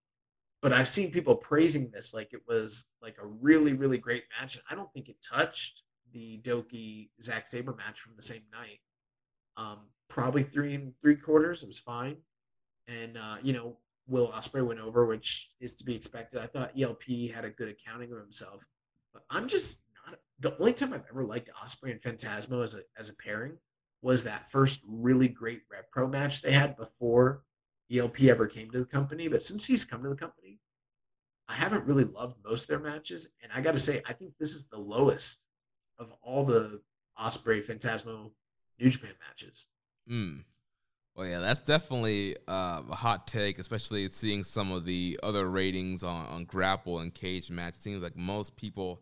[0.62, 4.58] but I've seen people praising this like it was like a really really great match.
[4.70, 5.83] I don't think it touched
[6.14, 8.78] the Doki Zack Sabre match from the same night.
[9.56, 11.62] Um, probably three and three quarters.
[11.62, 12.16] It was fine,
[12.88, 13.76] and uh, you know
[14.06, 16.40] Will Ospreay went over, which is to be expected.
[16.40, 17.02] I thought ELP
[17.34, 18.64] had a good accounting of himself,
[19.12, 20.18] but I'm just not.
[20.40, 23.58] The only time I've ever liked Ospreay and Phantasmo as a as a pairing
[24.00, 27.42] was that first really great Rev Pro match they had before
[27.92, 29.28] ELP ever came to the company.
[29.28, 30.60] But since he's come to the company,
[31.48, 34.32] I haven't really loved most of their matches, and I got to say, I think
[34.38, 35.46] this is the lowest
[35.98, 36.80] of all the
[37.18, 38.30] Ospreay Phantasmo
[38.80, 39.66] New Japan matches.
[40.10, 40.44] Mm.
[41.14, 46.02] Well, yeah, that's definitely uh, a hot take, especially seeing some of the other ratings
[46.02, 47.76] on, on Grapple and Cage Match.
[47.76, 49.00] It seems like most people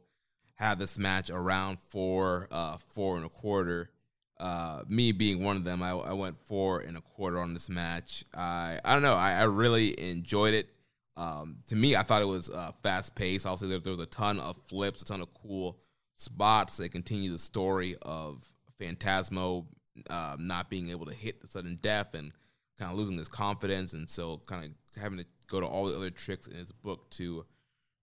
[0.56, 3.90] have this match around four, uh, four and a quarter.
[4.38, 7.70] Uh, me being one of them, I, I, went four and a quarter on this
[7.70, 8.24] match.
[8.34, 10.68] I I don't know, I, I really enjoyed it.
[11.16, 13.46] Um, to me, I thought it was uh, fast paced.
[13.46, 15.78] Also, there, there was a ton of flips, a ton of cool
[16.16, 18.44] spots that continue the story of
[18.80, 19.66] Phantasmo
[20.08, 22.32] uh, not being able to hit the sudden death and
[22.78, 25.96] kind of losing his confidence, and so kind of having to go to all the
[25.96, 27.44] other tricks in his book to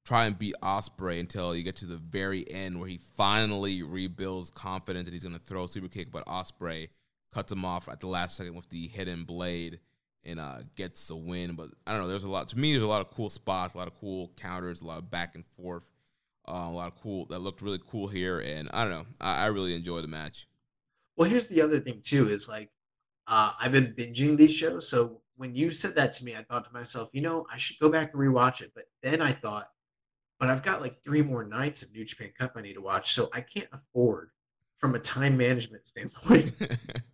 [0.06, 4.50] try and beat Ospreay until you get to the very end where he finally rebuilds
[4.52, 6.90] confidence that he's going to throw a super kick, but Ospreay
[7.34, 9.80] cuts him off at the last second with the hidden blade
[10.24, 11.54] and uh, gets a win.
[11.54, 12.08] But I don't know.
[12.08, 12.72] There's a lot to me.
[12.72, 15.36] There's a lot of cool spots, a lot of cool counters, a lot of back
[15.36, 15.90] and forth,
[16.50, 18.40] uh, a lot of cool that looked really cool here.
[18.40, 19.06] And I don't know.
[19.22, 20.48] I, I really enjoy the match.
[21.16, 22.70] Well, here's the other thing too is like
[23.28, 26.66] uh, I've been binging these shows, so when you said that to me, I thought
[26.66, 28.72] to myself, you know, I should go back and rewatch it.
[28.76, 29.70] But then I thought,
[30.38, 33.14] but I've got like three more nights of New Japan Cup I need to watch,
[33.14, 34.32] so I can't afford,
[34.80, 36.52] from a time management standpoint,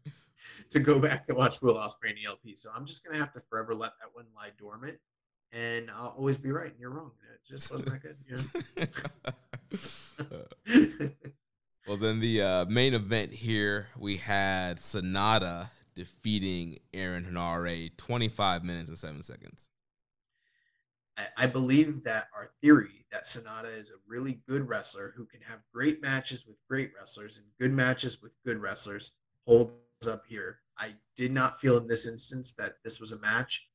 [0.72, 2.56] to go back and watch Will Ospreay and ELP.
[2.58, 4.98] So I'm just gonna have to forever let that one lie dormant,
[5.56, 7.12] and I'll always be right and you're wrong.
[7.34, 8.18] It just wasn't that good.
[8.28, 8.38] You
[11.00, 11.10] know?
[11.88, 18.90] Well, then the uh, main event here, we had Sanada defeating Aaron Henare 25 minutes
[18.90, 19.70] and 7 seconds.
[21.38, 25.60] I believe that our theory that Sanada is a really good wrestler who can have
[25.74, 29.12] great matches with great wrestlers and good matches with good wrestlers
[29.48, 29.72] holds
[30.10, 30.60] up here.
[30.78, 33.70] I did not feel in this instance that this was a match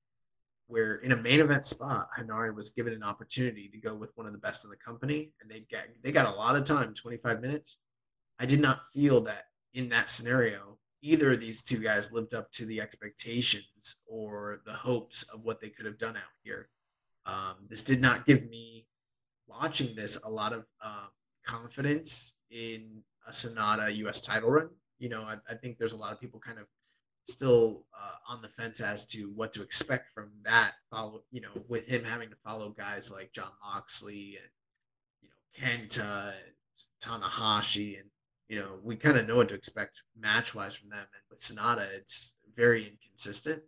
[0.70, 4.26] where in a main event spot, Henare was given an opportunity to go with one
[4.26, 6.94] of the best in the company, and they got they got a lot of time,
[6.94, 7.82] 25 minutes,
[8.38, 9.44] I did not feel that
[9.74, 14.72] in that scenario, either of these two guys lived up to the expectations or the
[14.72, 16.68] hopes of what they could have done out here.
[17.26, 18.86] Um, this did not give me,
[19.46, 21.06] watching this, a lot of uh,
[21.44, 24.20] confidence in a Sanada U.S.
[24.20, 24.68] title run.
[24.98, 26.66] You know, I, I, think there's a lot of people kind of
[27.32, 30.72] still uh, on the fence as to what to expect from that.
[30.90, 34.50] Follow, you know, with him having to follow guys like Jon Moxley and
[35.22, 36.54] you know Kenta and
[37.02, 38.08] Tanahashi and
[38.48, 40.98] you know, we kind of know what to expect match wise from them.
[40.98, 43.62] And with Sanada, it's very inconsistent.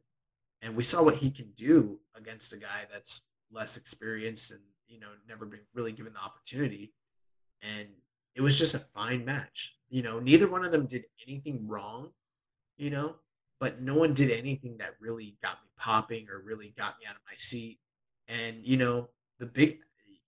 [0.62, 4.98] and we saw what he can do against a guy that's less experienced and you
[5.00, 6.92] know never been really given the opportunity.
[7.62, 7.88] And
[8.34, 9.76] it was just a fine match.
[9.90, 12.10] You know, neither one of them did anything wrong.
[12.76, 13.16] You know,
[13.62, 17.14] but no one did anything that really got me popping or really got me out
[17.14, 17.78] of my seat.
[18.26, 19.08] And you know,
[19.38, 19.78] the big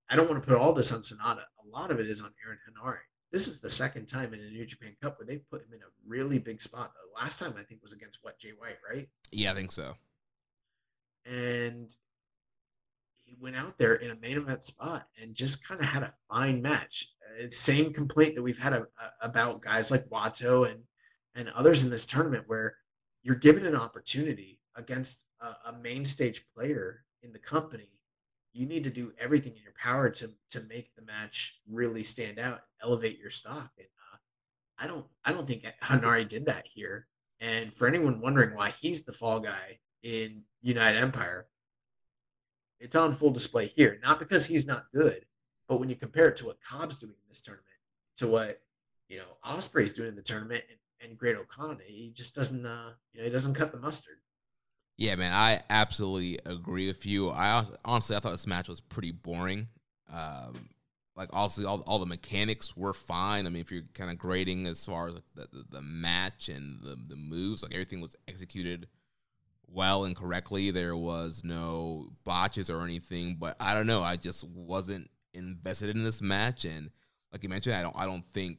[0.09, 1.41] I don't want to put all this on Sanada.
[1.41, 3.01] A lot of it is on Aaron Henare.
[3.33, 5.81] This is the second time in a New Japan Cup where they've put him in
[5.81, 6.93] a really big spot.
[6.95, 9.09] The last time I think was against what Jay White, right?
[9.33, 9.97] Yeah, I think so.
[11.27, 11.91] And
[13.25, 16.15] he went out there in a main event spot and just kind of had a
[16.31, 17.09] fine match.
[17.43, 20.79] Uh, same complaint that we've had a, a, about guys like Wato and
[21.35, 22.77] and others in this tournament, where
[23.25, 27.89] you're given an opportunity against a, a main stage player in the company
[28.55, 32.39] you need to do everything in your power to to make the match really stand
[32.39, 33.71] out, elevate your stock.
[33.77, 34.17] And uh,
[34.79, 37.09] I don't I don't think Henare did that here.
[37.41, 41.49] And for anyone wondering why he's the fall guy in United Empire,
[42.79, 43.99] it's on full display here.
[44.03, 45.27] Not because he's not good,
[45.69, 47.67] but when you compare it to what Cobb's doing in this tournament,
[48.19, 48.61] to what
[49.09, 53.21] you know Ospreay's doing in the tournament, and, and Great-O-Khan, he just doesn't uh, you
[53.21, 54.17] know he doesn't cut the mustard.
[54.97, 57.31] Yeah, man, I absolutely agree with you.
[57.31, 59.67] I honestly, I thought this match was pretty boring.
[60.13, 60.69] Um,
[61.17, 63.47] like, also, all, all the mechanics were fine.
[63.47, 66.49] I mean, if you're kind of grading as far as like the, the, the match
[66.49, 68.87] and the, the moves, like everything was executed
[69.67, 70.71] well and correctly.
[70.71, 73.37] There was no botches or anything.
[73.39, 74.03] But I don't know.
[74.03, 76.65] I just wasn't invested in this match.
[76.65, 76.91] And
[77.33, 77.97] like you mentioned, I don't.
[77.99, 78.59] I don't think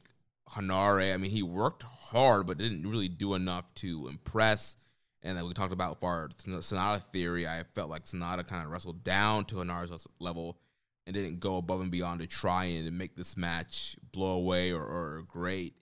[0.50, 1.12] Henare.
[1.12, 4.76] I mean, he worked hard, but didn't really do enough to impress
[5.26, 9.02] and then we talked about for Sanada theory, I felt like Sanada kind of wrestled
[9.02, 10.56] down to Henare's level
[11.04, 14.82] and didn't go above and beyond to try and make this match blow away or,
[14.82, 15.74] or great.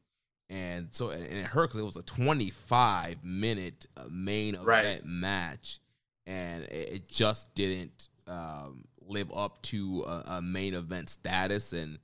[0.49, 5.05] And so, and it hurt because it was a 25 minute uh, main event right.
[5.05, 5.78] match,
[6.27, 11.74] and it just didn't um, live up to a, a, main event status.
[11.74, 11.99] And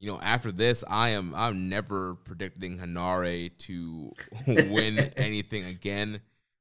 [0.00, 4.12] you know, after this, I am I'm never predicting Henare to
[4.46, 6.20] win anything again.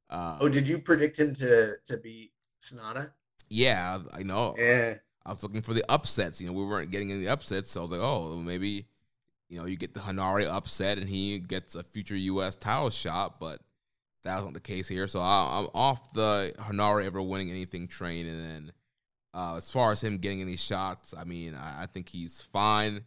[0.09, 3.11] Uh, oh, did you predict him to to beat Sanada?
[3.49, 4.55] Yeah, I know.
[4.57, 4.95] Yeah.
[5.25, 6.41] I was looking for the upsets.
[6.41, 8.87] You know, we weren't getting any upsets, so I was like, oh, maybe,
[9.47, 12.55] you know, you get the Henare upset and he gets a future U.S.
[12.55, 13.61] title shot, but
[14.23, 15.07] that wasn't the case here.
[15.07, 18.27] So I, am off the Henare ever winning anything train.
[18.27, 18.71] And then
[19.33, 23.01] uh, as far as him getting any shots, I mean, I, I think he's fine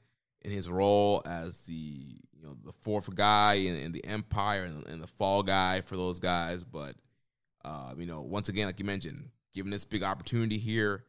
[0.44, 4.86] in his role as the you know the fourth guy in, in the Empire and,
[4.86, 6.64] and, the fall guy for those guys.
[6.64, 6.97] But
[7.64, 11.05] uh, you know, once again, like you mentioned, given this big opportunity here,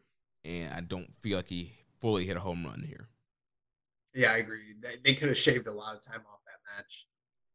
[0.45, 3.09] and I don't feel like he fully hit a home run here.
[4.13, 4.75] Yeah, I agree.
[4.79, 7.07] They, they could have shaved a lot of time off that match,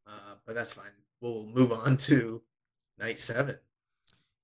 [0.06, 0.86] uh, but that's fine.
[1.20, 2.42] We'll move on to
[2.98, 3.58] night seven.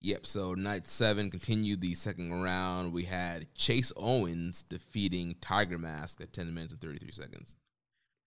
[0.04, 0.26] Yep.
[0.26, 2.92] So night seven continued the second round.
[2.92, 7.54] We had Chase Owens defeating Tiger Mask at 10 minutes and 33 seconds.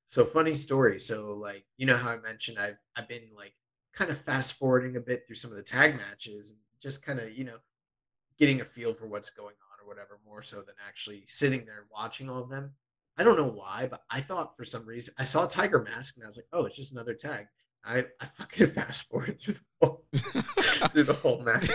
[0.07, 0.99] So funny story.
[0.99, 3.53] So like you know how I mentioned I've I've been like
[3.93, 7.19] kind of fast forwarding a bit through some of the tag matches and just kind
[7.19, 7.57] of you know
[8.39, 11.85] getting a feel for what's going on or whatever more so than actually sitting there
[11.93, 12.71] watching all of them.
[13.19, 16.23] I don't know why, but I thought for some reason I saw Tiger Mask and
[16.23, 17.45] I was like, oh, it's just another tag.
[17.87, 20.03] I, I fucking fast forward through the whole
[20.91, 21.69] through the whole match,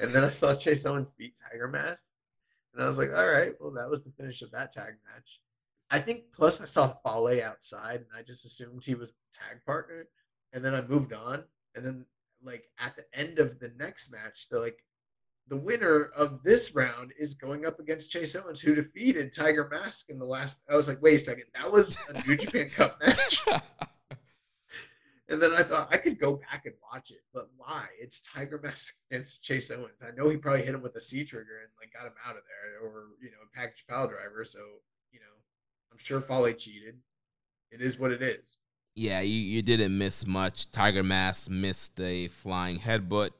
[0.00, 2.12] and then I saw Chase Owens beat Tiger Mask,
[2.72, 5.40] and I was like, all right, well that was the finish of that tag match.
[5.90, 9.64] I think plus I saw Fale outside, and I just assumed he was the tag
[9.64, 10.08] partner,
[10.52, 11.44] and then I moved on,
[11.76, 12.04] and then
[12.42, 14.84] like at the end of the next match, the like
[15.46, 20.10] the winner of this round is going up against Chase Owens, who defeated Tiger Mask
[20.10, 20.56] in the last.
[20.68, 23.46] I was like, wait a second, that was a New Japan Cup match.
[25.28, 27.86] And then I thought I could go back and watch it, but why?
[27.98, 30.02] It's Tiger Mask against Chase Owens.
[30.02, 32.36] I know he probably hit him with a V trigger and like got him out
[32.36, 34.44] of there, or you know, a package pile driver.
[34.44, 34.58] So
[35.12, 35.34] you know,
[35.90, 36.96] I'm sure Fale cheated.
[37.70, 38.58] It is what it is.
[38.94, 40.70] Yeah, you, you didn't miss much.
[40.70, 43.30] Tiger Mask missed a flying headbutt.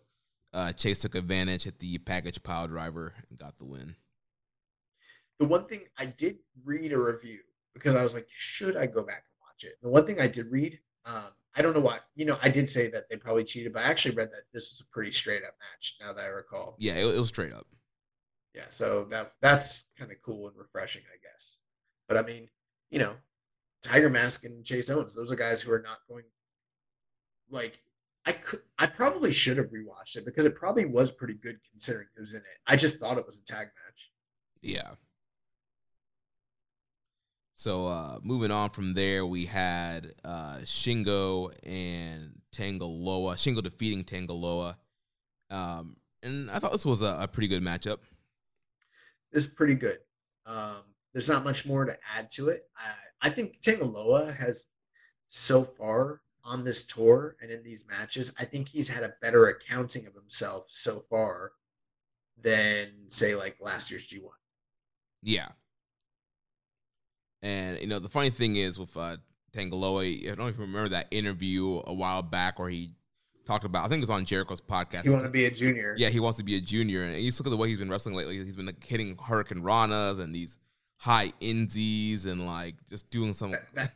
[0.52, 3.94] Uh, Chase took advantage, hit the package pile driver, and got the win.
[5.39, 7.40] The one thing I did read a review
[7.74, 9.78] because I was like, should I go back and watch it?
[9.82, 11.98] The one thing I did read, um, I don't know why.
[12.16, 14.70] You know, I did say that they probably cheated, but I actually read that this
[14.72, 15.97] was a pretty straight up match.
[16.01, 16.76] Now that I recall.
[16.78, 17.66] Yeah, it, it was straight up.
[18.55, 21.60] Yeah, so that that's kind of cool and refreshing, I guess.
[22.09, 22.48] But I mean,
[22.90, 23.14] you know,
[23.82, 26.24] Tiger Mask and Chase Owens, those are guys who are not going.
[27.51, 27.81] Like,
[28.26, 32.06] I could, I probably should have rewatched it because it probably was pretty good considering
[32.16, 32.60] who's in it.
[32.66, 34.10] I just thought it was a tag match.
[34.62, 34.93] Yeah.
[37.55, 43.36] So uh, moving on from there, we had uh, Shingo and Tanga Loa.
[43.36, 44.76] Shingo defeating Tanga Loa.
[45.51, 47.98] Um, and I thought this was a, a pretty good matchup.
[49.32, 49.98] This is pretty good.
[50.47, 50.82] Um,
[51.12, 52.64] there's not much more to add to it.
[52.76, 54.66] I, I think Tanga Loa has
[55.28, 59.47] so far on this tour and in these matches, I think he's had a better
[59.47, 61.52] accounting of himself so far
[62.43, 64.28] than say like last year's G1.
[65.22, 65.48] Yeah.
[67.45, 69.19] And you know, the funny thing is with uh
[69.53, 72.95] Tanga Loa, I don't even remember that interview a while back where he
[73.47, 75.03] talked about I think it was on Jericho's podcast.
[75.03, 75.95] He wants to be a junior.
[75.99, 77.03] Yeah, he wants to be a junior.
[77.05, 78.43] And you look at the way he's been wrestling lately.
[78.43, 80.57] He's been like, hitting Hurricanranas and these
[80.99, 83.93] high indies and like just doing some That- that-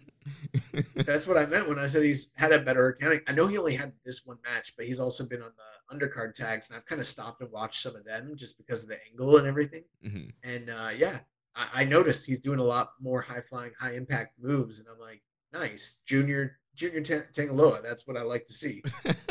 [1.06, 3.20] That's what I meant when I said he's had a better accounting.
[3.26, 6.34] I know he only had this one match, but he's also been on the undercard
[6.34, 8.98] tags, and I've kind of stopped and watched some of them just because of the
[9.10, 9.84] angle and everything.
[10.04, 10.32] Mhm.
[10.42, 11.20] And uh, yeah,
[11.58, 14.98] I, I noticed he's doing a lot more high flying, high impact moves, and I'm
[15.00, 15.20] like,
[15.52, 17.82] nice, junior, junior Ta- Tanga Loa.
[17.82, 18.82] That's what I like to see.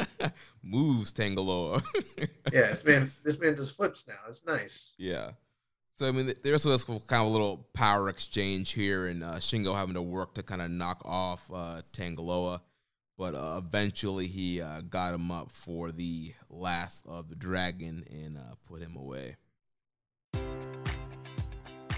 [0.64, 1.82] moves Tanga Loa.
[2.54, 4.16] Yeah, this man, this man does flips now.
[4.30, 4.96] It's nice.
[4.98, 5.32] yeah.
[5.96, 9.76] So I mean, there's this kind of a little power exchange here, and uh, Shingo
[9.76, 12.62] having to work to kind of knock off uh, Tanga Loa,
[13.18, 18.38] but uh, eventually he uh, got him up for the last of the dragon and
[18.38, 19.36] uh, put him away.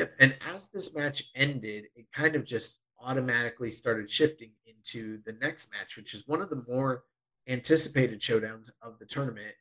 [0.00, 0.14] Yep.
[0.18, 5.70] And as this match ended, it kind of just automatically started shifting into the next
[5.72, 7.04] match, which is one of the more
[7.48, 9.54] anticipated showdowns of the tournament,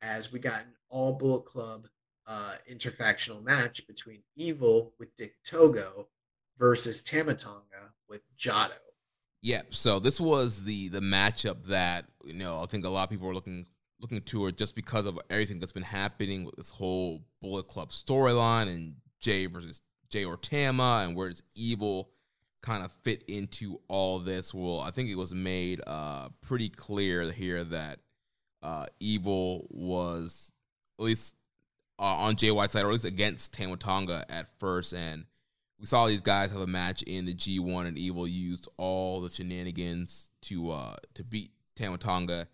[0.00, 1.88] as we got an all Bullet Club
[2.26, 6.08] uh, interfactional match between Evil with Dick Togo
[6.56, 8.70] versus Tama Tonga with Jado.
[9.42, 13.10] Yeah, so this was the the matchup that you know I think a lot of
[13.10, 13.66] people are looking
[14.00, 18.68] looking toward just because of everything that's been happening with this whole Bullet Club storyline
[18.68, 19.80] and Jay versus
[20.10, 22.10] Jay or Tama and where does Evil
[22.60, 24.52] kind of fit into all this.
[24.52, 28.00] Well, I think it was made uh pretty clear here that
[28.62, 30.52] uh Evil was
[30.98, 31.36] at least
[31.98, 35.24] uh, on Jay White's side or at least against Tama Tonga at first and
[35.80, 39.30] we saw these guys have a match in the G1 and Evil used all the
[39.30, 42.46] shenanigans to uh to beat Tama Tonga.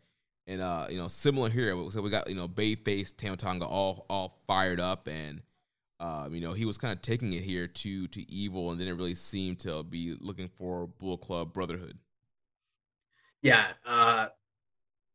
[0.46, 1.76] And uh, you know, similar here.
[1.90, 5.42] So we got, you know, Bayface, Tama Tonga all all fired up and
[6.00, 8.96] um, you know, he was kind of taking it here to to Evil and didn't
[8.96, 11.98] really seem to be looking for Bull Club Brotherhood.
[13.42, 14.28] Yeah, uh,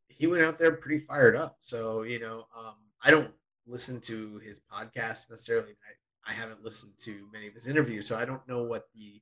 [0.07, 1.57] he went out there pretty fired up.
[1.59, 3.31] So you know, um, I don't
[3.65, 5.71] listen to his podcast necessarily.
[5.71, 9.21] I, I haven't listened to many of his interviews, so I don't know what the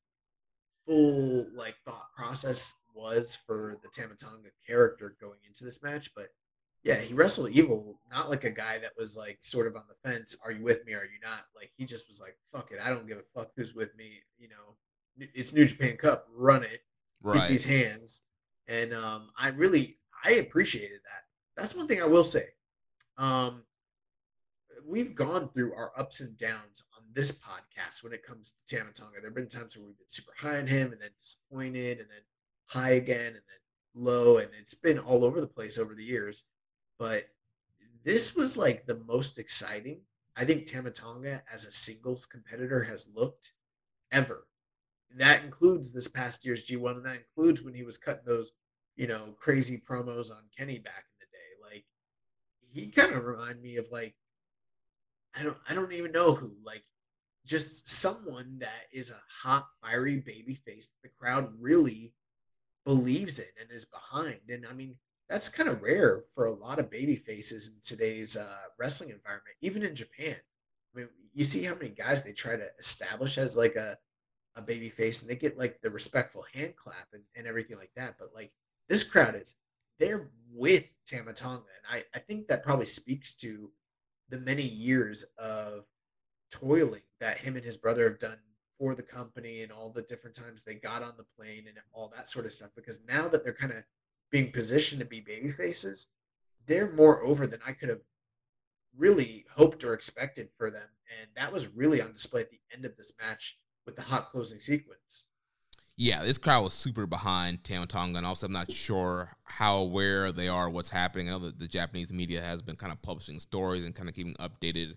[0.87, 6.09] full like thought process was for the Tama Tonga character going into this match.
[6.15, 6.29] But
[6.83, 10.09] yeah, he wrestled Evil not like a guy that was like sort of on the
[10.09, 10.35] fence.
[10.43, 10.93] Are you with me?
[10.93, 11.45] Are you not?
[11.55, 14.19] Like he just was like, "Fuck it, I don't give a fuck who's with me."
[14.39, 16.81] You know, it's New Japan Cup, run it,
[17.33, 18.23] get these hands.
[18.67, 21.23] And um, I really I appreciated that.
[21.55, 22.45] That's one thing I will say.
[23.17, 23.63] Um,
[24.87, 28.91] we've gone through our ups and downs on this podcast when it comes to Tama
[28.91, 29.21] Tonga.
[29.21, 32.07] There have been times where we've been super high on him and then disappointed and
[32.09, 32.21] then
[32.65, 33.43] high again and then
[33.93, 36.45] low and it's been all over the place over the years.
[37.01, 37.25] But
[38.03, 40.01] this was like the most exciting
[40.35, 43.53] I think Tama Tonga as a singles competitor has looked
[44.11, 44.45] ever.
[45.15, 48.53] That includes this past year's G1 and that includes when he was cutting those,
[48.97, 51.75] you know, crazy promos on Kenny back in the day.
[51.75, 51.85] Like
[52.71, 54.13] he kind of reminded me of like
[55.35, 56.53] I don't I don't even know who.
[56.63, 56.83] Like
[57.47, 62.13] just someone that is a hot, fiery baby face the crowd really
[62.85, 64.41] believes in and is behind.
[64.49, 64.95] And I mean,
[65.31, 69.55] that's kind of rare for a lot of baby faces in today's uh, wrestling environment,
[69.61, 70.35] even in Japan.
[70.93, 73.97] I mean, you see how many guys they try to establish as like a
[74.55, 77.91] a baby face and they get like the respectful hand clap and, and everything like
[77.95, 78.15] that.
[78.19, 78.51] But like
[78.89, 79.55] this crowd is
[79.97, 81.63] they're with Tama Tonga.
[81.63, 83.71] And I, I think that probably speaks to
[84.27, 85.85] the many years of
[86.51, 88.39] toiling that him and his brother have done
[88.77, 92.11] for the company and all the different times they got on the plane and all
[92.13, 92.71] that sort of stuff.
[92.75, 93.83] Because now that they're kind of
[94.31, 96.07] being positioned to be baby faces,
[96.65, 98.01] they're more over than I could have
[98.97, 100.87] really hoped or expected for them.
[101.19, 104.31] And that was really on display at the end of this match with the hot
[104.31, 105.25] closing sequence.
[105.97, 110.31] Yeah, this crowd was super behind Tama Tonga, and also I'm not sure how aware
[110.31, 111.27] they are what's happening.
[111.27, 114.15] I know that the Japanese media has been kind of publishing stories and kind of
[114.15, 114.95] keeping updated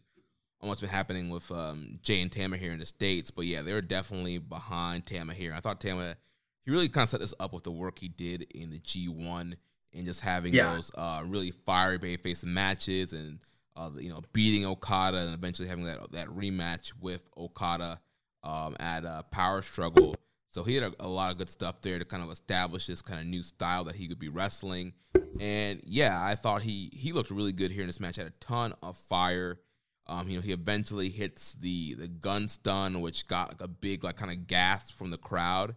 [0.60, 3.30] on what's been happening with um, Jay and Tama here in the States.
[3.30, 5.52] But yeah, they're definitely behind Tama here.
[5.52, 6.16] I thought Tama,
[6.64, 9.54] he really kind of set this up with the work he did in the G1
[9.92, 10.74] and just having yeah.
[10.74, 13.38] those uh, really fiery bay face matches and,
[13.76, 18.00] uh, you know, beating Okada and eventually having that, that rematch with Okada
[18.42, 20.14] um, at uh, Power Struggle.
[20.48, 23.02] So he had a, a, lot of good stuff there to kind of establish this
[23.02, 24.92] kind of new style that he could be wrestling.
[25.40, 28.16] And yeah, I thought he he looked really good here in this match.
[28.16, 29.58] Had a ton of fire.
[30.06, 34.04] Um, you know, he eventually hits the the gun stun, which got like a big
[34.04, 35.74] like kind of gasp from the crowd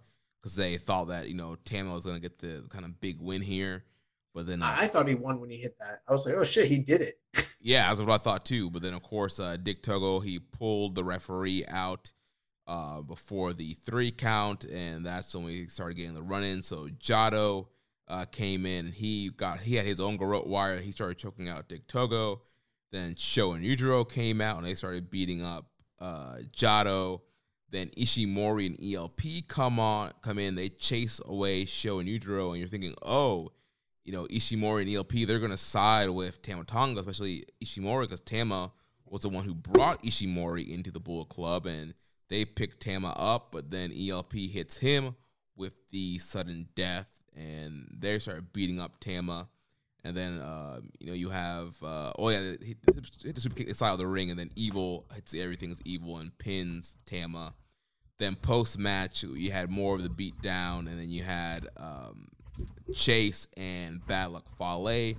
[0.48, 3.20] because they thought that you know Tama was going to get the kind of big
[3.20, 3.84] win here.
[4.34, 6.04] But then uh, I thought he won when he hit that.
[6.08, 7.20] I was like, oh shit, he did it.
[7.60, 8.70] yeah, that's what I thought too.
[8.70, 12.14] But then of course, uh, Dick Togo he pulled the referee out
[12.66, 16.62] uh, before the three count, and that's when we started getting the run in.
[16.62, 17.68] So Jado
[18.08, 18.92] uh, came in.
[18.92, 20.80] He got he had his own garrote wire.
[20.80, 22.42] He started choking out Dick Togo.
[22.92, 25.66] Then Sho and Yujiro came out and they started beating up
[26.00, 27.20] uh, Jado.
[27.70, 30.56] Then Ishimori and ELP come on, come in.
[30.56, 33.52] They chase away Sho and Yujiro, and you're thinking, oh,
[34.06, 38.72] you know, Ishimori and ELP, they're gonna side with Tama Tonga, especially Ishimori, because Tama
[39.06, 41.94] was the one who brought Ishimori into the Bullet Club, and
[42.30, 45.16] they picked Tama up, but then ELP hits him
[45.56, 49.50] with the sudden death, and they start beating up Tama.
[50.04, 52.78] And then uh, you know you have uh, oh yeah hit,
[53.24, 56.38] hit the super kick inside of the ring, and then Evil hits everything's evil and
[56.38, 57.54] pins Tama.
[58.20, 62.28] Then post match you had more of the beat down, and then you had um,
[62.94, 65.16] Chase and Bad Luck Fale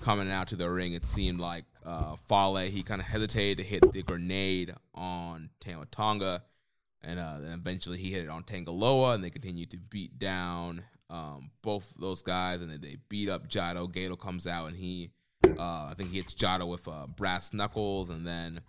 [0.00, 0.92] coming out to the ring.
[0.92, 5.86] It seemed like uh, Fale he kind of hesitated to hit the grenade on Tama
[5.86, 6.42] Tonga,
[7.02, 10.18] and uh, then eventually he hit it on Tanga Loa, and they continued to beat
[10.18, 13.90] down um, both those guys, and then they beat up Jado.
[13.92, 15.10] Gedo comes out, and he,
[15.58, 18.60] uh, I think he hits Jado with uh, brass knuckles, and then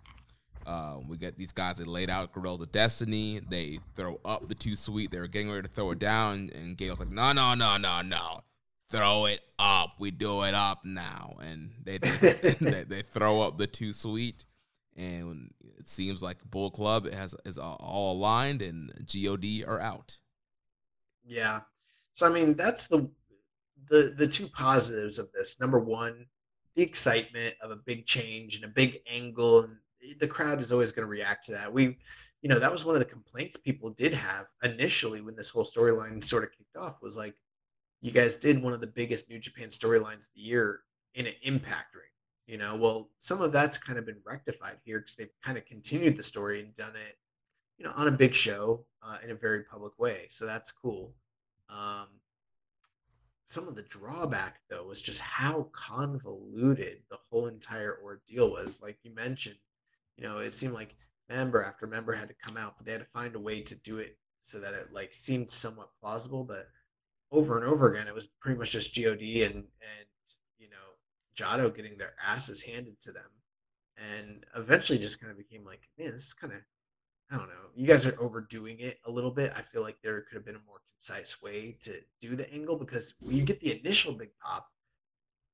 [0.66, 3.40] uh, we get these guys that laid out Guerrillas of Destiny.
[3.48, 5.10] They throw up the two sweet.
[5.10, 8.02] They were getting ready to throw it down, and Gedo's like, "No, no, no, no,
[8.02, 8.40] no."
[8.88, 9.94] Throw it up.
[10.00, 12.10] We do it up now, and they they,
[12.60, 14.46] they, they throw up the two sweet,
[14.96, 20.18] and it seems like Bull Club has is all aligned and God are out.
[21.24, 21.60] Yeah,
[22.20, 23.10] so I mean that's the
[23.88, 25.58] the the two positives of this.
[25.58, 26.26] Number one,
[26.76, 29.76] the excitement of a big change and a big angle, and
[30.18, 31.72] the crowd is always going to react to that.
[31.72, 31.96] We,
[32.42, 35.64] you know, that was one of the complaints people did have initially when this whole
[35.64, 37.00] storyline sort of kicked off.
[37.00, 37.36] Was like,
[38.02, 40.80] you guys did one of the biggest New Japan storylines of the year
[41.14, 42.04] in an Impact ring
[42.46, 45.64] you know well some of that's kind of been rectified here because they've kind of
[45.66, 47.16] continued the story and done it
[47.78, 51.12] you know on a big show uh, in a very public way so that's cool
[51.70, 52.06] um,
[53.44, 58.80] some of the drawback though was just how convoluted the whole entire ordeal was.
[58.82, 59.56] Like you mentioned
[60.16, 60.94] you know it seemed like
[61.28, 63.74] member after member had to come out but they had to find a way to
[63.82, 66.44] do it so that it like seemed somewhat plausible.
[66.44, 66.68] But
[67.32, 69.64] over and over again it was pretty much just god and and
[70.58, 70.90] you know
[71.36, 73.30] Jado getting their asses handed to them,
[73.96, 76.60] and eventually just kind of became like, man, this is kind of,
[77.30, 79.52] I don't know, you guys are overdoing it a little bit.
[79.54, 82.76] I feel like there could have been a more concise way to do the angle
[82.76, 84.68] because you get the initial big pop,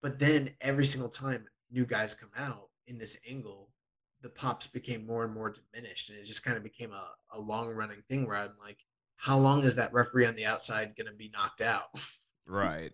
[0.03, 3.71] but then every single time new guys come out in this angle,
[4.23, 7.39] the pops became more and more diminished, and it just kind of became a, a
[7.39, 8.79] long running thing where I'm like,
[9.17, 11.85] how long is that referee on the outside going to be knocked out?
[12.49, 12.93] Right.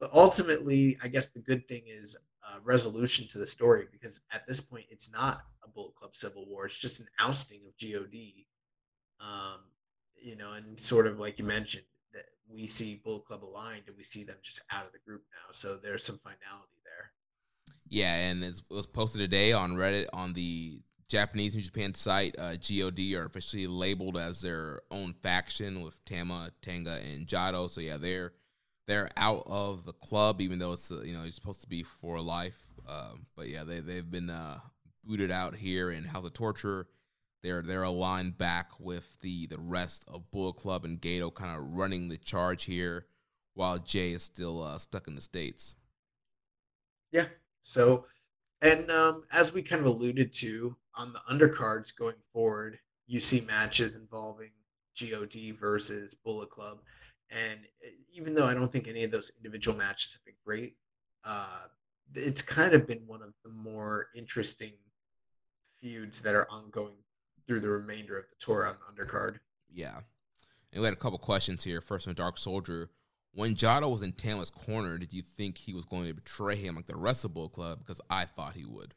[0.00, 2.16] But ultimately, I guess the good thing is
[2.52, 6.46] uh, resolution to the story because at this point, it's not a Bullet Club civil
[6.46, 6.66] war.
[6.66, 8.46] It's just an ousting of God.
[9.20, 9.60] Um,
[10.20, 13.96] you know, and sort of like you mentioned, that we see Bullet Club aligned and
[13.96, 15.52] we see them just out of the group now.
[15.52, 17.12] So there's some finality there.
[17.88, 22.34] Yeah, and it was posted today on Reddit on the Japanese New Japan site.
[22.38, 27.68] Uh, God are officially labeled as their own faction with Tama, Tanga, and Jado.
[27.68, 28.32] So yeah, they're
[28.86, 31.82] they're out of the club, even though it's uh, you know it's supposed to be
[31.82, 32.58] for life.
[32.88, 34.58] Um, but yeah, they they've been uh,
[35.04, 36.88] booted out here in House of Torture.
[37.42, 41.74] They're they're aligned back with the the rest of Bullet Club and Gedo, kind of
[41.74, 43.06] running the charge here,
[43.54, 45.74] while Jay is still uh, stuck in the states.
[47.10, 47.26] Yeah.
[47.62, 48.06] So,
[48.62, 53.44] and um, as we kind of alluded to on the undercards going forward, you see
[53.46, 54.50] matches involving
[55.00, 56.78] God versus Bullet Club,
[57.32, 60.76] and eh, even though I don't think any of those individual matches have been great,
[61.24, 61.66] uh,
[62.14, 64.72] it's kind of been one of the more interesting
[65.80, 66.96] feuds that are ongoing
[67.46, 69.36] through the remainder of the tour on the undercard.
[69.72, 70.00] Yeah.
[70.72, 71.80] And we had a couple questions here.
[71.80, 72.90] First from Dark Soldier.
[73.34, 76.76] When Jado was in Tama's corner, did you think he was going to betray him
[76.76, 77.78] like the rest of the Bull Club?
[77.78, 78.94] Because I thought he would.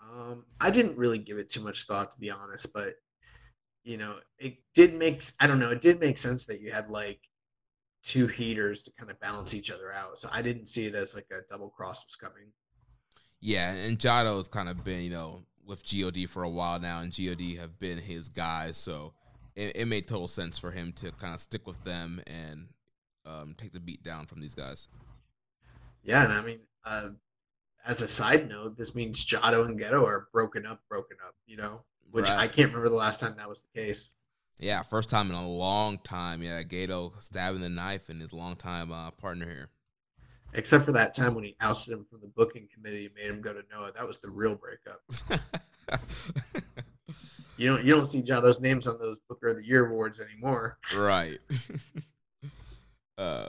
[0.00, 2.94] Um, I didn't really give it too much thought to be honest, but
[3.84, 6.90] you know, it did make I don't know, it did make sense that you had
[6.90, 7.20] like
[8.02, 10.18] two heaters to kind of balance each other out.
[10.18, 12.50] So I didn't see it as like a double cross was coming.
[13.40, 17.12] Yeah, and Jado's kind of been, you know, with God for a while now, and
[17.12, 19.12] God have been his guys, so
[19.54, 22.68] it, it made total sense for him to kind of stick with them and
[23.26, 24.88] um, take the beat down from these guys.
[26.02, 27.08] Yeah, and I mean, uh,
[27.86, 31.34] as a side note, this means Jado and Gedo are broken up, broken up.
[31.46, 31.84] You know,
[32.14, 32.38] which right.
[32.38, 34.12] I can't remember the last time that was the case.
[34.60, 36.44] Yeah, first time in a long time.
[36.44, 39.68] Yeah, Gedo stabbing the knife in his longtime uh, partner here.
[40.52, 43.40] Except for that time when he ousted him from the booking committee and made him
[43.40, 43.90] go to Noah.
[43.96, 45.02] That was the real breakup.
[47.56, 50.78] you don't you don't see Jado's names on those Booker of the Year awards anymore.
[50.96, 51.40] Right.
[53.18, 53.48] uh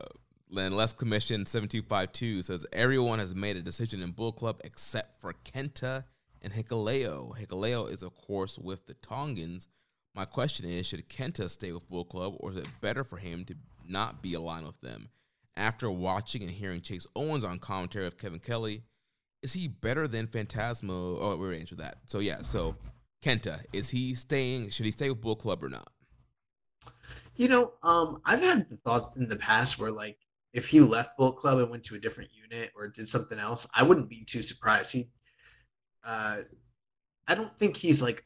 [0.58, 5.36] and Less Commission 7252 says everyone has made a decision in Bull Club except for
[5.44, 6.06] Kenta
[6.46, 7.36] and Hikaleo.
[7.38, 9.68] Hikuleo is, of course, with the Tongans.
[10.14, 13.44] My question is should Kenta stay with Bull Club or is it better for him
[13.46, 13.56] to
[13.86, 15.10] not be aligned with them?
[15.58, 18.84] After watching and hearing Chase Owens on commentary of Kevin Kelly,
[19.42, 21.18] is he better than Phantasmo?
[21.20, 21.98] Oh, we're answer that.
[22.06, 22.76] So, yeah, so
[23.24, 24.70] Kenta, is he staying?
[24.70, 25.90] Should he stay with Bull Club or not?
[27.36, 30.18] You know, um, I've had the thought in the past where like
[30.54, 33.68] if he left Bullet Club and went to a different unit or did something else,
[33.76, 34.94] I wouldn't be too surprised.
[34.94, 35.10] He,
[36.06, 36.38] uh,
[37.27, 38.23] I don't think he's like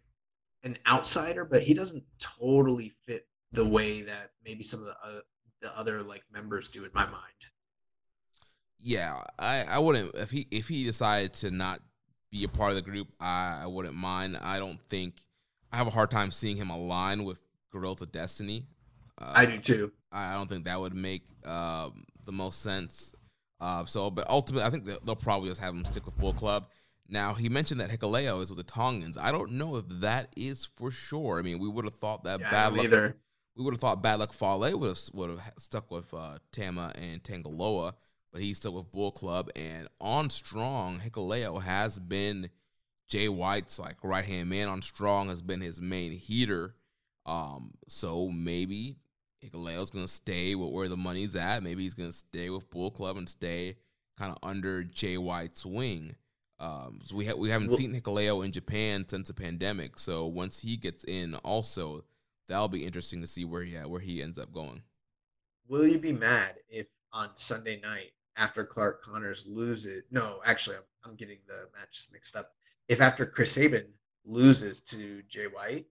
[0.64, 5.22] an outsider, but he doesn't totally fit the way that maybe some of the, uh,
[5.62, 7.24] the other like members do in my mind.
[8.78, 11.82] Yeah, I, I wouldn't if he if he decided to not
[12.32, 14.38] be a part of the group, I, I wouldn't mind.
[14.42, 15.16] I don't think
[15.72, 17.40] I have a hard time seeing him align with
[17.72, 18.68] Guerrilla Destiny.
[19.20, 19.92] Uh, I do too.
[20.12, 23.14] I don't think that would make um, the most sense.
[23.60, 26.68] Uh, so, but ultimately, I think they'll probably just have him stick with Bull Club.
[27.10, 29.18] Now, he mentioned that Hikuleo is with the Tongans.
[29.18, 31.40] I don't know if that is for sure.
[31.40, 32.86] I mean, we would have thought that yeah, bad luck.
[32.86, 33.16] Either.
[33.56, 36.94] We would have thought bad luck Fale would have would have stuck with uh, Tama
[36.96, 37.94] and Tanga Loa,
[38.32, 39.50] but he's still with Bull Club.
[39.56, 42.50] And on Strong, Hikuleo has been
[43.08, 44.70] Jay White's like right hand man.
[44.70, 46.76] On Strong has been his main heater.
[47.26, 48.98] Um, so maybe
[49.44, 51.64] Hikuleo's gonna stay with where the money's at.
[51.64, 53.76] Maybe he's gonna stay with Bull Club and stay
[54.18, 56.16] kind of under Jay White's wing.
[56.60, 59.98] Um, so we ha- we haven't well, seen Hikuleo in Japan since the pandemic.
[59.98, 62.04] So once he gets in, also
[62.48, 64.82] that'll be interesting to see where he where he ends up going.
[65.68, 70.04] Will you be mad if on Sunday night after Clark Connors loses?
[70.12, 72.52] No, actually, I'm, I'm getting the matches mixed up.
[72.88, 73.86] If after Chris Sabin
[74.26, 75.86] loses to Jay White,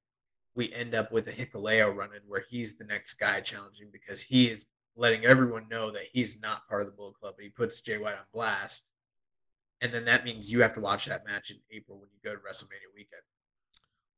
[0.55, 4.51] we end up with a Hikuleo running where he's the next guy challenging because he
[4.51, 4.67] is
[4.97, 7.37] letting everyone know that he's not part of the Bullet Club.
[7.41, 8.91] He puts Jay White on blast.
[9.81, 12.35] And then that means you have to watch that match in April when you go
[12.35, 13.23] to WrestleMania weekend.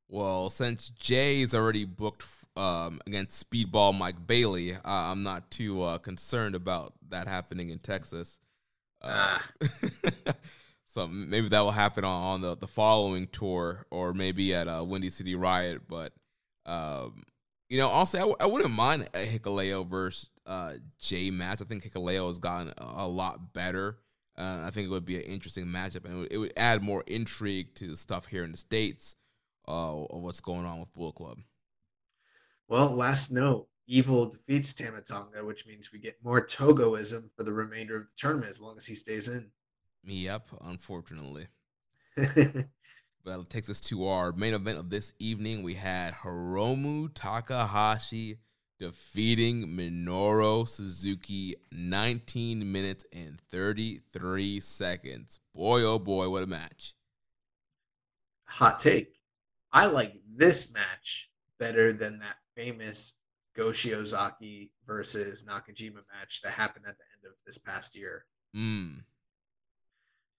[0.08, 2.24] Well, since Jay's already booked
[2.56, 7.78] um, against Speedball Mike Bailey, uh, I'm not too uh, concerned about that happening in
[7.78, 8.40] Texas.
[9.02, 9.50] Uh, ah.
[10.84, 14.84] so maybe that will happen on, on, the, the following tour or maybe at uh,
[14.84, 15.82] Windy City Riot.
[15.88, 16.12] But
[16.66, 17.22] um,
[17.68, 21.62] you know, also I w- I wouldn't mind a Hikuleo versus uh, Jay match.
[21.62, 23.98] I think Hikuleo has gotten a, a lot better.
[24.40, 26.82] Uh, I think it would be an interesting matchup, and it would, it would, add
[26.82, 29.16] more intrigue to stuff here in the states
[29.68, 31.40] uh, of what's going on with Bull Club.
[32.66, 37.52] Well, last note: Evil defeats Tama Tonga, which means we get more Togoism for the
[37.52, 39.50] remainder of the tournament as long as he stays in.
[40.04, 41.48] Yep, unfortunately.
[43.22, 45.62] Well, it takes us to our main event of this evening.
[45.62, 48.38] We had Hiromu Takahashi
[48.80, 55.38] defeating Minoru Suzuki 19 minutes and 33 seconds.
[55.54, 56.94] Boy, oh boy, what a match.
[58.46, 59.20] Hot take.
[59.70, 63.20] I like this match better than that famous
[63.54, 68.24] Go Shiozaki versus Nakajima match that happened at the end of this past year.
[68.56, 69.02] Mm.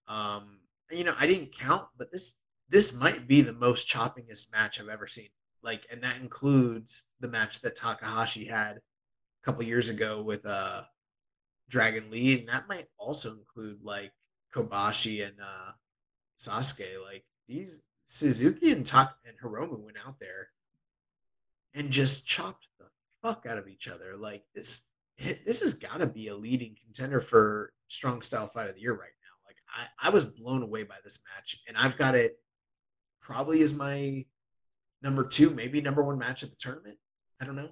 [0.08, 0.58] Um,
[0.90, 2.38] you know, I didn't count, but this
[2.68, 5.28] this might be the most choppingest match I've ever seen.
[5.62, 10.82] Like, and that includes the match that Takahashi had a couple years ago with uh
[11.68, 14.12] Dragon Lee, and that might also include like
[14.54, 15.72] Kobashi and uh
[16.36, 16.96] Sasaki.
[17.02, 20.48] Like these Suzuki and Tak and Hiromu went out there
[21.74, 22.86] and just chopped the
[23.22, 24.16] fuck out of each other.
[24.16, 24.88] Like this
[25.44, 28.92] this has got to be a leading contender for strong style fight of the year
[28.92, 29.46] right now.
[29.46, 32.38] Like I, I was blown away by this match, and I've got it
[33.20, 34.24] probably as my
[35.02, 36.98] number two, maybe number one match of the tournament.
[37.40, 37.70] I don't know.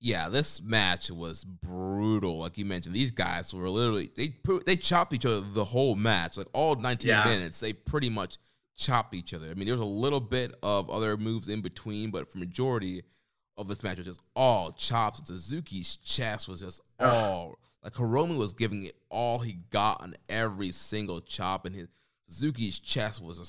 [0.00, 2.38] Yeah, this match was brutal.
[2.38, 4.34] Like you mentioned, these guys were literally they
[4.66, 7.24] they chopped each other the whole match, like all 19 yeah.
[7.24, 7.60] minutes.
[7.60, 8.36] They pretty much
[8.76, 9.48] chopped each other.
[9.48, 13.04] I mean, there was a little bit of other moves in between, but for majority
[13.56, 15.22] of this match was just all chops.
[15.24, 20.70] Suzuki's chest was just all like Hiromu was giving it all he got on every
[20.70, 21.88] single chop, and his
[22.26, 23.46] Suzuki's chest was a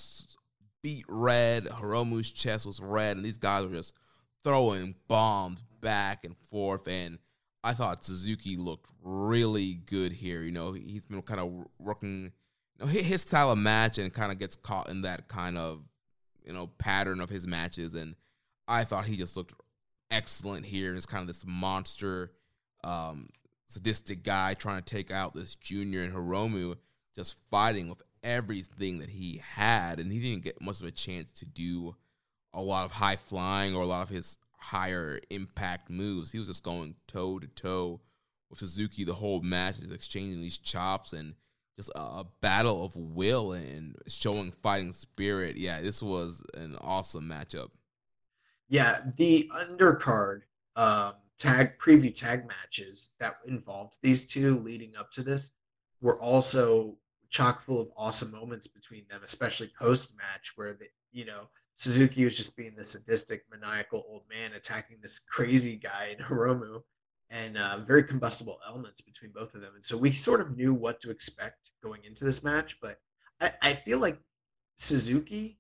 [0.84, 1.66] beat red.
[1.66, 3.96] Hiromu's chest was red, and these guys were just
[4.44, 6.88] throwing bombs back and forth.
[6.88, 7.18] And
[7.64, 10.44] I thought Suzuki looked really good here.
[10.44, 12.32] You know, he's been kind of working,
[12.78, 15.82] you know, his style of match and kind of gets caught in that kind of,
[16.46, 17.96] you know, pattern of his matches.
[17.96, 18.16] And
[18.68, 19.54] I thought he just looked
[20.12, 20.94] excellent here.
[20.94, 22.34] It's kind of this monster,
[22.84, 23.30] um,
[23.70, 26.76] sadistic guy trying to take out this junior and Hiromu
[27.16, 31.32] just fighting with everything that he had, and he didn't get much of a chance
[31.32, 31.96] to do
[32.54, 36.32] a lot of high flying or a lot of his higher impact moves.
[36.32, 38.02] He was just going toe to toe
[38.50, 41.34] with Suzuki the whole match, just exchanging these chops and
[41.76, 45.58] just a, battle of will and showing fighting spirit.
[45.58, 47.70] Yeah, this was an awesome matchup.
[48.70, 50.42] Yeah, the undercard
[50.76, 55.52] um, tag preview tag matches that involved these two leading up to this
[56.02, 56.96] were also
[57.34, 62.24] chock full of awesome moments between them, especially post match where the you know Suzuki
[62.24, 66.82] was just being the sadistic, maniacal old man attacking this crazy guy in Hiromu,
[67.32, 69.74] and uh, very combustible elements between both of them.
[69.76, 73.00] And so we sort of knew what to expect going into this match, but
[73.42, 74.20] I, I feel like
[74.76, 75.60] Suzuki,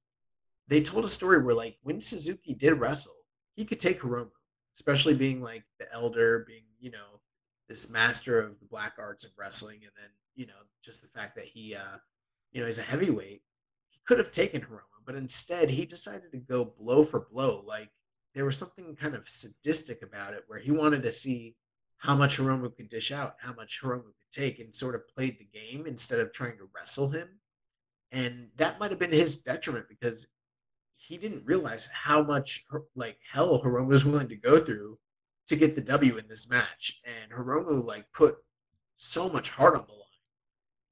[0.67, 3.17] they told a story where like when Suzuki did wrestle,
[3.55, 4.29] he could take Hiromu,
[4.75, 7.19] especially being like the elder, being you know
[7.67, 10.53] this master of the black arts of wrestling, and then you know,
[10.83, 11.97] just the fact that he, uh,
[12.51, 13.41] you know, he's a heavyweight.
[13.89, 17.63] He could have taken Hiromu, but instead he decided to go blow for blow.
[17.65, 17.89] Like
[18.33, 21.55] there was something kind of sadistic about it, where he wanted to see
[21.97, 25.37] how much Hiromu could dish out, how much Hiromu could take, and sort of played
[25.39, 27.27] the game instead of trying to wrestle him.
[28.11, 30.27] And that might have been his detriment because
[30.97, 32.65] he didn't realize how much
[32.95, 34.97] like hell Hiromu was willing to go through
[35.47, 37.01] to get the W in this match.
[37.05, 38.37] And Hiromu like put
[38.97, 39.93] so much heart on the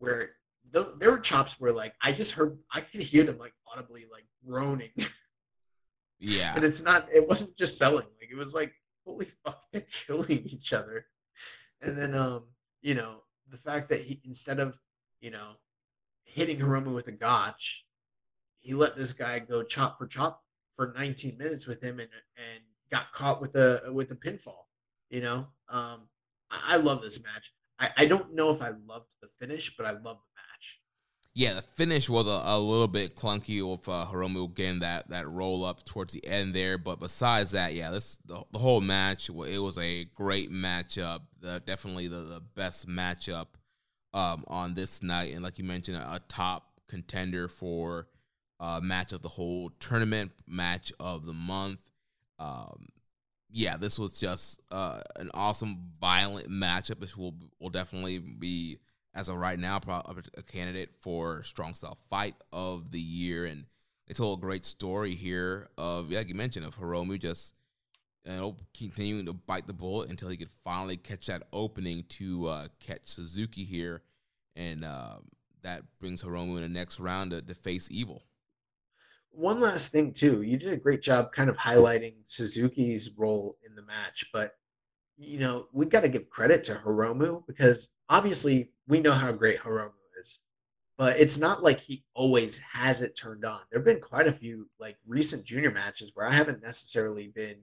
[0.01, 0.31] where
[0.71, 4.05] the, there were chops where like I just heard I could hear them like audibly
[4.11, 4.91] like groaning.
[6.23, 6.53] Yeah.
[6.55, 8.05] and it's not it wasn't just selling.
[8.19, 8.71] Like it was like,
[9.07, 11.07] holy fuck, they're killing each other.
[11.81, 12.43] And then um,
[12.83, 14.77] you know, the fact that he instead of,
[15.19, 15.53] you know,
[16.23, 17.87] hitting Hiromu with a gotch,
[18.59, 22.63] he let this guy go chop for chop for 19 minutes with him and and
[22.91, 24.65] got caught with a with a pinfall.
[25.09, 26.01] You know, um,
[26.51, 27.51] I, I love this match.
[27.81, 30.79] I, I don't know if I loved the finish, but I loved the match.
[31.33, 35.27] Yeah, the finish was a, a little bit clunky with uh, Hiromu getting that that
[35.27, 39.29] roll up towards the end there, but besides that, yeah, this the, the whole match
[39.29, 41.21] it was a great matchup.
[41.39, 43.47] The, definitely the, the best matchup
[44.13, 48.07] um, on this night, and like you mentioned, a, a top contender for
[48.59, 51.79] uh, match of the whole tournament, match of the month.
[52.37, 52.87] Um,
[53.51, 56.99] yeah, this was just uh, an awesome, violent matchup.
[56.99, 58.79] This will will definitely be,
[59.13, 59.79] as of right now,
[60.37, 63.45] a candidate for strong style fight of the year.
[63.45, 63.65] And
[64.07, 67.53] they told a great story here of, like you mentioned, of Hiromu just
[68.25, 72.47] you know continuing to bite the bullet until he could finally catch that opening to
[72.47, 74.01] uh, catch Suzuki here,
[74.55, 75.17] and uh,
[75.63, 78.23] that brings Hiromu in the next round to, to face Evil
[79.31, 83.75] one last thing too you did a great job kind of highlighting suzuki's role in
[83.75, 84.53] the match but
[85.17, 89.59] you know we've got to give credit to hiromu because obviously we know how great
[89.59, 90.39] hiromu is
[90.97, 94.33] but it's not like he always has it turned on there have been quite a
[94.33, 97.57] few like recent junior matches where i haven't necessarily been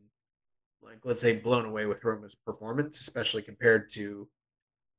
[0.83, 4.29] like let's say blown away with Hiromu's performance, especially compared to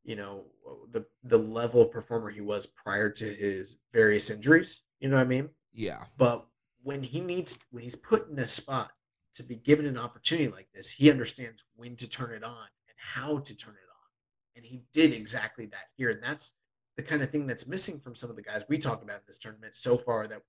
[0.04, 0.46] you know
[0.92, 4.86] the the level of performer he was prior to his various injuries.
[5.00, 5.50] You know what I mean?
[5.74, 6.04] Yeah.
[6.18, 6.46] But
[6.84, 8.92] when he needs when he's put in a spot
[9.36, 12.98] to be given an opportunity like this, he understands when to turn it on and
[12.98, 14.56] how to turn it on.
[14.56, 16.10] And he did exactly that here.
[16.10, 16.54] And that's
[16.98, 19.24] the kind of thing that's missing from some of the guys we talked about in
[19.28, 20.42] this tournament so far that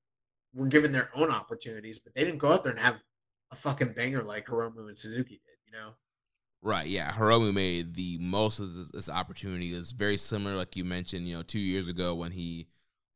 [0.54, 2.96] were given their own opportunities, but they didn't go out there and have
[3.52, 5.90] a fucking banger like Hiromu and Suzuki did, you know?
[6.62, 7.10] Right, yeah.
[7.10, 9.72] Hiromu made the most of this, this opportunity.
[9.72, 12.66] It's very similar, like you mentioned, you know, two years ago when he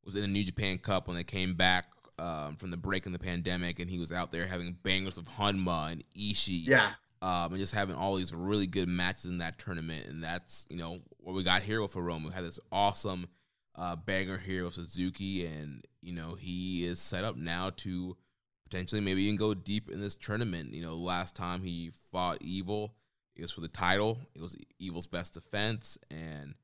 [0.05, 1.87] was in the New Japan Cup when they came back
[2.19, 5.29] um, from the break in the pandemic, and he was out there having bangers with
[5.29, 6.67] Honma and Ishii.
[6.67, 6.93] Yeah.
[7.23, 10.77] Um, and just having all these really good matches in that tournament, and that's you
[10.77, 12.27] know what we got here with Hiromu.
[12.27, 13.29] We had this awesome
[13.77, 18.17] uh, banger here with Suzuki, and you know he is set up now to
[18.65, 20.75] potentially maybe even go deep in this tournament.
[20.75, 22.95] You know, last time he fought Evil,
[23.37, 24.19] it was for the title.
[24.35, 26.55] It was Evil's best defense, and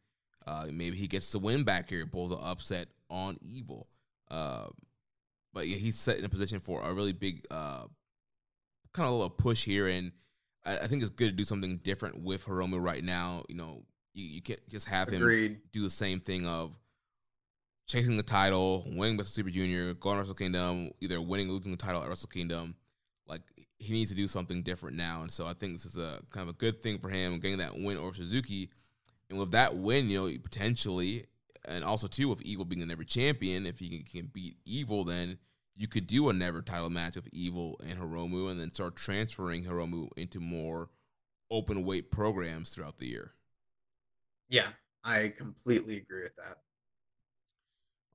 [0.47, 2.05] uh, maybe he gets the win back here.
[2.07, 3.89] Pulls an upset on Evil.
[4.31, 4.67] Uh,
[5.53, 7.85] but yeah, he's set in a position for a really big uh,
[8.93, 10.13] kind of a little push here, and
[10.65, 13.45] I, I, think it's good to do something different with Hiromu right now.
[13.49, 13.83] You know,
[14.13, 15.53] you, you can't just have Agreed.
[15.53, 16.79] him do the same thing of
[17.87, 21.73] chasing the title, winning Wrestle Super Junior, going to Wrestle Kingdom, either winning or losing
[21.73, 22.75] the title at Wrestle Kingdom.
[23.27, 23.43] Like
[23.79, 26.49] he needs to do something different now, and so I think this is a kind
[26.49, 28.71] of a good thing for him getting that win over Suzuki.
[29.29, 31.27] And with that win, you know, potentially
[31.71, 35.05] and also too with Evil being a never champion, if he can, can, beat Evil,
[35.05, 35.39] then
[35.77, 39.65] you could do a never title match with Evil and Hiromu, and then start transferring
[39.65, 40.91] Hiromu into more
[41.51, 43.33] open weight programs throughout the year.
[44.49, 44.69] Yeah,
[45.05, 46.59] I completely agree with that.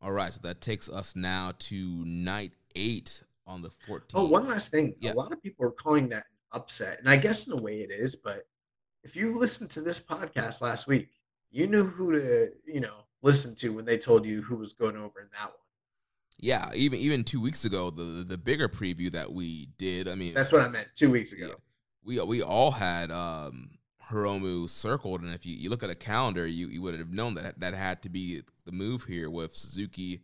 [0.02, 4.12] All right, so that takes us now to night eight on the 14th.
[4.14, 4.94] Oh, one last thing.
[5.00, 5.14] Yeah.
[5.14, 7.80] A lot of people are calling that an upset, and I guess in a way
[7.80, 8.46] it is, but
[9.04, 11.10] if you listened to this podcast last week,
[11.52, 14.96] you knew who to, you know, listen to when they told you who was going
[14.96, 15.54] over in that one.
[16.38, 20.08] Yeah, even even two weeks ago, the the bigger preview that we did.
[20.08, 20.90] I mean, that's what I meant.
[20.94, 21.54] Two weeks ago, yeah,
[22.04, 23.70] we we all had um,
[24.10, 27.36] Hiromu circled, and if you, you look at a calendar, you, you would have known
[27.36, 30.22] that that had to be the move here with Suzuki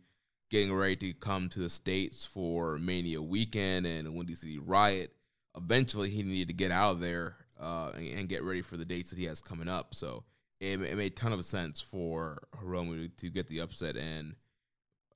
[0.50, 5.14] getting ready to come to the states for Mania weekend and Windy City Riot.
[5.56, 8.84] Eventually, he needed to get out of there uh, and, and get ready for the
[8.84, 9.94] dates that he has coming up.
[9.94, 10.24] So
[10.62, 14.36] it, it made a ton of sense for Hiromu to, get the upset and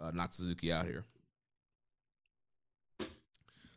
[0.01, 1.05] uh, knock Suzuki out here.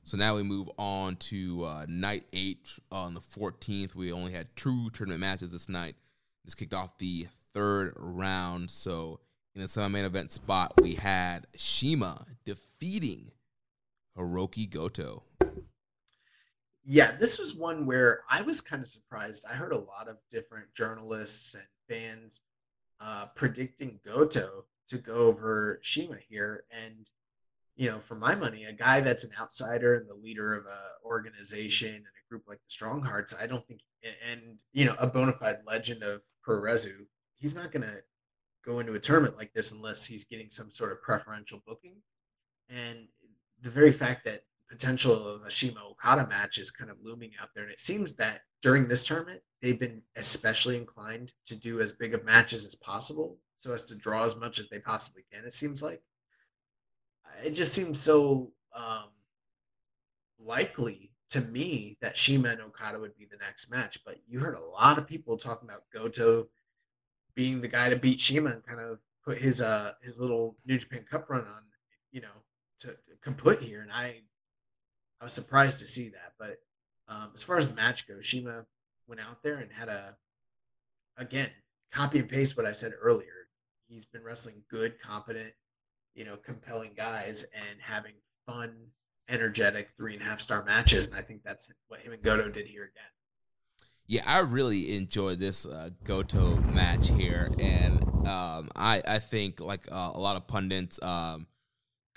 [0.04, 3.94] So now we move on to uh, night eight on the 14th.
[3.94, 5.96] We only had two tournament matches this night.
[6.44, 8.72] This kicked off the third round.
[8.72, 9.20] So
[9.54, 13.30] in the semi-main event spot, we had CIMA defeating
[14.18, 15.22] Hiroki Goto
[16.92, 19.46] yeah, this was one where I was kind of surprised.
[19.48, 22.42] I heard a lot of different journalists and fans
[23.00, 27.08] uh, predicting Goto to go over CIMA here, and
[27.76, 31.06] you know, for my money, a guy that's an outsider and the leader of a
[31.06, 33.82] organization and a group like the Strong Hearts, I don't think,
[34.28, 37.06] and you know, a bona fide legend of Puroresu,
[37.38, 38.02] he's not going to
[38.66, 41.98] go into a tournament like this unless he's getting some sort of preferential booking.
[42.68, 43.08] And
[43.62, 47.50] the very fact that potential of a CIMA Okada match is kind of looming out
[47.56, 47.64] there.
[47.64, 52.14] And it seems that during this tournament, they've been especially inclined to do as big
[52.14, 55.54] of matches as possible so as to draw as much as they possibly can, it
[55.54, 56.02] seems like.
[57.44, 59.10] It just seems so um,
[60.40, 64.00] likely to me that CIMA and Okada would be the next match.
[64.06, 66.48] But you heard a lot of people talking about Goto
[67.36, 70.78] being the guy to beat CIMA and kind of put his uh his little New
[70.78, 71.64] Japan Cup run on,
[72.12, 72.28] you know,
[72.80, 73.82] to, to kaput here.
[73.82, 74.22] And I
[75.20, 76.34] I was surprised to see that.
[76.38, 76.58] But
[77.08, 78.66] um, as far as the match goes, CIMA
[79.08, 80.16] went out there and had a,
[81.18, 81.50] again,
[81.92, 83.48] copy and paste what I said earlier.
[83.88, 85.54] He's been wrestling good, competent,
[86.16, 88.14] you know, compelling guys and having
[88.46, 88.76] fun,
[89.28, 91.08] energetic three and a half star matches.
[91.08, 93.10] And I think that's what him and Goto did here again.
[94.06, 99.88] Yeah, I really enjoyed this uh, Goto match here, and um, I I think like
[99.92, 101.46] uh, a lot of pundits um,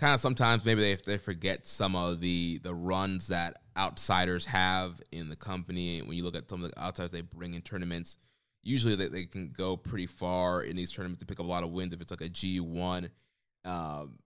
[0.03, 5.01] kind of sometimes maybe they they forget some of the the runs that outsiders have
[5.13, 6.03] in the company.
[6.03, 8.19] When you look at some of the outsiders they bring in tournaments,
[8.65, 11.63] usually they, they can go pretty far in these tournaments to pick up a lot
[11.63, 13.11] of wins if it's like a G one.
[13.65, 14.19] Um,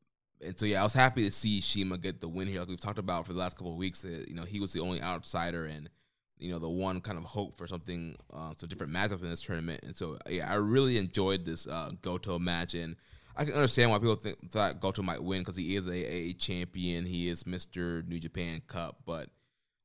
[0.42, 2.60] and so yeah, I was happy to see CIMA get the win here.
[2.60, 4.72] Like we've talked about for the last couple of weeks, uh, you know, he was
[4.72, 5.90] the only outsider and
[6.38, 9.42] you know the one kind of hope for something, uh, some different matchups in this
[9.42, 9.80] tournament.
[9.82, 12.96] And so yeah, I really enjoyed this uh, Goto match and
[13.36, 16.32] I can understand why people think thought Goto might win because he is a, a
[16.32, 17.04] champion.
[17.04, 19.28] He is Mister New Japan Cup, but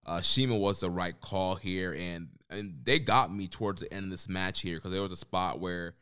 [0.06, 4.06] uh, CIMA was the right call here, and and they got me towards the end
[4.06, 5.96] of this match here because there was a spot where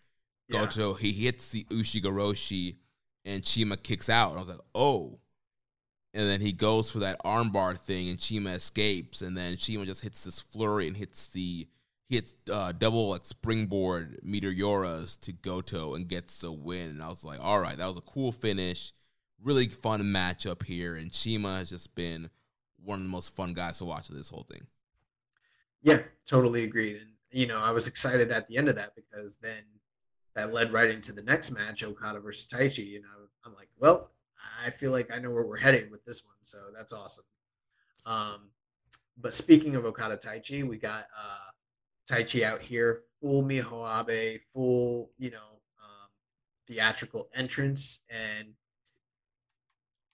[0.48, 0.66] Yeah.
[0.66, 2.78] Goto he hits the Ushi Goroshi
[3.26, 5.20] and CIMA kicks out, and I was like, oh.
[6.14, 10.02] And then he goes for that armbar thing, and CIMA escapes, and then CIMA just
[10.02, 11.68] hits this flurry and hits the
[12.10, 16.90] hits uh, double like springboard meteoras to Goto and gets a win.
[16.90, 18.94] And I was like, all right, that was a cool finish,
[19.42, 22.30] really fun matchup here, and CIMA has just been
[22.84, 24.66] one of the most fun guys to watch of this whole thing.
[25.82, 26.98] Yeah, totally agreed.
[26.98, 29.64] And you know, I was excited at the end of that because then
[30.36, 34.12] that led right into the next match, Okada versus Taichi, and I, I'm like, well,
[34.66, 37.26] I feel like I know where we're heading with this one, so that's awesome.
[38.06, 38.50] Um,
[39.22, 41.49] but speaking of Okada Taichi, we got uh,
[42.10, 46.10] Taichi out here, full Miho Abe, full you know um,
[46.68, 48.48] theatrical entrance, and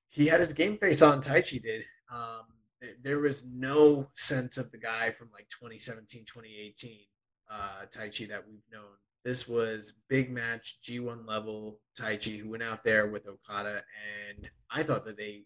[0.09, 1.21] he had his game face on.
[1.21, 1.83] Taichi did.
[2.11, 2.45] Um,
[2.81, 6.99] th- there was no sense of the guy from like 2017, 2018
[7.49, 8.83] uh, Taichi that we've known.
[9.23, 13.83] This was big match, G1 level Taichi who went out there with Okada,
[14.29, 15.43] and I thought that they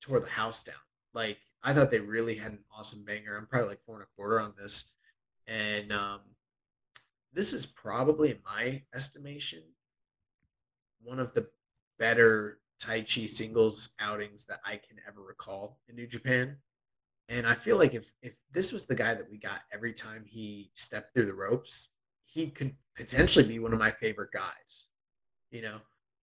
[0.00, 0.76] tore the house down.
[1.12, 3.36] Like I thought they really had an awesome banger.
[3.36, 4.94] I'm probably like four and a quarter on this,
[5.48, 6.20] and um,
[7.32, 9.62] this is probably, in my estimation,
[11.02, 11.46] one of the
[11.98, 16.56] better Taichi singles outings that I can ever recall in New Japan.
[17.28, 20.24] And I feel like if if this was the guy that we got every time
[20.26, 21.94] he stepped through the ropes,
[22.24, 24.88] he could potentially be one of my favorite guys.
[25.50, 25.78] You know,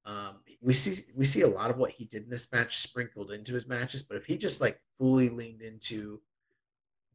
[0.05, 3.31] um, we see we see a lot of what he did in this match sprinkled
[3.31, 6.21] into his matches, but if he just like fully leaned into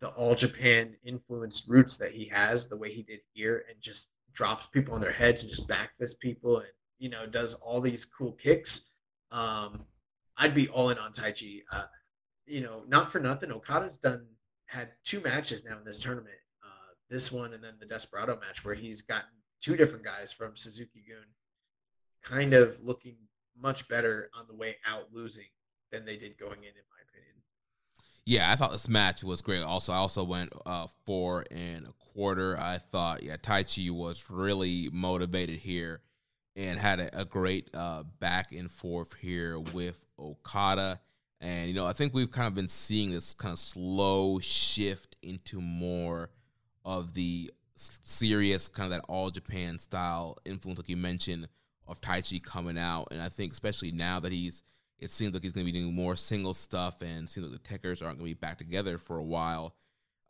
[0.00, 4.14] the all Japan influenced roots that he has, the way he did here, and just
[4.32, 6.68] drops people on their heads and just back fist people, and
[6.98, 8.90] you know does all these cool kicks,
[9.30, 9.84] um,
[10.36, 11.62] I'd be all in on Taichi.
[11.70, 11.84] Uh,
[12.46, 14.26] you know, not for nothing, Okada's done
[14.66, 16.38] had two matches now in this tournament.
[16.64, 20.56] Uh, this one and then the Desperado match where he's gotten two different guys from
[20.56, 21.26] Suzuki Gun,
[22.22, 23.16] kind of looking
[23.60, 25.48] much better on the way out losing
[25.92, 26.70] than they did going in.
[28.26, 29.62] Yeah, I thought this match was great.
[29.62, 32.56] Also, I also went uh, four and a quarter.
[32.58, 36.02] I thought, yeah, Taichi was really motivated here
[36.54, 41.00] and had a, a great uh, back and forth here with Okada.
[41.40, 45.16] And, you know, I think we've kind of been seeing this kind of slow shift
[45.22, 46.30] into more
[46.84, 51.48] of the serious, kind of that all Japan style influence, like you mentioned,
[51.88, 53.08] of Taichi coming out.
[53.10, 54.62] And I think, especially now that he's
[55.00, 57.68] it seems like he's going to be doing more single stuff and seems like the
[57.68, 59.74] Tekkers aren't going to be back together for a while.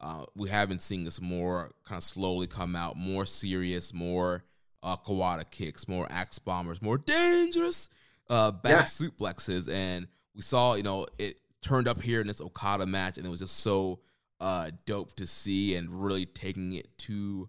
[0.01, 4.45] Uh, we have been seeing this more kind of slowly come out, more serious, more
[4.83, 7.91] uh, Kawada kicks, more axe bombers, more dangerous
[8.31, 8.83] uh, back Yeah.
[8.85, 9.69] suplexes.
[9.71, 13.31] And we saw, you know, it turned up here in this Okada match and it
[13.31, 14.01] was just so
[14.41, 17.49] uh, dope to see and really taking it to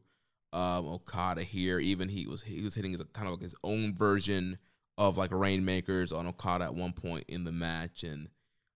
[0.52, 1.80] um, Okada here.
[1.80, 4.58] Even he was he was hitting his kind of like his own version
[5.08, 8.30] of like rainmakers on Okada at one point in the match, and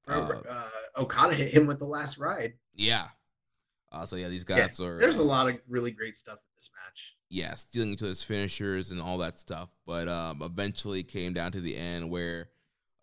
[0.07, 2.53] uh, Uh, Okada hit him with the last ride.
[2.73, 3.07] yeah.
[3.91, 6.51] Uh, so yeah, these Yeah, guys are There's a lot of really great stuff in
[6.57, 7.15] this match.
[7.29, 11.61] yeah stealing each other's finishers and all that stuff, but um, eventually came down to
[11.61, 12.49] the end where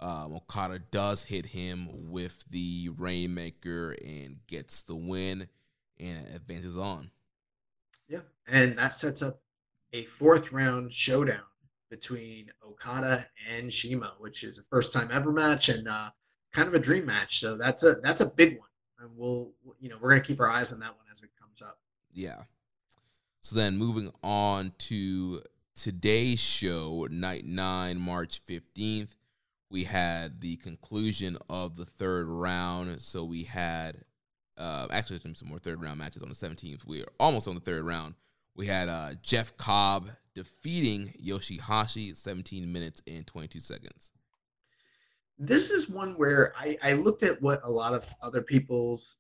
[0.01, 5.49] um, Okada does hit him with the rainmaker and gets the win
[5.99, 7.11] and advances on.
[8.09, 9.41] Yeah, and that sets up
[9.95, 11.45] a fourth round showdown
[11.93, 16.09] between Okada and Shima, which is a first time ever match and uh,
[16.51, 17.39] kind of a dream match.
[17.39, 20.49] So that's a that's a big one, and we'll you know we're gonna keep our
[20.49, 21.79] eyes on that one as it comes up.
[22.15, 22.45] Yeah.
[23.43, 25.43] So then moving on to
[25.75, 29.17] today's show, night nine, March 15th,
[29.69, 33.03] we had the conclusion of the third round.
[33.03, 34.05] So we had,
[34.57, 36.87] uh, actually, some more third round matches on the 17th.
[36.87, 38.15] We are almost on the third round.
[38.55, 44.13] We had uh, Jeff Cobb defeating Yoshihashi 17 minutes and 22 seconds.
[45.39, 49.19] This is one where I, I looked at what a lot of other people's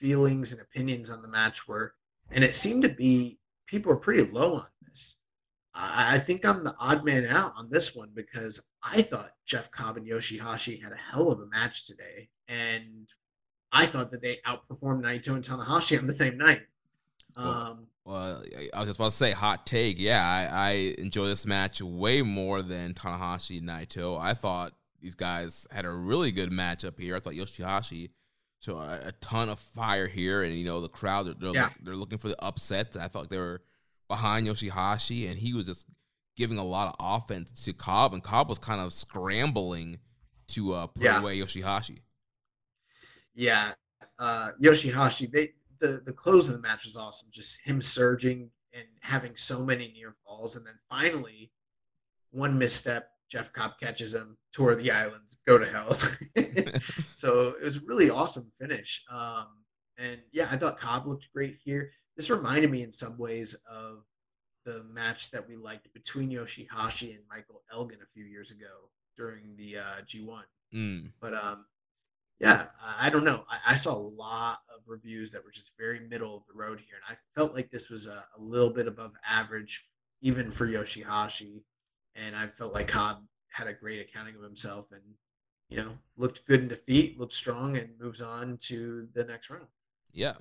[0.00, 1.94] feelings and opinions on the match were,
[2.30, 5.18] and it seemed to be people were pretty low on this.
[5.74, 9.70] I, I think I'm the odd man out on this one because I thought Jeff
[9.70, 13.06] Cobb and Yoshihashi had a hell of a match today, and
[13.72, 16.62] I thought that they outperformed Naito and Tanahashi on the same night.
[17.36, 19.98] Um, Well, I- I was just about to say, hot take.
[19.98, 24.20] Yeah, I, I enjoy this match way more than Tanahashi and Naito.
[24.20, 27.16] I thought these guys had a really good matchup here.
[27.16, 28.10] I thought Yoshihashi
[28.60, 31.64] showed a, a ton of fire here, and you know the crowd they're they're, Yeah.
[31.64, 32.96] look- they're looking for the upset.
[32.98, 33.62] I felt they were
[34.08, 35.86] behind Yoshihashi, and he was just
[36.36, 39.98] giving a lot of offense to Cobb, and Cobb was kind of scrambling
[40.48, 41.20] to uh, put Yeah.
[41.20, 41.98] away Yoshihashi.
[43.34, 43.72] Yeah,
[44.18, 47.28] uh, Yoshihashi, they the the close of the match was awesome.
[47.32, 51.50] Just him surging and having so many near falls, and then finally,
[52.30, 55.98] one misstep, Jeff Cobb catches him, tour of the islands, go to hell.
[57.14, 59.04] so it was really awesome finish.
[59.10, 59.46] Um,
[59.98, 61.90] and yeah, I thought Cobb looked great here.
[62.16, 64.04] This reminded me in some ways of
[64.64, 69.56] the match that we liked between Yoshihashi and Michael Elgin a few years ago during
[69.56, 70.42] the uh, G1.
[70.74, 71.12] Mm.
[71.20, 71.64] But um,
[72.38, 73.44] yeah, I, don't know.
[73.48, 76.80] I, I, saw a lot of reviews that were just very middle of the road
[76.80, 79.88] here, and I felt like this was a, a little bit above average,
[80.20, 81.62] even for Yoshihashi.
[82.14, 85.02] And I felt like Cobb had a great accounting of himself, and
[85.68, 89.66] you know, looked good in defeat, looked strong, and moves on to the next round.
[90.12, 90.34] Yeah.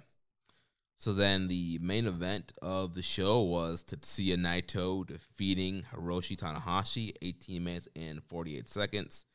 [0.97, 7.63] So then the main event of the show was Tetsuya Naito defeating Hiroshi Tanahashi, 18
[7.63, 9.25] minutes and 48 seconds.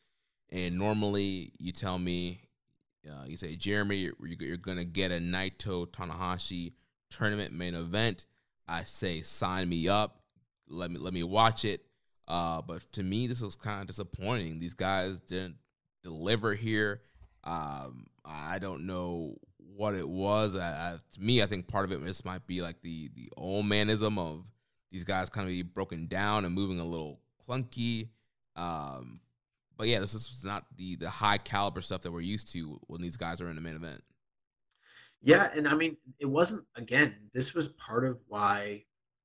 [0.51, 2.41] And normally you tell me,
[3.09, 6.73] uh, you say, Jeremy, you're, you're to get a Naito Tanahashi
[7.11, 8.27] tournament main event.
[8.69, 10.21] I say, sign me up.
[10.69, 11.85] Let me let me watch it.
[12.29, 14.61] Uh, but to me, this was kind of disappointing.
[14.61, 15.57] These guys didn't
[16.03, 17.03] deliver here.
[17.43, 20.55] Um, I don't know what it was.
[20.55, 23.31] I, I, to me, I think part of it just might be like the the
[23.37, 24.45] old manism of
[24.93, 28.11] these guys kind of be broken down and moving a little clunky.
[28.55, 29.21] Um,
[29.81, 33.01] but yeah, this is not the the high caliber stuff that we're used to when
[33.01, 34.03] these guys are in the main event.
[35.23, 37.15] Yeah, and I mean, it wasn't again.
[37.33, 38.85] This was part of why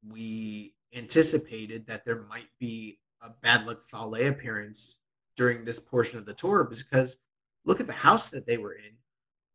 [0.10, 4.99] we anticipated that there might be a bad luck Fale appearance
[5.36, 7.18] during this portion of the tour because
[7.65, 8.94] look at the house that they were in.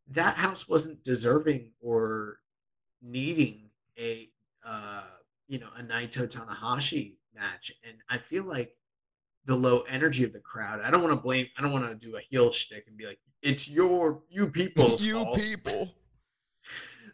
[0.08, 2.40] That house wasn't deserving or
[3.00, 4.28] needing a
[4.66, 5.04] uh,
[5.48, 8.76] you know a Naito Tanahashi match, and I feel like
[9.46, 10.80] the low energy of the crowd.
[10.80, 11.46] I don't want to blame.
[11.58, 14.96] I don't want to do a heel shtick and be like, "It's your you people,
[14.98, 15.36] you fault.
[15.36, 15.94] people."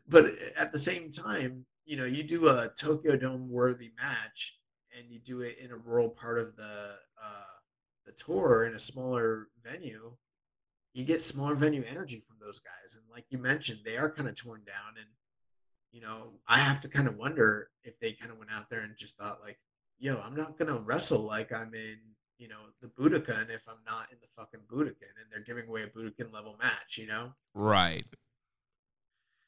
[0.09, 0.27] But
[0.57, 4.57] at the same time, you know, you do a Tokyo Dome worthy match,
[4.97, 7.55] and you do it in a rural part of the uh,
[8.05, 10.13] the tour in a smaller venue.
[10.95, 14.29] You get smaller venue energy from those guys, and like you mentioned, they are kind
[14.29, 14.97] of torn down.
[14.97, 15.09] And
[15.91, 18.83] you know, I have to kind of wonder if they kind of went out there
[18.83, 19.59] and just thought like,
[19.99, 21.99] "Yo, I'm not gonna wrestle like I'm in
[22.39, 25.83] you know, the Budokan if I'm not in the fucking Budokan and they're giving away
[25.83, 27.33] a Budokan level match, you know?
[27.55, 28.05] Right.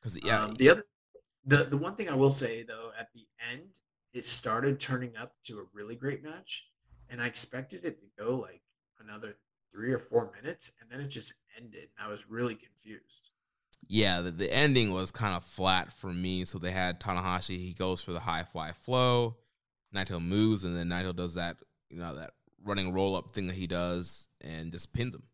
[0.01, 0.85] Because yeah, um, the other,
[1.45, 3.69] the the one thing I will say though, at the end,
[4.13, 6.69] it started turning up to a really great match,
[7.11, 8.63] and I expected it to go like
[9.01, 9.37] another
[9.73, 11.89] three or four minutes, and then it just ended.
[11.99, 13.31] And I was really confused.
[13.87, 16.45] Yeah, the, the ending was kind of flat for me.
[16.45, 17.59] So they had Tanahashi.
[17.59, 19.37] He goes for the high fly flow.
[19.95, 21.57] Naito moves, and then Naito does that,
[21.89, 22.33] you know, that
[22.65, 25.25] running roll up thing that he does and just pins him.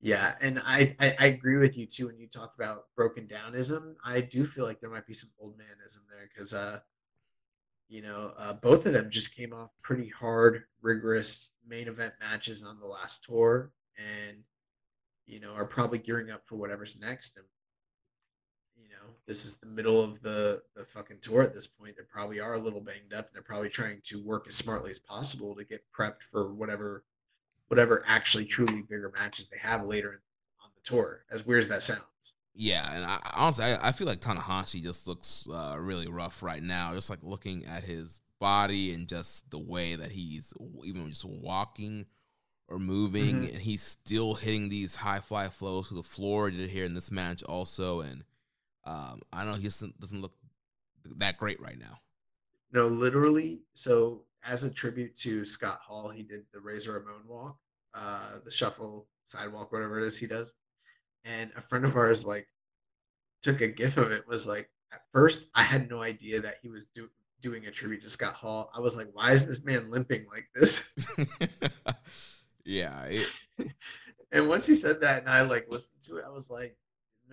[0.00, 3.94] Yeah, and I, I, I agree with you too when you talk about broken downism.
[4.04, 6.80] I do feel like there might be some old manism there because uh,
[7.88, 12.62] you know, uh, both of them just came off pretty hard, rigorous main event matches
[12.62, 14.38] on the last tour, and
[15.26, 17.36] you know are probably gearing up for whatever's next.
[17.36, 17.46] And
[19.26, 21.96] this is the middle of the the fucking tour at this point.
[21.96, 23.32] They probably are a little banged up.
[23.32, 27.04] They're probably trying to work as smartly as possible to get prepped for whatever
[27.68, 30.22] whatever actually truly bigger matches they have later
[30.62, 31.24] on the tour.
[31.30, 32.02] As weird as that sounds.
[32.54, 36.62] Yeah, and I, honestly, I, I, feel like Tanahashi just looks uh, really rough right
[36.62, 36.94] now.
[36.94, 40.52] Just like looking at his body and just the way that he's
[40.84, 42.06] even just walking
[42.68, 43.54] or moving, mm-hmm.
[43.54, 46.48] and he's still hitting these high fly flows to the floor.
[46.48, 48.22] Did here in this match also, and
[48.86, 50.34] um, I know he doesn't, doesn't look
[51.16, 52.00] that great right now.
[52.72, 53.60] No, literally.
[53.72, 57.56] So, as a tribute to Scott Hall, he did the Razor Ramon walk,
[57.94, 60.54] uh, the shuffle sidewalk, whatever it is he does.
[61.24, 62.46] And a friend of ours like
[63.42, 64.26] took a gif of it.
[64.28, 68.02] Was like, at first, I had no idea that he was do- doing a tribute
[68.02, 68.70] to Scott Hall.
[68.74, 70.88] I was like, why is this man limping like this?
[72.64, 73.04] yeah.
[73.04, 73.26] It...
[74.32, 76.76] and once he said that, and I like listened to it, I was like,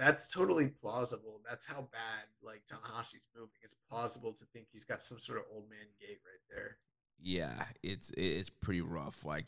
[0.02, 1.42] that's totally plausible.
[1.48, 3.52] That's how bad like Tanahashi's moving.
[3.62, 6.78] It's plausible to think he's got some sort of old man gait right there.
[7.22, 9.24] Yeah, it's it's pretty rough.
[9.24, 9.46] Like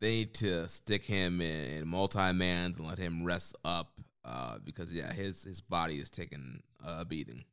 [0.00, 3.92] they need to stick him in, multi mans and let him rest up
[4.24, 7.44] uh, because yeah, his his body is taking a beating.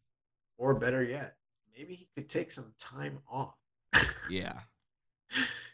[0.58, 1.36] Or better yet,
[1.78, 3.56] maybe he could take some time off.
[4.30, 4.60] yeah.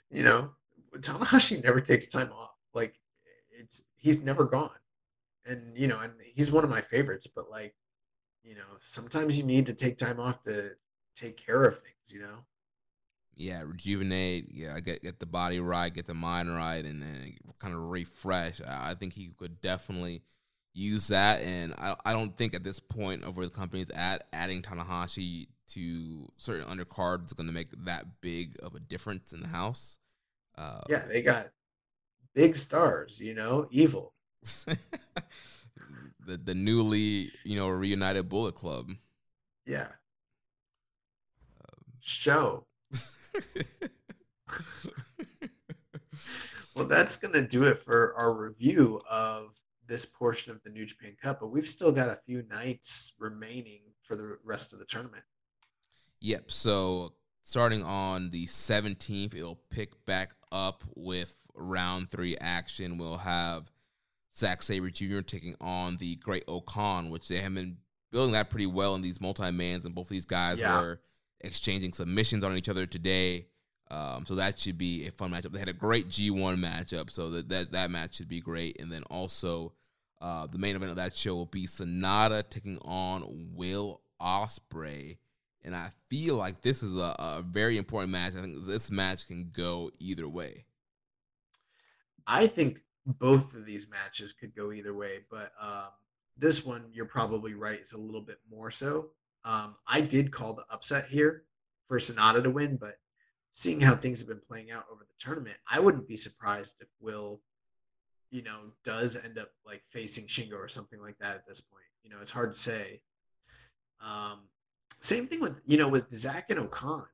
[0.09, 0.51] You know,
[0.97, 2.55] Tanahashi never takes time off.
[2.73, 2.95] Like
[3.59, 4.71] it's he's never gone
[5.45, 7.27] and you know, and he's one of my favorites.
[7.27, 7.75] But like,
[8.43, 10.71] you know, sometimes you need to take time off to
[11.15, 12.13] take care of things.
[12.13, 12.45] You know.
[13.35, 14.47] Yeah, rejuvenate.
[14.51, 18.61] Yeah, get get the body right, get the mind right, and then kind of refresh.
[18.65, 20.21] I think he could definitely
[20.73, 21.41] use that.
[21.41, 24.61] And I, I don't think at this point of where the company is at, adding
[24.61, 29.47] Tanahashi to certain undercards is going to make that big of a difference in the
[29.47, 29.97] house.
[30.57, 31.49] Uh, yeah, they got
[32.33, 34.13] big stars, you know, evil.
[36.25, 38.91] the the newly you know reunited Bullet Club.
[39.65, 39.87] Yeah.
[41.61, 42.65] Um, Sho.
[46.75, 49.55] well, that's gonna do it for our review of
[49.87, 53.81] this portion of the New Japan Cup, but we've still got a few nights remaining
[54.03, 55.23] for the rest of the tournament.
[56.21, 56.51] Yep.
[56.51, 57.13] So
[57.43, 62.97] starting on the 17th, it'll pick back up with round three action.
[62.97, 63.71] We'll have
[64.37, 65.21] Zack Sabre Jr.
[65.21, 67.77] taking on the Great-O-Khan, which they have been
[68.11, 70.79] building that pretty well in these multi-mans, and both of these guys yeah.
[70.79, 71.01] were
[71.41, 73.47] exchanging submissions on each other today.
[73.91, 75.51] Um, so that should be a fun matchup.
[75.51, 78.81] They had a great G1 matchup, so that that, that match should be great.
[78.81, 79.73] And then also,
[80.21, 85.17] uh, the main event of that show will be Sanada taking on Will Ospreay.
[85.63, 88.33] And I feel like this is a, a very important match.
[88.35, 90.65] I think this match can go either way.
[92.27, 95.89] I think both of these matches could go either way, but um,
[96.37, 99.09] this one, you're probably right, is a little bit more so.
[99.43, 101.43] Um, I did call the upset here
[101.87, 102.97] for Sanada to win, but
[103.51, 106.87] seeing how things have been playing out over the tournament, I wouldn't be surprised if
[106.99, 107.41] Will,
[108.31, 111.85] you know, does end up like facing Shingo or something like that at this point.
[112.03, 113.01] You know, it's hard to say.
[114.05, 114.41] Um,
[114.99, 117.05] same thing with you know with Zack and O-Khan.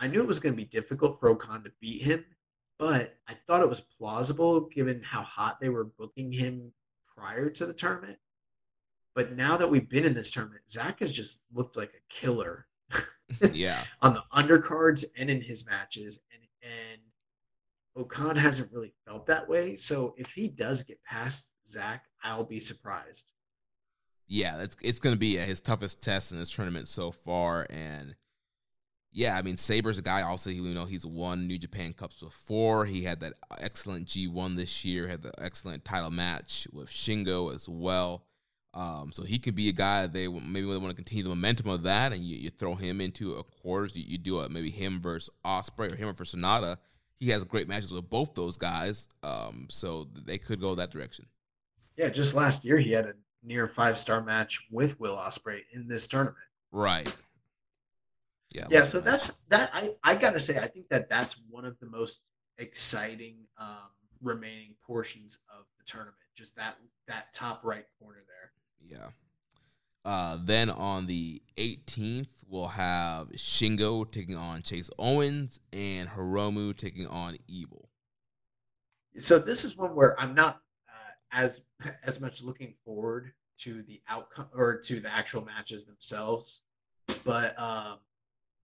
[0.00, 2.24] I knew it was going to be difficult for O-Khan to beat him,
[2.78, 6.72] but I thought it was plausible given how hot they were booking him
[7.14, 8.18] prior to the tournament.
[9.14, 12.66] But now that we've been in this tournament, Zack has just looked like a killer
[13.52, 13.82] yeah.
[14.02, 16.18] on the undercards and in his matches.
[16.32, 17.00] And and
[17.96, 19.76] O-Khan hasn't really felt that way.
[19.76, 23.32] So if he does get past Zack, I'll be surprised.
[24.28, 27.66] Yeah, it's it's gonna be uh, his toughest test in this tournament so far.
[27.68, 28.14] And
[29.12, 32.86] yeah, I mean Sabre's a guy also you know he's won New Japan Cups before.
[32.86, 37.54] He had that excellent G one this year, had the excellent title match with Shingo
[37.54, 38.24] as well.
[38.74, 41.68] Um, so he could be a guy they maybe they want to continue the momentum
[41.68, 43.94] of that, and you, you throw him into a quarters.
[43.94, 46.78] You, you do a maybe him versus Ospreay or him versus Sanada.
[47.20, 51.26] He has great matches with both those guys, um, so they could go that direction.
[51.98, 53.12] Yeah, just last year he had a
[53.42, 56.38] near five star match with Will Ospreay in this tournament.
[56.72, 57.14] Right.
[58.54, 58.66] Yeah.
[58.70, 58.82] Yeah.
[58.82, 59.70] So that's that.
[59.72, 62.26] I I gotta say, I think that that's one of the most
[62.58, 66.16] exciting um, remaining portions of the tournament.
[66.36, 66.76] Just that
[67.08, 68.98] that top right corner there.
[68.98, 69.08] Yeah.
[70.04, 77.06] Uh, then on the 18th, we'll have Shingo taking on Chase Owens and Hiromu taking
[77.06, 77.88] on Evil.
[79.18, 81.62] So this is one where I'm not uh, as
[82.02, 86.62] as much looking forward to the outcome or to the actual matches themselves,
[87.24, 87.98] but um,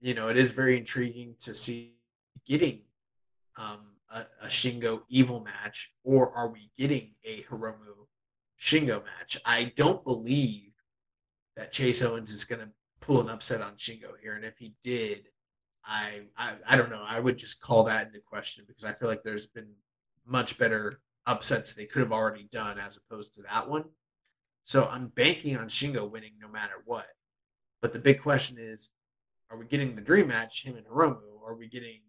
[0.00, 1.94] you know it is very intriguing to see
[2.46, 2.80] getting
[3.56, 3.80] um,
[4.10, 8.06] a, a Shingo Evil match, or are we getting a Hiromu
[8.60, 9.38] Shingo match.
[9.44, 10.72] I don't believe
[11.56, 12.68] that Chase Owens is going to
[13.00, 15.28] pull an upset on Shingo here, and if he did,
[15.84, 17.04] I, I I don't know.
[17.06, 19.70] I would just call that into question because I feel like there's been
[20.26, 23.84] much better upsets they could have already done as opposed to that one.
[24.64, 27.06] So I'm banking on Shingo winning no matter what.
[27.80, 28.90] But the big question is,
[29.50, 31.42] are we getting the dream match, him and Hiromu?
[31.46, 32.00] Are we getting,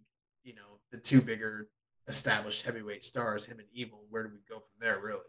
[0.43, 1.69] you know, the two bigger
[2.07, 4.03] established heavyweight stars, him and Evil?
[4.09, 5.19] Where do we go from there, really?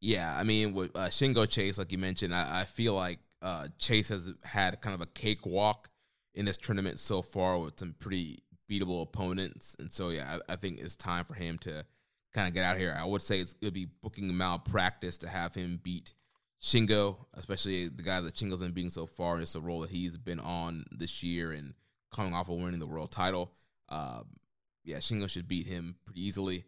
[0.00, 3.68] Yeah, I mean, with uh, Shingo Chase, like you mentioned, I, I feel like uh,
[3.78, 5.88] Chase has had kind of a cakewalk
[6.34, 10.56] in this tournament so far with some pretty beatable opponents, and so yeah, I, I
[10.56, 11.84] think it's time for him to
[12.32, 12.96] kind of get out here.
[12.98, 16.14] I would say it's, it'd be booking malpractice to have him beat
[16.64, 19.40] Shingo, especially the guy that Shingo's been beating so far.
[19.40, 21.74] It's a role that he's been on this year and
[22.10, 23.52] coming off of winning the world title.
[23.88, 24.22] Uh,
[24.82, 26.64] yeah, Shingo should beat him pretty easily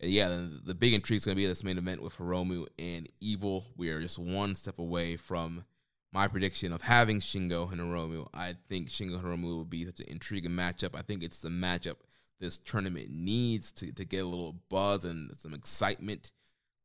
[0.00, 3.08] yeah, the, the big intrigue is going to be this main event with Hiromu and
[3.20, 3.66] Evil.
[3.76, 5.64] We are just one step away from
[6.12, 8.28] my prediction of having Shingo and Hiromu.
[8.32, 10.96] I think Shingo and Hiromu will be such an intriguing matchup.
[10.96, 11.96] I think it's the matchup
[12.40, 16.32] this tournament needs to, to get a little buzz and some excitement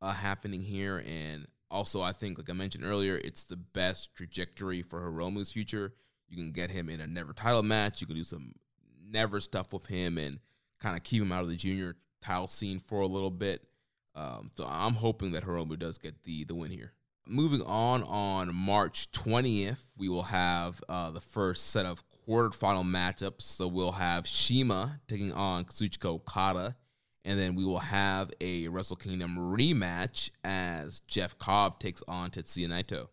[0.02, 1.04] uh, happening here.
[1.08, 5.94] And also, I think, like I mentioned earlier, it's the best trajectory for Hiromu's future.
[6.30, 8.00] You can get him in a never title match.
[8.00, 8.54] You can do some
[9.10, 10.40] never stuff with him and
[10.80, 13.64] kind of keep him out of the junior title scene for a little bit.
[14.16, 16.94] Um, so I'm hoping that Hiromu does get the the win here.
[17.26, 23.44] Moving on, on March 20th, we will have uh, the first set of quarterfinal matchups.
[23.44, 26.76] So we'll have Shima taking on Kazuchika Okada,
[27.26, 32.68] And then we will have a Wrestle Kingdom rematch as Jeff Cobb takes on Tetsuya
[32.68, 33.08] Naito.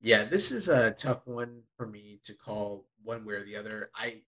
[0.00, 3.90] Yeah, this is a tough one for me to call one way or the other.
[3.96, 4.22] I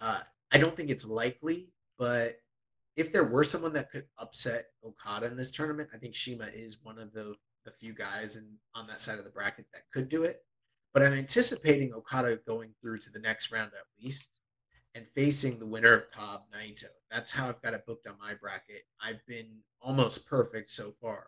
[0.00, 0.20] uh,
[0.50, 2.40] I don't think it's likely, but
[2.96, 6.78] if there were someone that could upset Okada in this tournament, I think Shima is
[6.82, 7.34] one of the
[7.64, 10.42] the few guys in on that side of the bracket that could do it.
[10.92, 14.30] But I'm anticipating Okada going through to the next round at least
[14.96, 16.86] and facing the winner of Cobb Naito.
[17.10, 18.84] That's how I've got it booked on my bracket.
[19.00, 21.26] I've been almost perfect so far.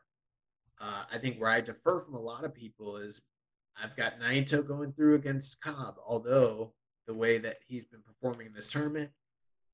[0.80, 3.20] Uh, I think where I defer from a lot of people is
[3.80, 6.72] I've got Naito going through against Cobb, although
[7.06, 9.10] the way that he's been performing in this tournament,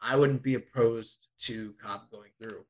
[0.01, 2.65] I wouldn't be opposed to Cobb going through.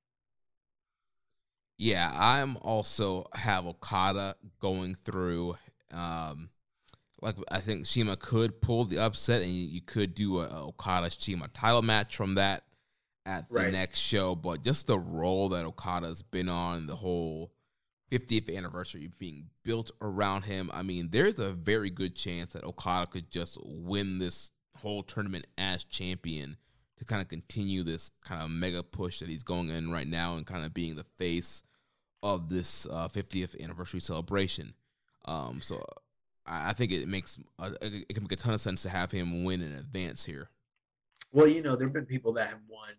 [1.79, 5.57] Yeah, I'm also have Okada going through.
[5.91, 6.51] Um,
[7.23, 10.67] like I think Shima could pull the upset, and you, you could do a, a
[10.69, 12.65] Okada Shima title match from that
[13.27, 13.73] at the Right.
[13.73, 14.35] next show.
[14.35, 17.53] But just the role that Okada's been on, the whole
[18.11, 20.71] 50th anniversary being built around him.
[20.75, 25.47] I mean, there's a very good chance that Okada could just win this whole tournament
[25.57, 26.57] as champion
[26.99, 30.37] to kind of continue this kind of mega push that he's going in right now
[30.37, 31.63] and kind of being the face
[32.23, 34.75] of this uh, 50th anniversary celebration.
[35.25, 35.83] Um, so
[36.47, 39.11] I, think it makes uh, it it can make a ton of sense to have
[39.11, 40.51] him win in advance here.
[41.33, 42.91] Well, you know, there have been people that have won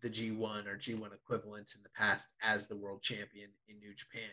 [0.00, 4.30] the G1 or G1 equivalents in the past as the world champion in New Japan,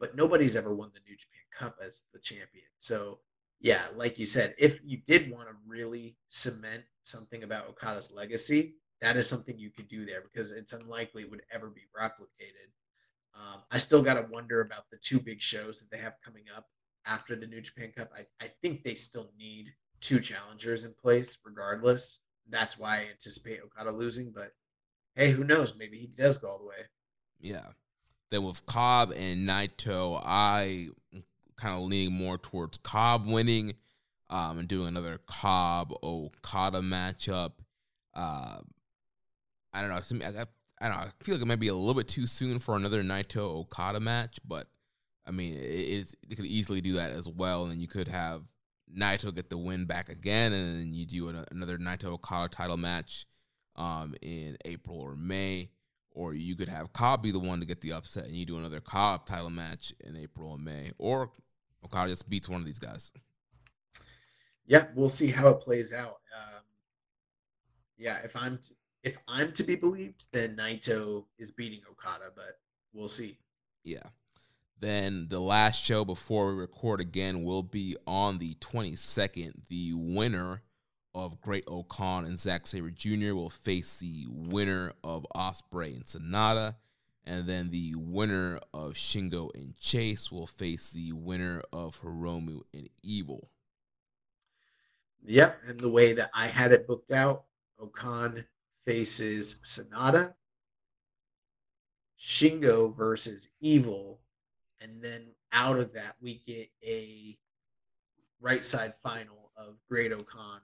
[0.00, 2.66] but nobody's ever won the New Japan Cup as the champion.
[2.78, 3.20] So,
[3.60, 8.74] yeah, like you said, if you did want to really cement something about Okada's legacy,
[9.00, 12.70] that is something you could do there because it's unlikely it would ever be replicated.
[13.34, 16.44] Um, I still got to wonder about the two big shows that they have coming
[16.54, 16.66] up
[17.06, 18.10] after the New Japan Cup.
[18.16, 22.20] I, I think they still need two challengers in place regardless.
[22.48, 24.52] That's why I anticipate Okada losing, but
[25.14, 25.76] hey, who knows?
[25.76, 26.84] Maybe he does go all the way.
[27.38, 27.66] Yeah.
[28.30, 30.88] Then with Cobb and Naito, I
[31.56, 33.74] kind of leaning more towards Cobb winning
[34.30, 37.52] um, and doing another Cobb Okada matchup.
[38.14, 38.58] Uh,
[39.72, 40.26] I don't know.
[40.26, 40.46] I, I,
[40.80, 41.04] I don't know.
[41.04, 44.00] I feel like it might be a little bit too soon for another Naito Okada
[44.00, 44.68] match, but
[45.26, 47.66] I mean, it, it's, it could easily do that as well.
[47.66, 48.42] And you could have
[48.94, 52.76] Naito get the win back again, and then you do an, another Naito Okada title
[52.76, 53.26] match
[53.76, 55.70] um, in April or May.
[56.14, 58.58] Or you could have Cobb be the one to get the upset, and you do
[58.58, 60.92] another Cobb title match in April and May.
[60.98, 61.30] Or
[61.84, 63.12] Okada just beats one of these guys.
[64.66, 66.20] Yeah, we'll see how it plays out.
[66.36, 66.62] Um,
[67.96, 72.58] yeah, if I'm t- if I'm to be believed, then Naito is beating Okada, but
[72.92, 73.38] we'll see.
[73.84, 74.04] Yeah.
[74.82, 79.52] Then the last show before we record again will be on the 22nd.
[79.68, 80.62] The winner
[81.14, 83.32] of Great O-Khan and Zack Sabre Jr.
[83.32, 86.74] will face the winner of Ospreay and Sanada.
[87.24, 92.88] And then the winner of Shingo and Chase will face the winner of Hiromu and
[93.04, 93.50] Evil.
[95.24, 97.44] Yep, and the way that I had it booked out,
[97.78, 98.44] O-Khan
[98.84, 100.34] faces Sanada,
[102.18, 104.18] Shingo versus Evil,
[104.82, 107.36] and then out of that we get a
[108.40, 110.60] right side final of Great O-Khan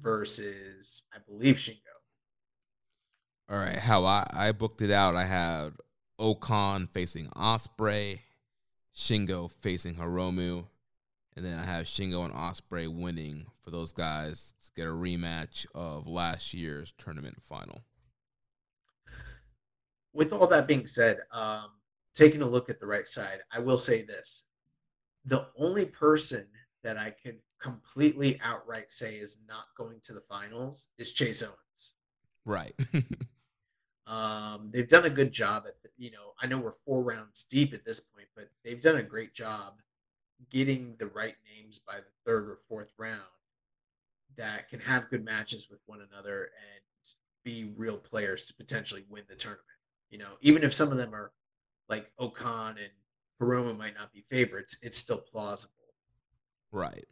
[0.00, 1.76] versus I believe Shingo.
[3.50, 5.72] All right, how I, I booked it out, I had
[6.18, 8.20] O-Khan facing Ospreay,
[8.94, 10.66] Shingo facing Hiromu,
[11.36, 15.66] and then I have Shingo and Ospreay winning for those guys to get a rematch
[15.74, 17.82] of last year's tournament final.
[20.12, 21.70] With all that being said, um,
[22.18, 24.48] taking a look at the right side, I will say this:
[25.24, 26.46] the only person
[26.82, 31.94] that I can completely outright say is not going to the finals is Chase Owens.
[32.44, 32.74] Right.
[34.08, 37.44] Um, they've done a good job at, the, you know, I know we're four rounds
[37.50, 39.74] deep at this point, but they've done a great job
[40.50, 43.20] getting the right names by the third or fourth round
[44.36, 46.82] that can have good matches with one another and
[47.44, 49.66] be real players to potentially win the tournament.
[50.08, 51.32] You know, even if some of them are
[51.88, 52.90] like O-Khan and
[53.40, 55.72] Hiromu might not be favorites, it's still plausible.
[56.72, 57.06] right.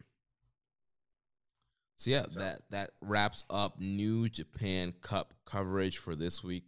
[1.95, 6.65] So yeah, So- that that wraps up New Japan Cup coverage for this week.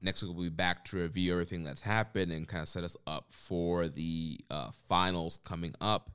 [0.00, 2.96] Next week we'll be back to review everything that's happened and kind of set us
[3.06, 6.12] up for the uh, finals coming up.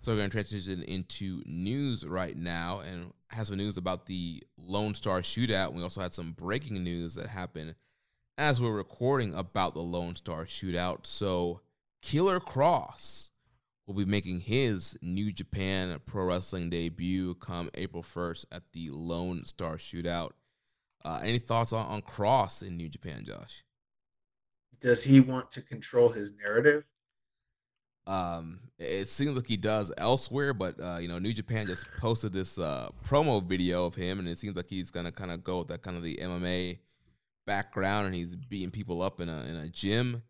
[0.00, 4.42] So we're going to transition into news right now and have some news about the
[4.58, 5.72] Lone Star Shootout.
[5.72, 7.74] We also had some breaking news that happened
[8.38, 11.06] as we're recording about the Lone Star Shootout.
[11.06, 11.60] So
[12.02, 13.30] Killer Kross
[13.86, 19.44] will be making his New Japan Pro Wrestling debut come April 1st at the Lone
[19.46, 20.32] Star Shootout.
[21.04, 23.62] Uh, any thoughts on, on Kross in New Japan, Josh?
[24.80, 26.84] Does he want to control his narrative?
[28.06, 32.32] Um, it seems like he does elsewhere, but uh, you know, New Japan just posted
[32.32, 35.58] this uh, promo video of him, and it seems like he's gonna kind of go
[35.58, 36.78] with that kind of the MMA
[37.46, 40.22] background, and he's beating people up in a in a gym.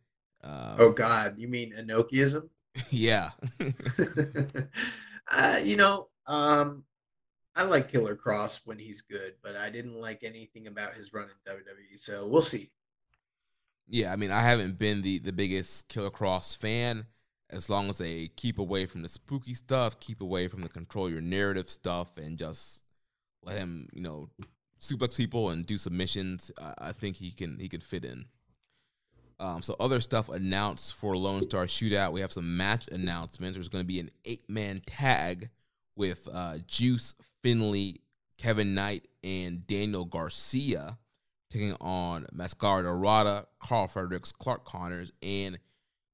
[0.45, 2.49] Um, oh God, you mean Inokiism?
[2.91, 3.31] yeah.
[5.33, 6.85] uh, you know, um,
[7.55, 11.29] I like Killer Kross when he's good, but I didn't like anything about his run
[11.29, 11.99] in WWE.
[11.99, 12.71] So we'll see.
[13.89, 17.07] Yeah, I mean, I haven't been the the biggest Killer Kross fan
[17.51, 21.09] as long as they keep away from the spooky stuff, keep away from the control
[21.09, 22.83] your narrative stuff, and just
[23.43, 24.29] let him, you know,
[24.81, 28.27] suplex people and do submissions, I, think he can he can fit in.
[29.39, 32.13] Um, so other stuff announced for Lone Star Shootout.
[32.13, 33.57] We have some match announcements.
[33.57, 35.51] There's going to be an eight man tag
[35.95, 38.01] with uh, Juice Finlay,
[38.39, 40.99] Kevin Knight, and Daniel Garcia
[41.51, 45.59] taking on Mascara Dorada, Karl Fredericks, Clark Connors, and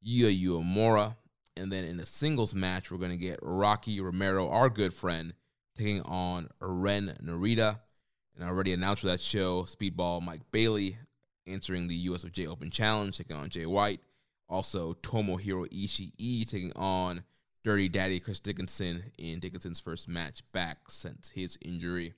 [0.06, 1.16] Yuya Uemura.
[1.56, 5.34] And then in the singles match, we're going to get Rocky Romero, our good friend,
[5.76, 7.80] taking on Ren Narita.
[8.34, 10.96] And already announced for that show, Speedball Mike Bailey
[11.46, 14.00] answering the USFJ Open Challenge, taking on Jay White.
[14.48, 17.24] Also, Tomohiro Ishii taking on
[17.64, 22.14] Dirty Daddy Chris Dickinson in Dickinson's first match back since his injury.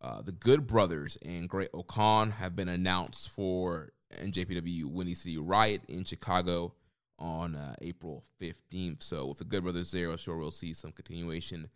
[0.00, 6.04] Uh, the Good Brothers and Great-O-Khan have been announced for NJPW Windy City Riot in
[6.04, 6.74] Chicago
[7.18, 9.02] on uh, April 15th.
[9.02, 11.68] So with the Good Brothers there, I'm sure we'll see some continuation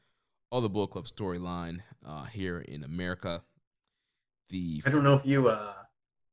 [0.50, 3.42] of the Bullet Club storyline uh, here in America.
[4.50, 5.74] The I don't know if you uh,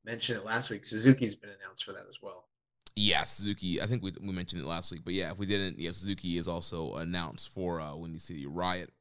[0.06, 0.86] mentioned it last week.
[0.86, 2.46] Suzuki's been announced for that as well.
[2.96, 3.82] Yeah, Suzuki.
[3.82, 6.38] I think we, we mentioned it last week, but yeah, if we didn't, yeah, Suzuki
[6.38, 8.92] is also announced for uh, Windy City Riot.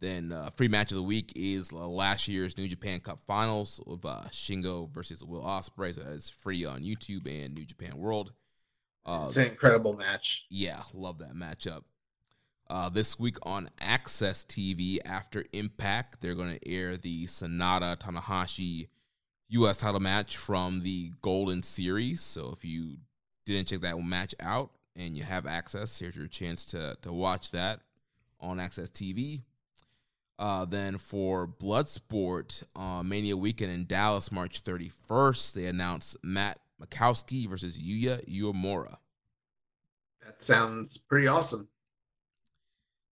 [0.00, 3.80] Then uh, free match of the week is uh, last year's New Japan Cup Finals
[3.86, 5.94] of uh, Shingo versus Will Ospreay.
[5.94, 8.32] So that is free on YouTube and New Japan World.
[9.04, 10.46] Uh, it's an incredible match.
[10.50, 11.82] Yeah, love that matchup.
[12.70, 18.86] Uh, this week on AXS TV after Impact, they're going to air the Sanada Tanahashi
[19.48, 19.78] U.S.
[19.78, 22.20] title match from the Golden Series.
[22.20, 22.98] So if you
[23.44, 27.50] didn't check that match out and you have access, here's your chance to to watch
[27.50, 27.80] that
[28.38, 29.42] on AXS TV.
[30.38, 37.48] Uh, then for Bloodsport, uh, Mania Weekend in Dallas, March 31st, they announced Matt Makowski
[37.48, 38.96] versus Yuya Uemura.
[40.24, 41.66] That sounds pretty awesome.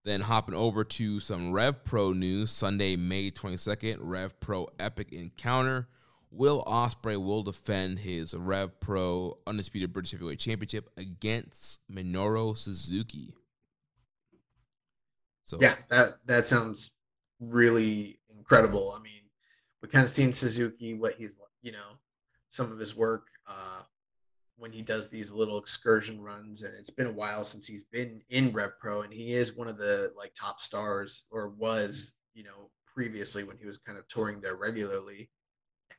[0.08, 5.86] Then hopping over to some Rev Pro news, Sunday, May 22nd, Rev Pro Epic Encounter.
[6.30, 13.34] Will Ospreay will defend his Rev Pro Undisputed British Heavyweight Championship against Minoru Suzuki.
[15.42, 16.92] So yeah, that that sounds
[17.38, 18.94] really incredible.
[18.98, 19.20] I mean,
[19.82, 21.98] we kind of seen Suzuki what he's you know
[22.48, 23.82] some of his work uh,
[24.58, 28.20] when he does these little excursion runs, and it's been a while since he's been
[28.30, 32.44] in Rev Pro, and he is one of the like top stars, or was you
[32.44, 35.30] know previously when he was kind of touring there regularly.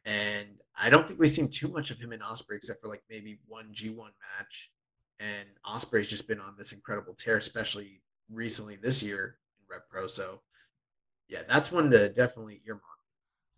[0.06, 0.48] And
[0.78, 3.40] I don't think we've seen too much of him in Ospreay except for like maybe
[3.48, 4.72] one G1 match.
[5.20, 10.08] And Ospreay's just been on this incredible tear, especially recently this year in Rev Pro.
[10.08, 10.42] So
[11.28, 12.84] yeah, that's one to definitely earmark.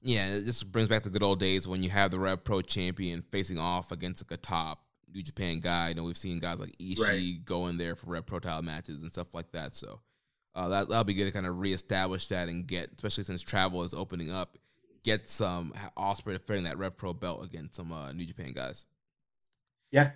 [0.03, 3.23] Yeah, this brings back the good old days when you have the Rev Pro champion
[3.31, 5.89] facing off against like a top New Japan guy.
[5.89, 7.45] You know, we've seen guys like Ishii right.
[7.45, 9.75] go in there for Rev Pro title matches and stuff like that.
[9.75, 9.99] So
[10.55, 13.83] uh, that that'll be good to kind of reestablish that and get, especially since travel
[13.83, 14.57] is opening up,
[15.03, 18.85] get some Ospreay defending that Rev Pro belt against some uh, New Japan guys.
[19.91, 20.11] Yeah.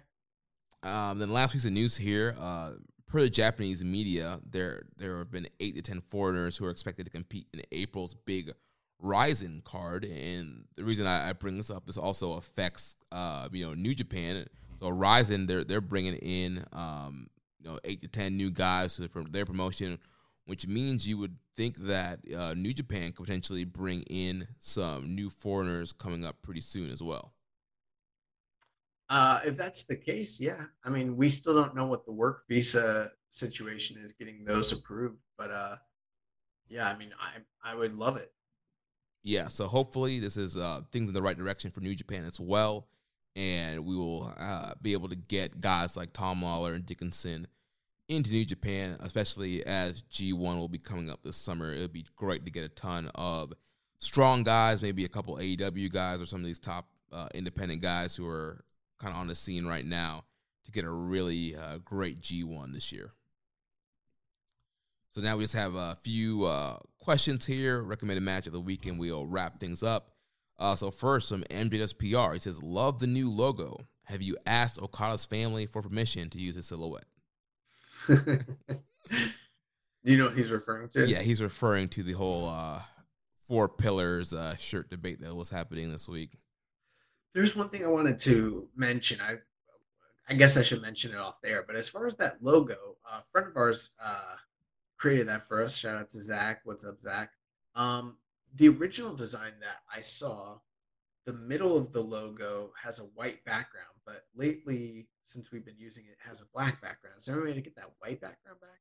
[0.83, 2.72] Um, then last piece of news here, uh,
[3.07, 7.06] per the Japanese media, there there have been eight to ten foreigners who are expected
[7.06, 8.53] to compete in April's big
[8.99, 13.65] Rizin card, and the reason I, I bring this up is also affects uh, you
[13.65, 14.48] know New Japan.
[14.80, 17.28] So Rizin, they're they're bringing in um,
[17.60, 20.00] you know eight to ten new guys to their promotion,
[20.45, 25.30] which means you would think that uh, New Japan could potentially bring in some new
[25.30, 27.34] foreigners coming up pretty soon as well.
[29.10, 30.64] Uh, if that's the case, yeah.
[30.84, 35.20] I mean, we still don't know what the work visa situation is getting those approved,
[35.38, 35.76] but uh,
[36.68, 38.32] yeah, I mean, I I would love it
[39.26, 42.40] yeah, so hopefully this is uh, things in the right direction for New Japan as
[42.40, 42.88] well,
[43.36, 47.48] and we will uh, be able to get guys like Tom Lawlor and Dickinson
[48.08, 51.74] into New Japan, especially as G1 will be coming up this summer.
[51.74, 53.54] It would be great to get a ton of
[53.98, 58.16] strong guys, maybe a couple AEW guys or some of these top uh, independent guys
[58.16, 58.64] who are
[59.00, 60.24] kind of on the scene right now
[60.66, 63.12] to get a really uh, great G1 this year.
[65.10, 67.82] So now we just have a few uh, questions here.
[67.82, 69.00] Recommended match of the weekend.
[69.00, 70.15] We'll wrap things up.
[70.58, 73.88] Uh, so first, from MJS PR, he says, "Love the new logo.
[74.06, 77.06] Have you asked Okada's family for permission to use his silhouette?"
[78.08, 81.08] Do you know what he's referring to?
[81.08, 82.82] Yeah, he's referring to the whole uh,
[83.48, 86.38] four pillars uh, shirt debate that was happening this week.
[87.34, 89.19] There's one thing I wanted to mention.
[89.19, 89.38] I
[90.30, 91.64] I guess I should mention it off there.
[91.66, 94.35] But as far as that logo, a friend of ours uh,
[94.98, 95.75] created that for us.
[95.75, 96.61] Shout out to Zach.
[96.64, 97.32] What's up, Zach?
[97.75, 98.17] Um,
[98.56, 100.58] the original design that I saw,
[101.25, 106.06] the middle of the logo has a white background, but lately, since we've been using
[106.06, 107.16] it, it has a black background.
[107.19, 108.80] Is there any way to get that white background back?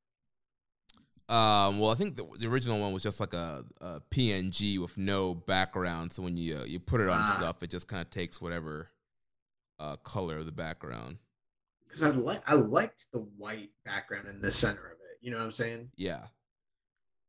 [1.34, 4.98] Um, well, I think the, the original one was just like a, a PNG with
[4.98, 6.12] no background.
[6.12, 7.36] So when you uh, you put it on Ah.
[7.38, 8.90] stuff, it just kind of takes whatever
[9.80, 11.16] uh, color of the background.
[11.86, 15.18] Because I like I liked the white background in the center of it.
[15.22, 15.90] You know what I'm saying?
[15.96, 16.26] Yeah,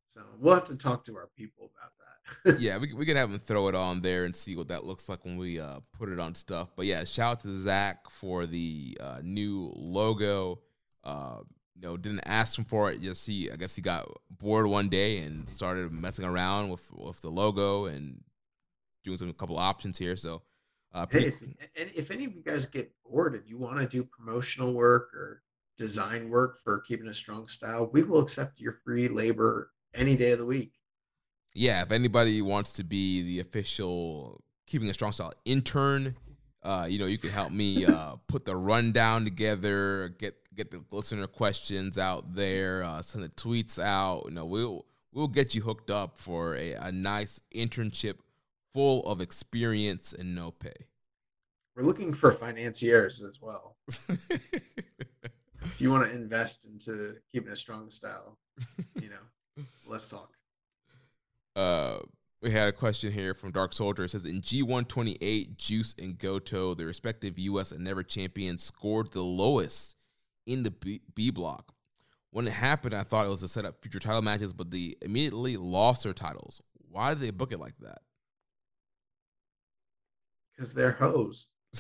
[0.08, 2.05] So we'll have to talk to our people about that.
[2.60, 5.10] Yeah, we we could have him throw it on there and see what that looks
[5.10, 6.70] like when we uh, put it on stuff.
[6.76, 10.60] But yeah, shout out to Zach for the uh, new logo.
[11.04, 11.40] Uh,
[11.76, 13.02] you know, didn't ask him for it.
[13.02, 17.20] Just he, I guess he got bored one day and started messing around with with
[17.22, 18.22] the logo and
[19.04, 20.16] doing some couple options here.
[20.16, 20.42] So,
[20.94, 21.36] uh, Hey, if,
[21.76, 25.14] and if any of you guys get bored and you want to do promotional work
[25.14, 25.44] or
[25.78, 30.32] design work for keeping a strong style, we will accept your free labor any day
[30.32, 30.74] of the week.
[31.56, 36.16] Yeah, if anybody wants to be the official keeping a strong style intern,
[36.62, 40.84] uh, you know, you can help me uh, put the rundown together, get get the
[40.92, 44.26] listener questions out there, uh, send the tweets out.
[44.28, 48.18] You know, we'll we'll get you hooked up for a, a nice internship
[48.72, 50.74] full of experience and no pay.
[51.76, 53.76] We're looking for financiers as well.
[55.66, 58.38] If you want to invest into keeping a strong style,
[59.02, 60.35] you know, let's talk.
[61.56, 62.00] Uh,
[62.42, 64.04] we had a question here from Dark Soldier.
[64.04, 69.22] It says in G128, Juice and Goto, the respective US and Never champions, scored the
[69.22, 69.96] lowest
[70.46, 71.74] in the B, B block.
[72.32, 74.96] When it happened, I thought it was to set up future title matches, but they
[75.02, 76.62] immediately lost their titles.
[76.92, 78.00] Why did they book it like that?
[80.52, 81.48] Because they're hoes.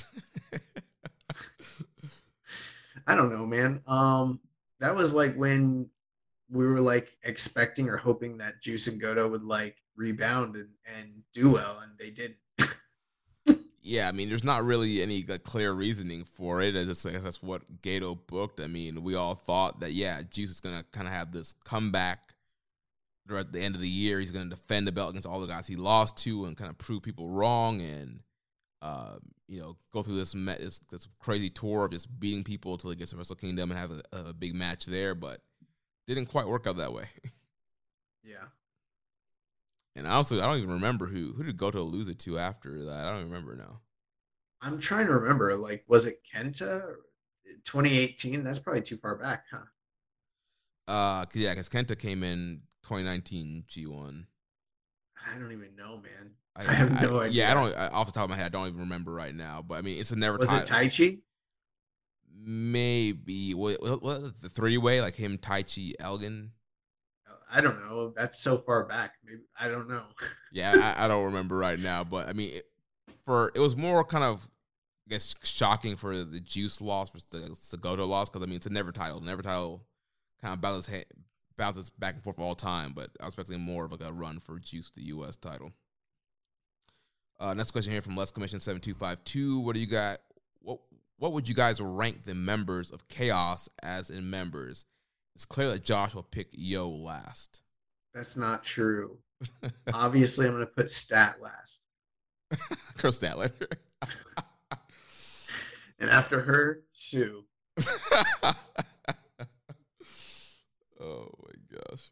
[3.08, 3.82] I don't know, man.
[3.86, 4.40] Um,
[4.80, 5.90] that was like when
[6.50, 11.10] we were like expecting or hoping that Juice and Goto would like rebound and, and
[11.34, 12.38] do well, and they didn't.
[13.82, 16.76] yeah, I mean, there's not really any clear reasoning for it.
[16.76, 18.60] As just, I that's what Gedo booked.
[18.60, 22.34] I mean, we all thought that yeah, Juice is gonna kind of have this comeback
[23.34, 24.20] at the end of the year.
[24.20, 26.78] He's gonna defend the belt against all the guys he lost to and kind of
[26.78, 28.20] prove people wrong and
[28.82, 29.16] uh,
[29.48, 32.96] you know go through this, this this crazy tour of just beating people until he
[32.96, 35.16] gets to Wrestle Kingdom and have a, a big match there.
[35.16, 35.42] But
[36.08, 37.08] didn't quite work out that way.
[38.27, 38.45] Yeah.
[39.95, 42.84] and I also I don't even remember who who did Goto lose it to after
[42.85, 43.06] that.
[43.06, 43.82] I don't remember now.
[44.61, 45.56] I'm trying to remember.
[45.56, 46.95] Like, was it Kenta?
[47.64, 48.43] 2018?
[48.43, 49.59] That's probably too far back, huh?
[50.88, 54.25] Uh, 'cause, yeah, because Kenta came in 2019 G1.
[55.27, 56.32] I don't even know, man.
[56.56, 57.43] I, I have no idea.
[57.43, 57.75] Yeah, I don't.
[57.75, 59.61] I, off the top of my head, I don't even remember right now.
[59.61, 60.38] But I mean, it's a never.
[60.38, 61.19] Was it Taichi?
[62.38, 66.52] Maybe what, what, the three way like him, Taichi, Elgin.
[67.52, 68.14] I don't know.
[68.16, 69.14] That's so far back.
[69.26, 70.04] Maybe I don't know.
[70.52, 72.06] Yeah, I, I don't remember right now.
[72.06, 72.64] But I mean, it,
[73.26, 74.48] for it was more kind of,
[75.06, 77.40] I guess, shocking for the Juice loss versus the
[77.78, 79.20] Sagoto loss because I mean it's a never title.
[79.20, 79.86] Never title
[80.42, 81.04] kind of ha-
[81.58, 82.94] bounces back and forth all time.
[82.94, 85.36] But I was expecting more of like a run for Juice the U.S.
[85.36, 85.74] title.
[87.38, 89.60] Uh, next question here from Les Commission seven two five two.
[89.60, 90.20] What do you got?
[91.18, 94.85] What would you guys rank the members of Chaos as in members?
[95.35, 97.61] It's clear that Josh will pick Yo last.
[98.14, 99.18] That's not true.
[99.94, 101.84] Obviously, I'm going to put Stat last.
[102.98, 103.72] Kris Statlander.
[105.98, 107.45] And after her, Sue.
[107.82, 108.53] oh
[111.02, 112.11] my gosh.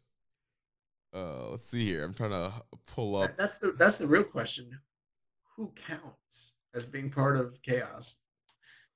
[1.14, 2.02] Uh, let's see here.
[2.02, 2.52] I'm trying to
[2.94, 3.36] pull up.
[3.36, 4.70] That's the that's the real question.
[5.54, 8.23] Who counts as being part of chaos?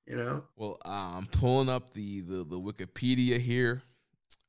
[0.08, 3.82] You know, Well, I'm pulling up the, the the Wikipedia here.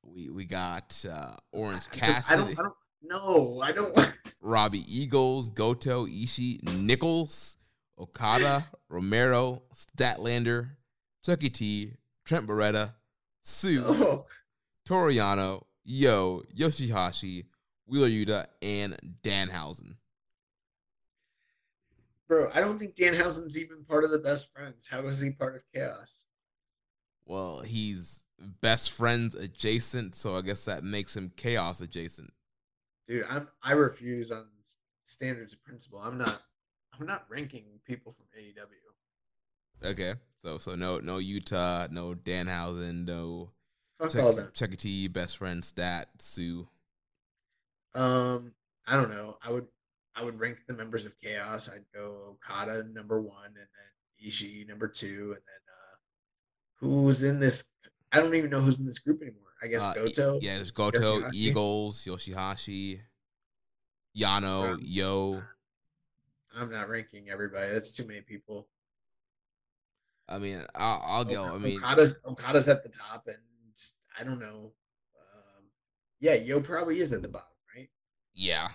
[0.05, 2.59] We we got uh, Orange Cassidy, I don't.
[2.59, 2.73] I don't.
[3.01, 3.95] No, I don't.
[3.95, 7.57] want- Robbie Eagles, Goto, Ishii, Nichols,
[7.99, 10.69] Okada, Romero, Statlander,
[11.25, 11.93] Chucky T,
[12.25, 12.93] Trent Beretta,
[13.41, 14.25] Sue, No.
[14.87, 17.45] Toriano, Yo, Yoshihashi,
[17.85, 19.95] Wheeler Yuta, and Danhausen.
[22.29, 24.87] Bro, I don't think Danhausen's even part of the best friends.
[24.87, 26.25] How is he part of chaos?
[27.25, 28.23] Well, he's
[28.61, 32.31] best friends adjacent, so I guess that makes him chaos adjacent.
[33.07, 34.45] Dude, I'm I refuse on
[35.05, 35.99] standards of principle.
[35.99, 36.43] I'm not
[36.97, 39.89] I'm not ranking people from AEW.
[39.91, 43.49] Okay, so so no no Yuta, no Danhausen, no
[43.99, 44.51] Fuck Chuck, all them.
[44.53, 44.75] Chuck.
[44.77, 46.67] T, best friend, Stat, Sue.
[47.95, 48.53] Um,
[48.87, 49.37] I don't know.
[49.43, 49.65] I would
[50.19, 51.69] I would rank the members of Chaos.
[51.69, 55.95] I'd go Okada number one, and then Ishii number two, and then uh,
[56.75, 57.71] who's in this?
[58.11, 59.43] I don't even know who's in this group anymore.
[59.61, 60.39] I guess Uh, Goto.
[60.41, 61.33] yeah, there's Goto, Yoshihashi.
[61.33, 62.99] Eagles, Yoshihashi,
[64.17, 65.41] Yano, Um, Yo.
[66.55, 67.71] I'm not ranking everybody.
[67.71, 68.67] That's too many people.
[70.27, 71.45] I mean, I'll, I'll go.
[71.55, 73.37] I mean, Okada's Okada's at the top, and
[74.19, 74.73] I don't know.
[75.15, 75.63] Um,
[76.19, 77.89] yeah, Yo probably is at the bottom, right?
[78.33, 78.67] yeah.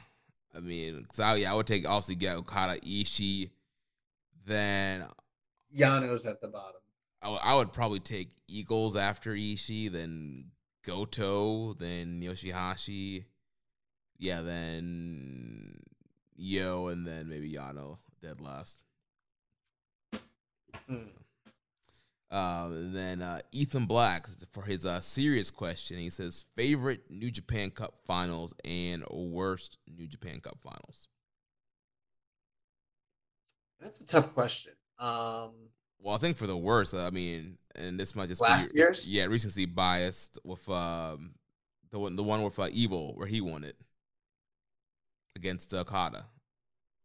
[0.57, 3.50] I mean, 'cause I, yeah, I would take obviously get Okada, Ishii.
[4.47, 5.08] Then
[5.74, 6.81] Yano's at the bottom.
[7.23, 10.52] I would- probably take Eagles after Ishii, then
[10.83, 13.24] Goto, then Yoshihashi.
[14.18, 15.81] Yeah, then
[16.36, 18.84] Yo, and then maybe Yano dead last.
[20.86, 21.07] Hmm.
[22.30, 25.98] Um, then uh, Ethan Black for his uh, serious question.
[25.98, 31.08] He says favorite New Japan Cup finals and worst New Japan Cup finals.
[33.80, 34.72] That's a tough question.
[34.98, 35.50] Um,
[35.98, 39.08] Well, I think for the worst, I mean, and this might just Last be year's?
[39.10, 41.34] yeah, recency biased with um
[41.90, 43.76] the one the one with uh, Evil where he won it
[45.36, 46.26] against uh, Okada,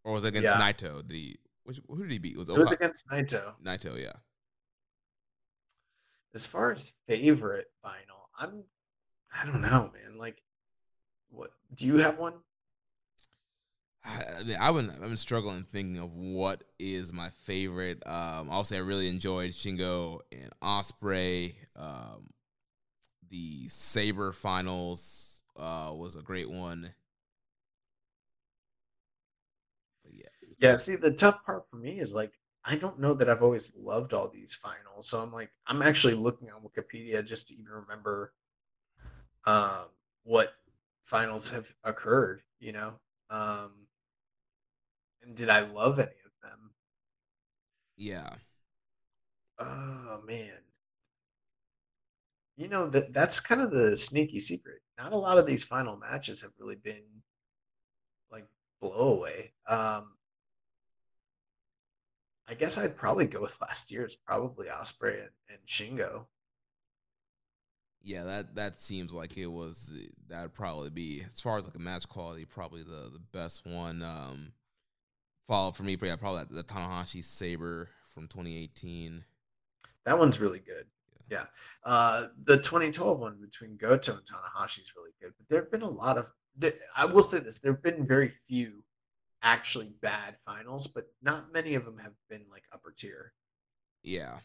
[0.04, 0.60] or was it against Yeah.
[0.60, 1.06] Naito?
[1.06, 1.38] Did he?
[1.64, 2.38] Which, who did he beat?
[2.38, 3.54] Was it was against Naito.
[3.64, 4.00] Naito?
[4.02, 4.14] Yeah.
[6.34, 8.64] As far as favorite final, I'm
[9.34, 10.18] I don't know, man.
[10.18, 10.42] Like,
[11.30, 12.44] what do you have one?
[14.04, 18.02] I I mean, I've been I've been struggling thinking of what is my favorite.
[18.06, 21.56] Um, also, I really enjoyed Shingo and Ospreay.
[21.76, 22.30] Um,
[23.30, 26.94] the Sabre finals uh, was a great one.
[30.04, 32.34] But yeah, Yeah, see, the tough part for me is like
[32.70, 36.14] I don't know that I've always loved all these finals, so I'm like I'm actually
[36.14, 38.34] looking on Wikipedia just to even remember
[39.46, 39.88] um,
[40.24, 40.54] what
[41.02, 42.44] finals have occurred.
[42.60, 43.00] You know,
[43.30, 43.88] um,
[45.22, 46.74] and did I love any of them?
[47.96, 48.38] yeah,
[49.60, 50.64] Oh man.
[52.58, 54.84] You know that that's kind of the sneaky secret.
[55.00, 57.24] Not a lot of these final matches have really been
[58.32, 58.48] like
[58.82, 59.52] blowaway.
[59.68, 60.18] Um
[62.50, 66.26] I guess I'd probably go with last year's, probably Ospreay and, and Shingo.
[68.02, 68.24] yeah.
[68.24, 69.94] That that seems like it was
[70.28, 74.02] that'd probably be as far as like a match quality, probably the the best one.
[74.04, 74.54] Um,
[75.48, 79.24] followed for me, yeah, probably the Tanahashi Sabre from 2018.
[80.06, 80.86] That one's really good.
[81.30, 81.46] Yeah.
[81.84, 85.34] Uh, the 2012 one between Goto and Tanahashi is really good.
[85.38, 86.28] But there have been a lot of,
[86.96, 88.84] I will say this, there have been very few
[89.42, 93.34] actually bad finals, but not many of them have been like upper tier.
[94.04, 94.40] Yeah,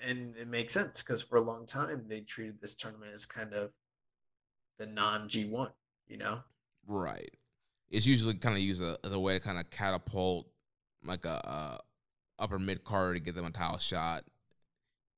[0.00, 3.52] And it makes sense because for a long time they treated this tournament as kind
[3.52, 3.72] of
[4.78, 5.74] the non G1,
[6.06, 6.42] you know?
[6.86, 7.30] Right.
[7.90, 10.48] It's usually kind of used as a way to kind of catapult
[11.04, 11.80] like a,
[12.38, 14.24] a upper mid card to get them a title shot.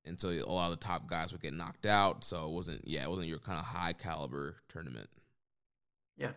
[0.05, 2.23] And so a lot of the top guys would get knocked out.
[2.23, 5.09] So it wasn't, yeah, it wasn't your kind of high caliber tournament.
[6.17, 6.33] Yeah.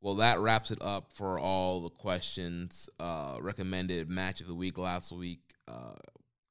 [0.00, 2.88] Well, that wraps it up for all the questions.
[2.98, 5.40] Uh, recommended match of the week last week.
[5.68, 5.92] Uh,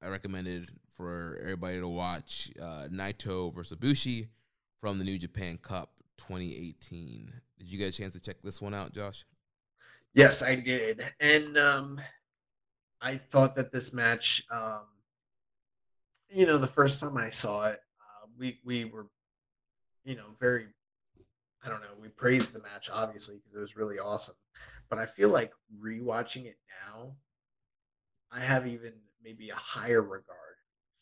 [0.02, 4.28] I recommended for everybody to watch uh, Naito versus Bushi
[4.80, 7.34] from the New Japan Cup 2018.
[7.58, 9.26] Did you get a chance to check this one out, Josh?
[10.14, 11.04] Yes, I did.
[11.20, 12.00] And um,
[13.02, 14.82] I thought that this match, um,
[16.30, 19.08] you know, the first time I saw it, uh, we we were,
[20.04, 20.68] you know, very,
[21.64, 24.36] I don't know, we praised the match obviously because it was really awesome.
[24.90, 26.58] But I feel like rewatching it
[26.88, 27.16] now,
[28.32, 30.56] I have even maybe a higher regard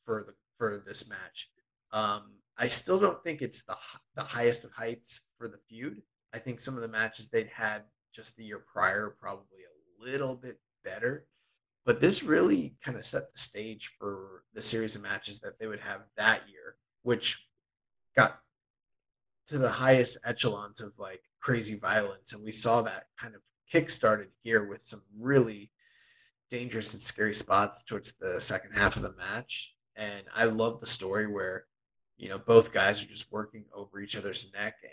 [0.06, 1.50] for the for this match.
[1.92, 3.78] Um, I still don't think it's the
[4.16, 6.02] the highest of heights for the feud.
[6.34, 10.36] I think some of the matches they'd had just the year prior probably a little
[10.36, 11.26] bit better.
[11.86, 15.68] But this really kind of set the stage for the series of matches that they
[15.68, 17.48] would have that year, which
[18.16, 18.42] got
[19.48, 22.34] to the highest echelons of like crazy violence.
[22.34, 25.72] And we saw that kind of kick started here with some really
[26.50, 29.74] dangerous and scary spots towards the second half of the match.
[29.96, 31.66] And I love the story where,
[32.18, 34.92] you know, both guys are just working over each other's neck and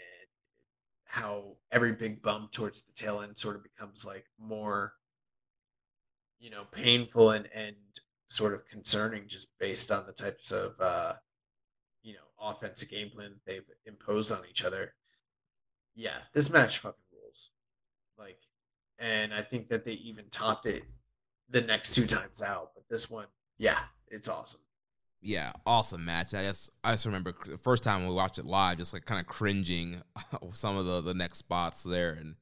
[1.05, 4.94] how every big bump towards the tail end sort of becomes like more
[6.41, 7.76] you know painful and and
[8.26, 11.12] sort of concerning just based on the types of uh
[12.45, 14.93] offensive game plan they've imposed on each other
[15.95, 17.51] yeah this match fucking rules
[18.19, 18.39] like
[18.99, 20.85] and I think that they even topped it
[21.51, 22.71] the next two times out.
[22.75, 23.27] But this one,
[23.59, 24.61] yeah, it's awesome.
[25.21, 26.35] Yeah, awesome match.
[26.35, 29.21] I just I just remember the first time we watched it live, just like kind
[29.21, 30.03] of cringing
[30.53, 32.35] some of the the next spots there, and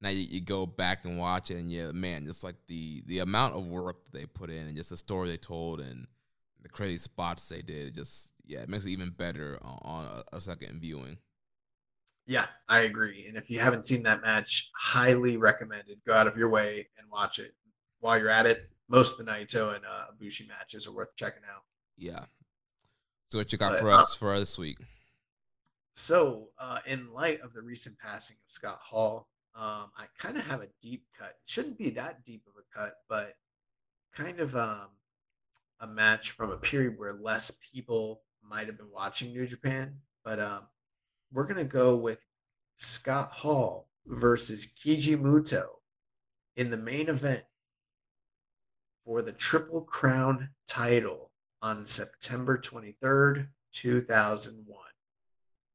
[0.00, 3.18] now you, you, go back and watch it, and yeah, man, just like the the
[3.18, 6.06] amount of work that they put in, and just the story they told, and
[6.62, 10.36] the crazy spots they did, just yeah, it makes it even better on, on a,
[10.36, 11.18] a second viewing.
[12.26, 13.26] Yeah, I agree.
[13.26, 15.98] And if you haven't seen that match, highly recommended.
[16.06, 17.54] Go out of your way and watch it.
[18.00, 21.42] While you're at it, most of the Naito and uh, Ibushi matches are worth checking
[21.52, 21.62] out.
[21.96, 22.24] Yeah.
[23.30, 24.78] So what you got but, for us uh, for this week?
[25.94, 30.44] So, uh, in light of the recent passing of Scott Hall, um, I kind of
[30.44, 31.30] have a deep cut.
[31.30, 33.34] It shouldn't be that deep of a cut, but
[34.14, 34.88] kind of um,
[35.82, 39.94] a match from a period where less people might have been watching New Japan.
[40.24, 40.62] But um,
[41.32, 42.20] we're gonna go with
[42.76, 45.64] Scott Hall versus Keiji Muto
[46.56, 47.42] in the main event
[49.04, 51.30] for the Triple Crown title
[51.60, 54.78] on September 23rd, 2001.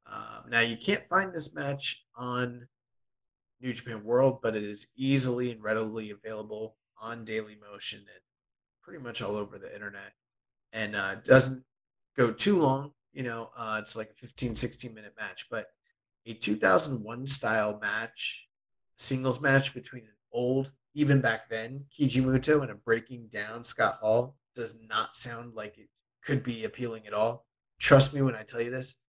[0.10, 2.66] Um, now, you can't find this match on
[3.60, 8.27] New Japan World, but it is easily and readily available on Daily Motion and
[8.88, 10.14] pretty much all over the internet.
[10.72, 11.64] And uh, doesn't
[12.16, 12.94] go too long.
[13.12, 15.68] You know, uh, it's like a 15, 16 minute match, but
[16.26, 18.48] a 2001 style match,
[18.96, 23.98] singles match between an old, even back then, Keiji Muto and a breaking down Scott
[24.00, 25.90] Hall does not sound like it
[26.24, 27.46] could be appealing at all.
[27.80, 29.04] Trust me when I tell you this.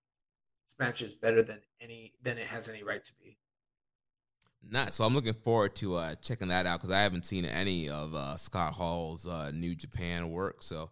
[0.66, 3.38] This match is better than any than it has any right to be.
[4.70, 4.96] Nice.
[4.96, 8.14] So I'm looking forward to uh, checking that out because I haven't seen any of
[8.14, 10.62] uh, Scott Hall's uh, New Japan work.
[10.62, 10.90] So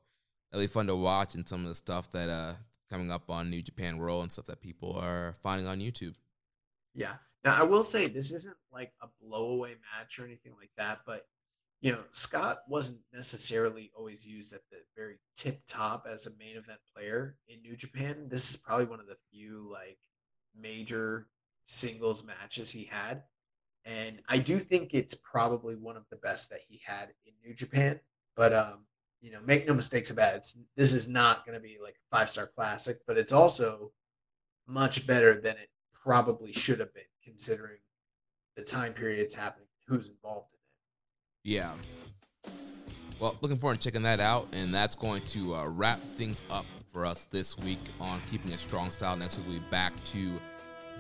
[0.51, 2.55] it'll be fun to watch and some of the stuff that uh
[2.91, 6.15] coming up on New Japan World and stuff that people are finding on YouTube.
[6.95, 7.15] Yeah.
[7.45, 11.27] Now I will say this isn't like a blowaway match or anything like that, but
[11.83, 16.57] you know, Scott wasn't necessarily always used at the very tip top as a main
[16.57, 18.27] event player in New Japan.
[18.29, 19.99] This is probably one of the few like
[20.59, 21.29] major
[21.67, 23.23] singles matches he had.
[23.87, 27.55] And I do think it's probably one of the best that he had in New
[27.55, 28.01] Japan.
[28.37, 28.81] But um,
[29.21, 30.39] you know, make no mistakes about it.
[30.39, 33.93] It's, this is not going to be like a five star classic, but it's also
[34.67, 37.79] much better than it probably should have been, considering
[38.57, 41.55] the time period it's happening, who's involved in it.
[41.55, 41.73] Yeah.
[43.19, 46.67] Well, looking forward to checking that out, and that's going to uh, wrap things up
[46.93, 49.17] for us this week on keeping a strong style.
[49.17, 50.33] Next week we'll be back to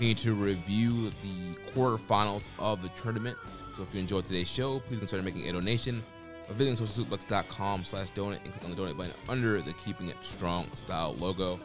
[0.00, 3.36] need to review the quarterfinals of the tournament.
[3.76, 6.02] So if you enjoyed today's show, please consider making a donation
[6.48, 10.16] by visiting socialsuplex.com slash donate and click on the donate button under the Keeping It
[10.22, 11.58] Strong style logo.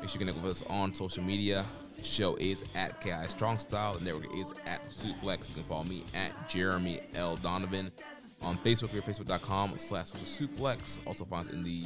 [0.00, 1.64] Make sure you connect with us on social media.
[1.96, 3.94] The show is at KI Strong Style.
[3.94, 5.48] The network is at Suplex.
[5.48, 7.36] You can follow me at Jeremy L.
[7.36, 7.90] Donovan.
[8.42, 11.00] On Facebook, we're facebook.com slash suplex.
[11.06, 11.84] Also find us in the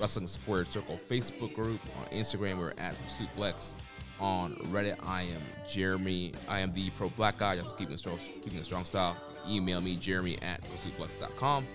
[0.00, 1.80] Wrestling Squared Circle Facebook group.
[2.00, 3.76] On Instagram, we're at suplex.
[4.22, 6.32] On Reddit, I am Jeremy.
[6.48, 7.56] I am the pro black guy.
[7.56, 9.16] Just keeping a strong, keeping a strong style.
[9.50, 11.66] Email me, jeremy at suplex.com.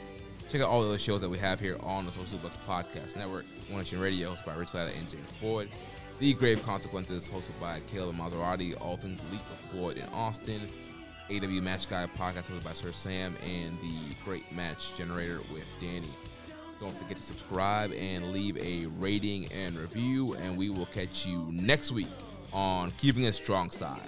[0.47, 3.17] Check out all the other shows that we have here on the Social Suplex Podcast
[3.17, 3.43] Network.
[3.67, 5.67] One Nation Radio, hosted by Rich Latta and James Boyd.
[6.19, 8.79] The Grave Consequences, hosted by Caleb Maserati.
[8.79, 10.61] All Things Elite with Floyd in Austin.
[11.29, 16.13] AEW Match Guy podcast hosted by Sir Sam and the Great Match Generator with Danny.
[16.79, 21.45] Don't forget to subscribe and leave a rating and review, and we will catch you
[21.51, 22.07] next week
[22.53, 24.01] on Keeping It Strong Style,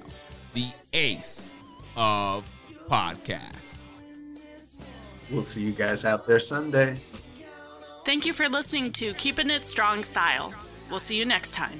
[0.53, 1.53] the ace
[1.95, 2.49] of
[2.87, 3.87] podcasts.
[5.29, 6.99] We'll see you guys out there Sunday.
[8.05, 10.53] Thank you for listening to Keeping It Strong Style.
[10.89, 11.79] We'll see you next time.